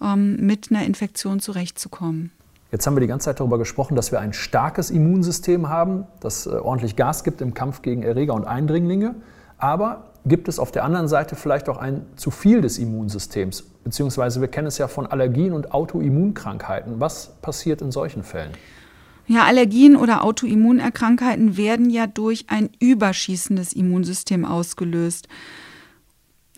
ähm, 0.00 0.36
mit 0.36 0.70
einer 0.70 0.86
Infektion 0.86 1.38
zurechtzukommen. 1.40 2.32
Jetzt 2.72 2.86
haben 2.86 2.96
wir 2.96 3.02
die 3.02 3.08
ganze 3.08 3.26
Zeit 3.26 3.40
darüber 3.40 3.58
gesprochen, 3.58 3.94
dass 3.94 4.10
wir 4.10 4.20
ein 4.20 4.32
starkes 4.32 4.90
Immunsystem 4.90 5.68
haben, 5.68 6.06
das 6.20 6.46
äh, 6.46 6.52
ordentlich 6.52 6.96
Gas 6.96 7.24
gibt 7.24 7.42
im 7.42 7.52
Kampf 7.52 7.82
gegen 7.82 8.04
Erreger 8.04 8.32
und 8.32 8.46
Eindringlinge. 8.46 9.16
Aber 9.58 10.14
gibt 10.26 10.48
es 10.48 10.58
auf 10.58 10.72
der 10.72 10.84
anderen 10.84 11.08
Seite 11.08 11.36
vielleicht 11.36 11.68
auch 11.68 11.78
ein 11.78 12.04
zu 12.16 12.30
viel 12.30 12.60
des 12.60 12.78
Immunsystems? 12.78 13.62
Beziehungsweise 13.84 14.40
wir 14.40 14.48
kennen 14.48 14.66
es 14.66 14.78
ja 14.78 14.88
von 14.88 15.06
Allergien 15.06 15.52
und 15.52 15.72
Autoimmunkrankheiten. 15.72 17.00
Was 17.00 17.32
passiert 17.40 17.80
in 17.80 17.92
solchen 17.92 18.22
Fällen? 18.22 18.52
Ja, 19.28 19.44
Allergien 19.44 19.96
oder 19.96 20.22
Autoimmunerkrankheiten 20.22 21.56
werden 21.56 21.90
ja 21.90 22.06
durch 22.06 22.44
ein 22.48 22.70
überschießendes 22.78 23.72
Immunsystem 23.72 24.44
ausgelöst. 24.44 25.28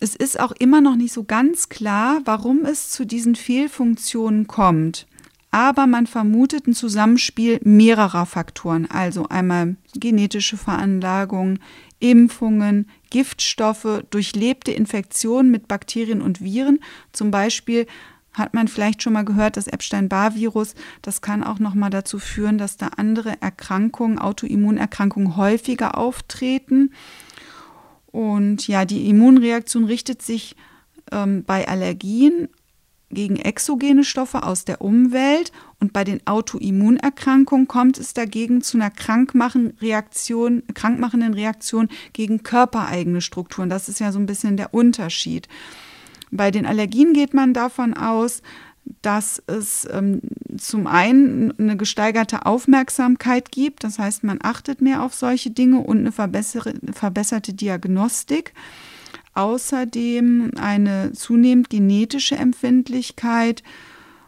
Es 0.01 0.14
ist 0.14 0.39
auch 0.39 0.53
immer 0.53 0.81
noch 0.81 0.97
nicht 0.97 1.12
so 1.12 1.25
ganz 1.25 1.69
klar, 1.69 2.21
warum 2.25 2.64
es 2.64 2.91
zu 2.91 3.05
diesen 3.05 3.35
Fehlfunktionen 3.35 4.47
kommt 4.47 5.07
aber 5.51 5.87
man 5.87 6.07
vermutet 6.07 6.66
ein 6.66 6.75
Zusammenspiel 6.75 7.59
mehrerer 7.64 8.27
Faktoren, 8.27 8.87
also 8.91 9.29
einmal 9.29 9.77
genetische 9.95 10.57
Veranlagung, 10.57 11.59
Impfungen, 12.01 12.89
Giftstoffe, 13.11 14.05
durchlebte 14.11 14.73
Infektionen 14.73 15.51
mit 15.51 15.69
Bakterien 15.69 16.23
und 16.23 16.43
Viren. 16.43 16.81
Zum 17.13 17.31
Beispiel 17.31 17.87
hat 18.33 18.55
man 18.55 18.69
vielleicht 18.69 19.03
schon 19.03 19.15
mal 19.15 19.25
gehört, 19.25 19.57
das 19.57 19.67
Epstein-Barr-Virus, 19.67 20.75
das 21.03 21.21
kann 21.21 21.43
auch 21.43 21.59
noch 21.59 21.75
mal 21.75 21.91
dazu 21.91 22.19
führen, 22.19 22.59
dass 22.59 22.77
da 22.77 22.89
andere 22.97 23.41
Erkrankungen, 23.41 24.19
Autoimmunerkrankungen 24.19 25.37
häufiger 25.37 25.99
auftreten. 25.99 26.93
Und 28.07 28.69
ja, 28.69 28.85
die 28.85 29.09
Immunreaktion 29.09 29.85
richtet 29.85 30.23
sich 30.23 30.57
ähm, 31.13 31.45
bei 31.45 31.69
Allergien 31.69 32.49
gegen 33.11 33.37
exogene 33.37 34.05
Stoffe 34.05 34.43
aus 34.43 34.65
der 34.65 34.81
Umwelt 34.83 35.53
und 35.81 35.93
bei 35.93 36.05
den 36.05 36.27
Autoimmunerkrankungen 36.27 37.67
kommt 37.67 37.99
es 37.99 38.13
dagegen 38.13 38.61
zu 38.61 38.77
einer 38.77 38.91
krankmachenden 38.91 39.79
Reaktion, 39.79 40.63
krankmachenden 40.75 41.35
Reaktion 41.35 41.89
gegen 42.13 42.43
körpereigene 42.43 43.21
Strukturen. 43.21 43.71
Das 43.71 43.89
ist 43.89 44.01
ja 44.01 44.13
so 44.13 44.19
ein 44.19 44.27
bisschen 44.27 44.57
der 44.57 44.75
Unterschied. 44.75 45.49
Bei 46.31 46.51
den 46.51 46.67
Allergien 46.67 47.15
geht 47.15 47.33
man 47.33 47.55
davon 47.55 47.95
aus, 47.95 48.43
dass 49.03 49.43
es 49.47 49.87
ähm, 49.91 50.21
zum 50.57 50.87
einen 50.87 51.59
eine 51.59 51.77
gesteigerte 51.77 52.47
Aufmerksamkeit 52.47 53.51
gibt, 53.51 53.85
das 53.85 53.99
heißt, 53.99 54.25
man 54.25 54.39
achtet 54.43 54.81
mehr 54.81 55.03
auf 55.03 55.15
solche 55.15 55.51
Dinge 55.51 55.81
und 55.81 55.99
eine 55.99 56.13
verbesserte 56.13 57.53
Diagnostik 57.53 58.55
außerdem 59.39 60.53
eine 60.61 61.12
zunehmend 61.12 61.70
genetische 61.70 62.36
Empfindlichkeit 62.36 63.62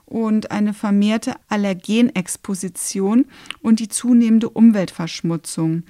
und 0.07 0.51
eine 0.51 0.73
vermehrte 0.73 1.35
Allergenexposition 1.49 3.27
und 3.61 3.81
die 3.81 3.89
zunehmende 3.89 4.49
Umweltverschmutzung. 4.49 5.83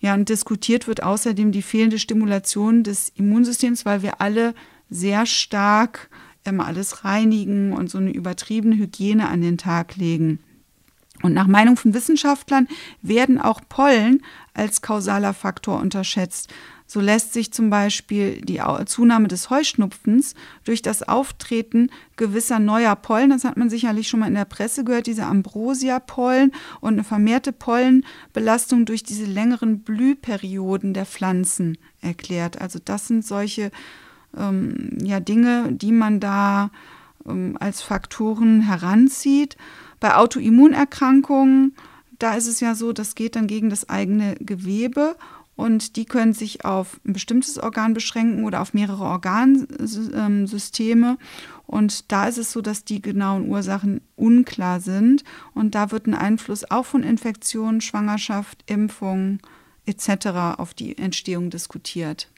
Ja, 0.00 0.14
und 0.14 0.28
diskutiert 0.28 0.88
wird 0.88 1.02
außerdem 1.02 1.52
die 1.52 1.62
fehlende 1.62 1.98
Stimulation 1.98 2.82
des 2.82 3.10
Immunsystems, 3.10 3.84
weil 3.84 4.02
wir 4.02 4.20
alle 4.20 4.54
sehr 4.88 5.26
stark 5.26 6.10
immer 6.44 6.66
alles 6.66 7.04
reinigen 7.04 7.72
und 7.72 7.90
so 7.90 7.98
eine 7.98 8.10
übertriebene 8.10 8.76
Hygiene 8.76 9.28
an 9.28 9.42
den 9.42 9.58
Tag 9.58 9.96
legen. 9.96 10.40
Und 11.22 11.34
nach 11.34 11.46
Meinung 11.46 11.76
von 11.76 11.92
Wissenschaftlern 11.92 12.66
werden 13.02 13.40
auch 13.40 13.60
Pollen 13.68 14.22
als 14.54 14.80
kausaler 14.80 15.34
Faktor 15.34 15.78
unterschätzt. 15.80 16.48
So 16.92 16.98
lässt 16.98 17.32
sich 17.32 17.52
zum 17.52 17.70
Beispiel 17.70 18.40
die 18.40 18.60
Zunahme 18.86 19.28
des 19.28 19.48
Heuschnupfens 19.48 20.34
durch 20.64 20.82
das 20.82 21.04
Auftreten 21.04 21.88
gewisser 22.16 22.58
neuer 22.58 22.96
Pollen, 22.96 23.30
das 23.30 23.44
hat 23.44 23.56
man 23.56 23.70
sicherlich 23.70 24.08
schon 24.08 24.18
mal 24.18 24.26
in 24.26 24.34
der 24.34 24.44
Presse 24.44 24.82
gehört, 24.82 25.06
diese 25.06 25.26
Ambrosia-Pollen 25.26 26.50
und 26.80 26.94
eine 26.94 27.04
vermehrte 27.04 27.52
Pollenbelastung 27.52 28.86
durch 28.86 29.04
diese 29.04 29.26
längeren 29.26 29.82
Blühperioden 29.82 30.92
der 30.92 31.06
Pflanzen 31.06 31.78
erklärt. 32.00 32.60
Also 32.60 32.80
das 32.84 33.06
sind 33.06 33.24
solche 33.24 33.70
ähm, 34.36 34.98
ja, 35.00 35.20
Dinge, 35.20 35.68
die 35.70 35.92
man 35.92 36.18
da 36.18 36.72
ähm, 37.24 37.56
als 37.60 37.82
Faktoren 37.82 38.62
heranzieht. 38.62 39.56
Bei 40.00 40.16
Autoimmunerkrankungen, 40.16 41.76
da 42.18 42.34
ist 42.34 42.48
es 42.48 42.58
ja 42.58 42.74
so, 42.74 42.92
das 42.92 43.14
geht 43.14 43.36
dann 43.36 43.46
gegen 43.46 43.70
das 43.70 43.88
eigene 43.88 44.34
Gewebe 44.40 45.14
und 45.60 45.96
die 45.96 46.06
können 46.06 46.32
sich 46.32 46.64
auf 46.64 46.98
ein 47.06 47.12
bestimmtes 47.12 47.58
Organ 47.58 47.92
beschränken 47.92 48.44
oder 48.44 48.62
auf 48.62 48.72
mehrere 48.72 49.04
Organsysteme. 49.04 51.18
Und 51.66 52.10
da 52.10 52.26
ist 52.26 52.38
es 52.38 52.50
so, 52.50 52.62
dass 52.62 52.84
die 52.84 53.02
genauen 53.02 53.46
Ursachen 53.46 54.00
unklar 54.16 54.80
sind. 54.80 55.22
Und 55.52 55.74
da 55.74 55.90
wird 55.90 56.06
ein 56.06 56.14
Einfluss 56.14 56.70
auch 56.70 56.86
von 56.86 57.02
Infektionen, 57.02 57.82
Schwangerschaft, 57.82 58.64
Impfung 58.70 59.40
etc. 59.84 60.56
auf 60.56 60.72
die 60.72 60.96
Entstehung 60.96 61.50
diskutiert. 61.50 62.30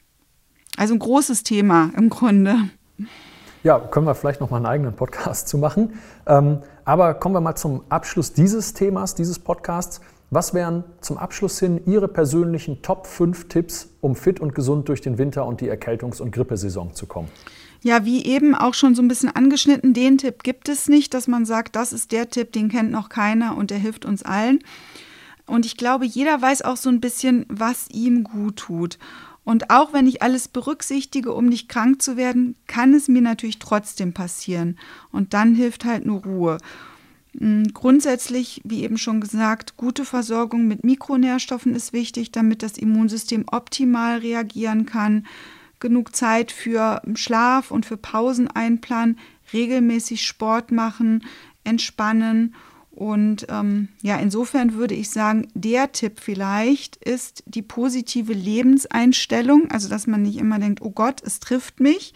Also 0.75 0.93
ein 0.93 0.99
großes 0.99 1.43
Thema 1.43 1.91
im 1.95 2.09
Grunde. 2.09 2.57
Ja, 3.63 3.79
können 3.79 4.05
wir 4.05 4.15
vielleicht 4.15 4.41
noch 4.41 4.49
mal 4.49 4.57
einen 4.57 4.65
eigenen 4.65 4.97
Podcast 4.97 5.47
zu 5.47 5.57
machen. 5.57 5.93
Ähm, 6.27 6.59
aber 6.83 7.13
kommen 7.13 7.35
wir 7.35 7.41
mal 7.41 7.55
zum 7.55 7.85
Abschluss 7.87 8.33
dieses 8.33 8.73
Themas, 8.73 9.15
dieses 9.15 9.39
Podcasts. 9.39 10.01
Was 10.35 10.55
wären 10.55 10.83
zum 10.99 11.19
Abschluss 11.19 11.59
hin 11.59 11.81
Ihre 11.85 12.07
persönlichen 12.07 12.81
Top 12.81 13.05
5 13.05 13.49
Tipps, 13.49 13.89
um 14.01 14.15
fit 14.15 14.39
und 14.39 14.55
gesund 14.55 14.89
durch 14.89 14.99
den 14.99 15.19
Winter 15.19 15.45
und 15.45 15.61
die 15.61 15.69
Erkältungs- 15.71 16.19
und 16.19 16.31
Grippesaison 16.31 16.95
zu 16.95 17.05
kommen? 17.05 17.27
Ja, 17.83 18.03
wie 18.03 18.25
eben 18.25 18.55
auch 18.55 18.73
schon 18.73 18.95
so 18.95 19.03
ein 19.03 19.07
bisschen 19.07 19.29
angeschnitten, 19.29 19.93
den 19.93 20.17
Tipp 20.17 20.41
gibt 20.41 20.69
es 20.69 20.89
nicht, 20.89 21.13
dass 21.13 21.27
man 21.27 21.45
sagt, 21.45 21.75
das 21.75 21.93
ist 21.93 22.11
der 22.11 22.31
Tipp, 22.31 22.51
den 22.51 22.69
kennt 22.69 22.89
noch 22.89 23.09
keiner 23.09 23.55
und 23.55 23.69
der 23.69 23.77
hilft 23.77 24.05
uns 24.05 24.23
allen. 24.23 24.63
Und 25.45 25.67
ich 25.67 25.77
glaube, 25.77 26.05
jeder 26.05 26.41
weiß 26.41 26.63
auch 26.63 26.77
so 26.77 26.89
ein 26.89 26.99
bisschen, 26.99 27.45
was 27.47 27.87
ihm 27.91 28.23
gut 28.23 28.55
tut. 28.55 28.97
Und 29.43 29.69
auch 29.69 29.93
wenn 29.93 30.07
ich 30.07 30.23
alles 30.23 30.47
berücksichtige, 30.47 31.31
um 31.31 31.45
nicht 31.45 31.69
krank 31.69 32.01
zu 32.01 32.17
werden, 32.17 32.55
kann 32.65 32.95
es 32.95 33.07
mir 33.07 33.21
natürlich 33.21 33.59
trotzdem 33.59 34.13
passieren. 34.13 34.79
Und 35.11 35.35
dann 35.35 35.53
hilft 35.53 35.85
halt 35.85 36.07
nur 36.07 36.23
Ruhe. 36.23 36.57
Grundsätzlich, 37.73 38.61
wie 38.63 38.83
eben 38.83 38.97
schon 38.97 39.19
gesagt, 39.19 39.75
gute 39.75 40.05
Versorgung 40.05 40.67
mit 40.67 40.83
Mikronährstoffen 40.83 41.73
ist 41.73 41.91
wichtig, 41.91 42.31
damit 42.31 42.61
das 42.61 42.77
Immunsystem 42.77 43.45
optimal 43.51 44.19
reagieren 44.19 44.85
kann. 44.85 45.25
Genug 45.79 46.15
Zeit 46.15 46.51
für 46.51 47.01
Schlaf 47.15 47.71
und 47.71 47.85
für 47.85 47.97
Pausen 47.97 48.47
einplanen, 48.47 49.17
regelmäßig 49.51 50.25
Sport 50.25 50.71
machen, 50.71 51.25
entspannen. 51.63 52.53
Und 52.91 53.47
ähm, 53.49 53.87
ja, 54.03 54.17
insofern 54.17 54.75
würde 54.75 54.93
ich 54.93 55.09
sagen, 55.09 55.47
der 55.55 55.91
Tipp 55.91 56.19
vielleicht 56.19 56.97
ist 56.97 57.43
die 57.47 57.63
positive 57.63 58.33
Lebenseinstellung, 58.33 59.71
also 59.71 59.89
dass 59.89 60.05
man 60.05 60.21
nicht 60.21 60.37
immer 60.37 60.59
denkt, 60.59 60.83
oh 60.83 60.91
Gott, 60.91 61.23
es 61.23 61.39
trifft 61.39 61.79
mich, 61.79 62.13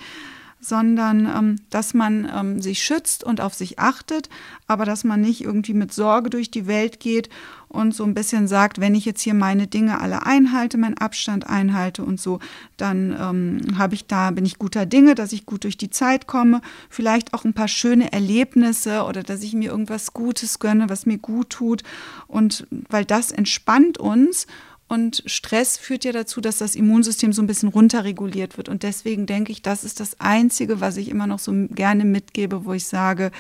sondern 0.60 1.26
ähm, 1.26 1.56
dass 1.70 1.94
man 1.94 2.30
ähm, 2.34 2.62
sich 2.62 2.84
schützt 2.84 3.24
und 3.24 3.42
auf 3.42 3.54
sich 3.54 3.80
achtet, 3.80 4.30
aber 4.66 4.86
dass 4.86 5.04
man 5.04 5.22
nicht 5.22 5.44
irgendwie 5.44 5.74
mit 5.74 5.94
Sorge 5.94 6.30
durch 6.30 6.52
die 6.52 6.68
Welt 6.68 7.00
geht 7.00 7.30
und 7.70 7.94
so 7.94 8.04
ein 8.04 8.14
bisschen 8.14 8.48
sagt, 8.48 8.80
wenn 8.80 8.96
ich 8.96 9.06
jetzt 9.06 9.22
hier 9.22 9.34
meine 9.34 9.68
Dinge 9.68 10.00
alle 10.00 10.26
einhalte, 10.26 10.78
meinen 10.78 10.98
Abstand 10.98 11.48
einhalte 11.48 12.04
und 12.04 12.20
so, 12.20 12.40
dann 12.78 13.16
ähm, 13.20 13.78
habe 13.78 13.96
ich 13.96 14.08
da 14.08 14.32
bin 14.32 14.46
ich 14.46 14.58
guter 14.58 14.86
Dinge, 14.86 15.16
dass 15.16 15.34
ich 15.34 15.46
gut 15.46 15.64
durch 15.64 15.78
die 15.78 15.90
Zeit 15.90 16.28
komme, 16.28 16.62
vielleicht 16.90 17.34
auch 17.34 17.46
ein 17.46 17.54
paar 17.54 17.68
schöne 17.68 18.12
Erlebnisse 18.12 19.04
oder 19.04 19.24
dass 19.24 19.44
ich 19.44 19.54
mir 19.54 19.70
irgendwas 19.70 20.14
Gutes 20.14 20.60
gönne, 20.60 20.90
was 20.90 21.06
mir 21.06 21.18
gut 21.18 21.50
tut. 21.50 21.84
Und 22.28 22.68
weil 22.90 23.06
das 23.06 23.32
entspannt 23.32 23.98
uns 23.98 24.48
und 24.90 25.22
Stress 25.26 25.78
führt 25.78 26.06
ja 26.06 26.14
dazu, 26.14 26.40
dass 26.40 26.60
das 26.60 26.76
Immunsystem 26.76 27.34
so 27.34 27.42
ein 27.42 27.48
bisschen 27.48 27.70
runterreguliert 27.70 28.58
wird. 28.58 28.70
Und 28.70 28.84
deswegen 28.84 29.26
denke 29.26 29.52
ich, 29.52 29.62
das 29.62 29.84
ist 29.84 30.00
das 30.00 30.20
Einzige, 30.20 30.80
was 30.80 30.96
ich 30.96 31.10
immer 31.10 31.28
noch 31.28 31.40
so 31.40 31.52
gerne 31.70 32.06
mitgebe, 32.06 32.64
wo 32.64 32.72
ich 32.72 32.88
sage, 32.88 33.32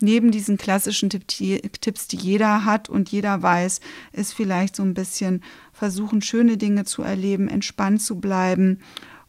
neben 0.00 0.30
diesen 0.30 0.58
klassischen 0.58 1.08
Tipps, 1.08 2.08
die 2.08 2.16
jeder 2.16 2.66
hat 2.66 2.90
und 2.90 3.10
jeder 3.10 3.40
weiß, 3.40 3.80
ist 4.12 4.34
vielleicht 4.34 4.76
so 4.76 4.82
ein 4.82 4.92
bisschen 4.92 5.42
versuchen, 5.72 6.20
schöne 6.20 6.58
Dinge 6.58 6.84
zu 6.84 7.02
erleben, 7.02 7.48
entspannt 7.48 8.02
zu 8.02 8.20
bleiben 8.20 8.80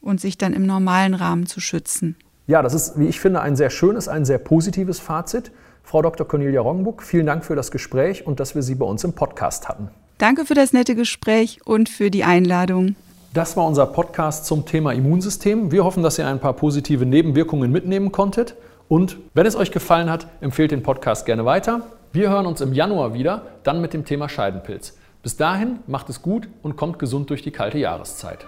und 0.02 0.20
sich 0.20 0.38
dann 0.38 0.54
im 0.54 0.66
normalen 0.66 1.14
Rahmen 1.14 1.46
zu 1.46 1.62
schützen. 1.62 2.18
Ja, 2.48 2.62
das 2.62 2.74
ist, 2.74 3.00
wie 3.00 3.08
ich 3.08 3.22
finde, 3.22 3.40
ein 3.42 3.56
sehr 3.56 3.70
schönes, 3.70 4.10
ein 4.10 4.26
sehr 4.26 4.40
positives 4.40 5.00
Fazit. 5.00 5.52
Frau 5.84 6.02
Dr. 6.02 6.28
Cornelia 6.28 6.60
Roggenbuck, 6.60 7.02
vielen 7.02 7.26
Dank 7.26 7.46
für 7.46 7.56
das 7.56 7.72
Gespräch 7.72 8.28
und 8.28 8.42
dass 8.42 8.56
wir 8.56 8.62
Sie 8.62 8.76
bei 8.76 8.86
uns 8.86 9.06
im 9.06 9.14
Podcast 9.14 9.70
hatten. 9.70 9.90
Danke 10.22 10.46
für 10.46 10.54
das 10.54 10.72
nette 10.72 10.94
Gespräch 10.94 11.62
und 11.66 11.90
für 11.90 12.12
die 12.12 12.24
Einladung. 12.24 12.96
Das 13.34 13.58
war 13.58 13.66
unser 13.66 13.88
Podcast 13.88 14.46
zum 14.46 14.68
Thema 14.68 14.94
Immunsystem. 14.94 15.72
Wir 15.72 15.84
hoffen, 15.84 16.04
dass 16.04 16.20
ihr 16.20 16.28
ein 16.28 16.38
paar 16.40 16.54
positive 16.54 17.08
Nebenwirkungen 17.08 17.72
mitnehmen 17.72 18.12
konntet. 18.12 18.54
Und 18.88 19.18
wenn 19.34 19.48
es 19.48 19.56
euch 19.56 19.72
gefallen 19.72 20.12
hat, 20.12 20.28
empfehlt 20.40 20.70
den 20.70 20.84
Podcast 20.84 21.26
gerne 21.26 21.46
weiter. 21.46 21.88
Wir 22.14 22.30
hören 22.30 22.46
uns 22.46 22.62
im 22.62 22.72
Januar 22.72 23.16
wieder, 23.16 23.48
dann 23.64 23.82
mit 23.82 23.96
dem 23.96 24.06
Thema 24.06 24.30
Scheidenpilz. 24.30 24.96
Bis 25.24 25.38
dahin, 25.38 25.80
macht 25.88 26.08
es 26.10 26.22
gut 26.22 26.48
und 26.62 26.76
kommt 26.76 27.00
gesund 27.00 27.32
durch 27.32 27.42
die 27.42 27.50
kalte 27.50 27.80
Jahreszeit. 27.80 28.46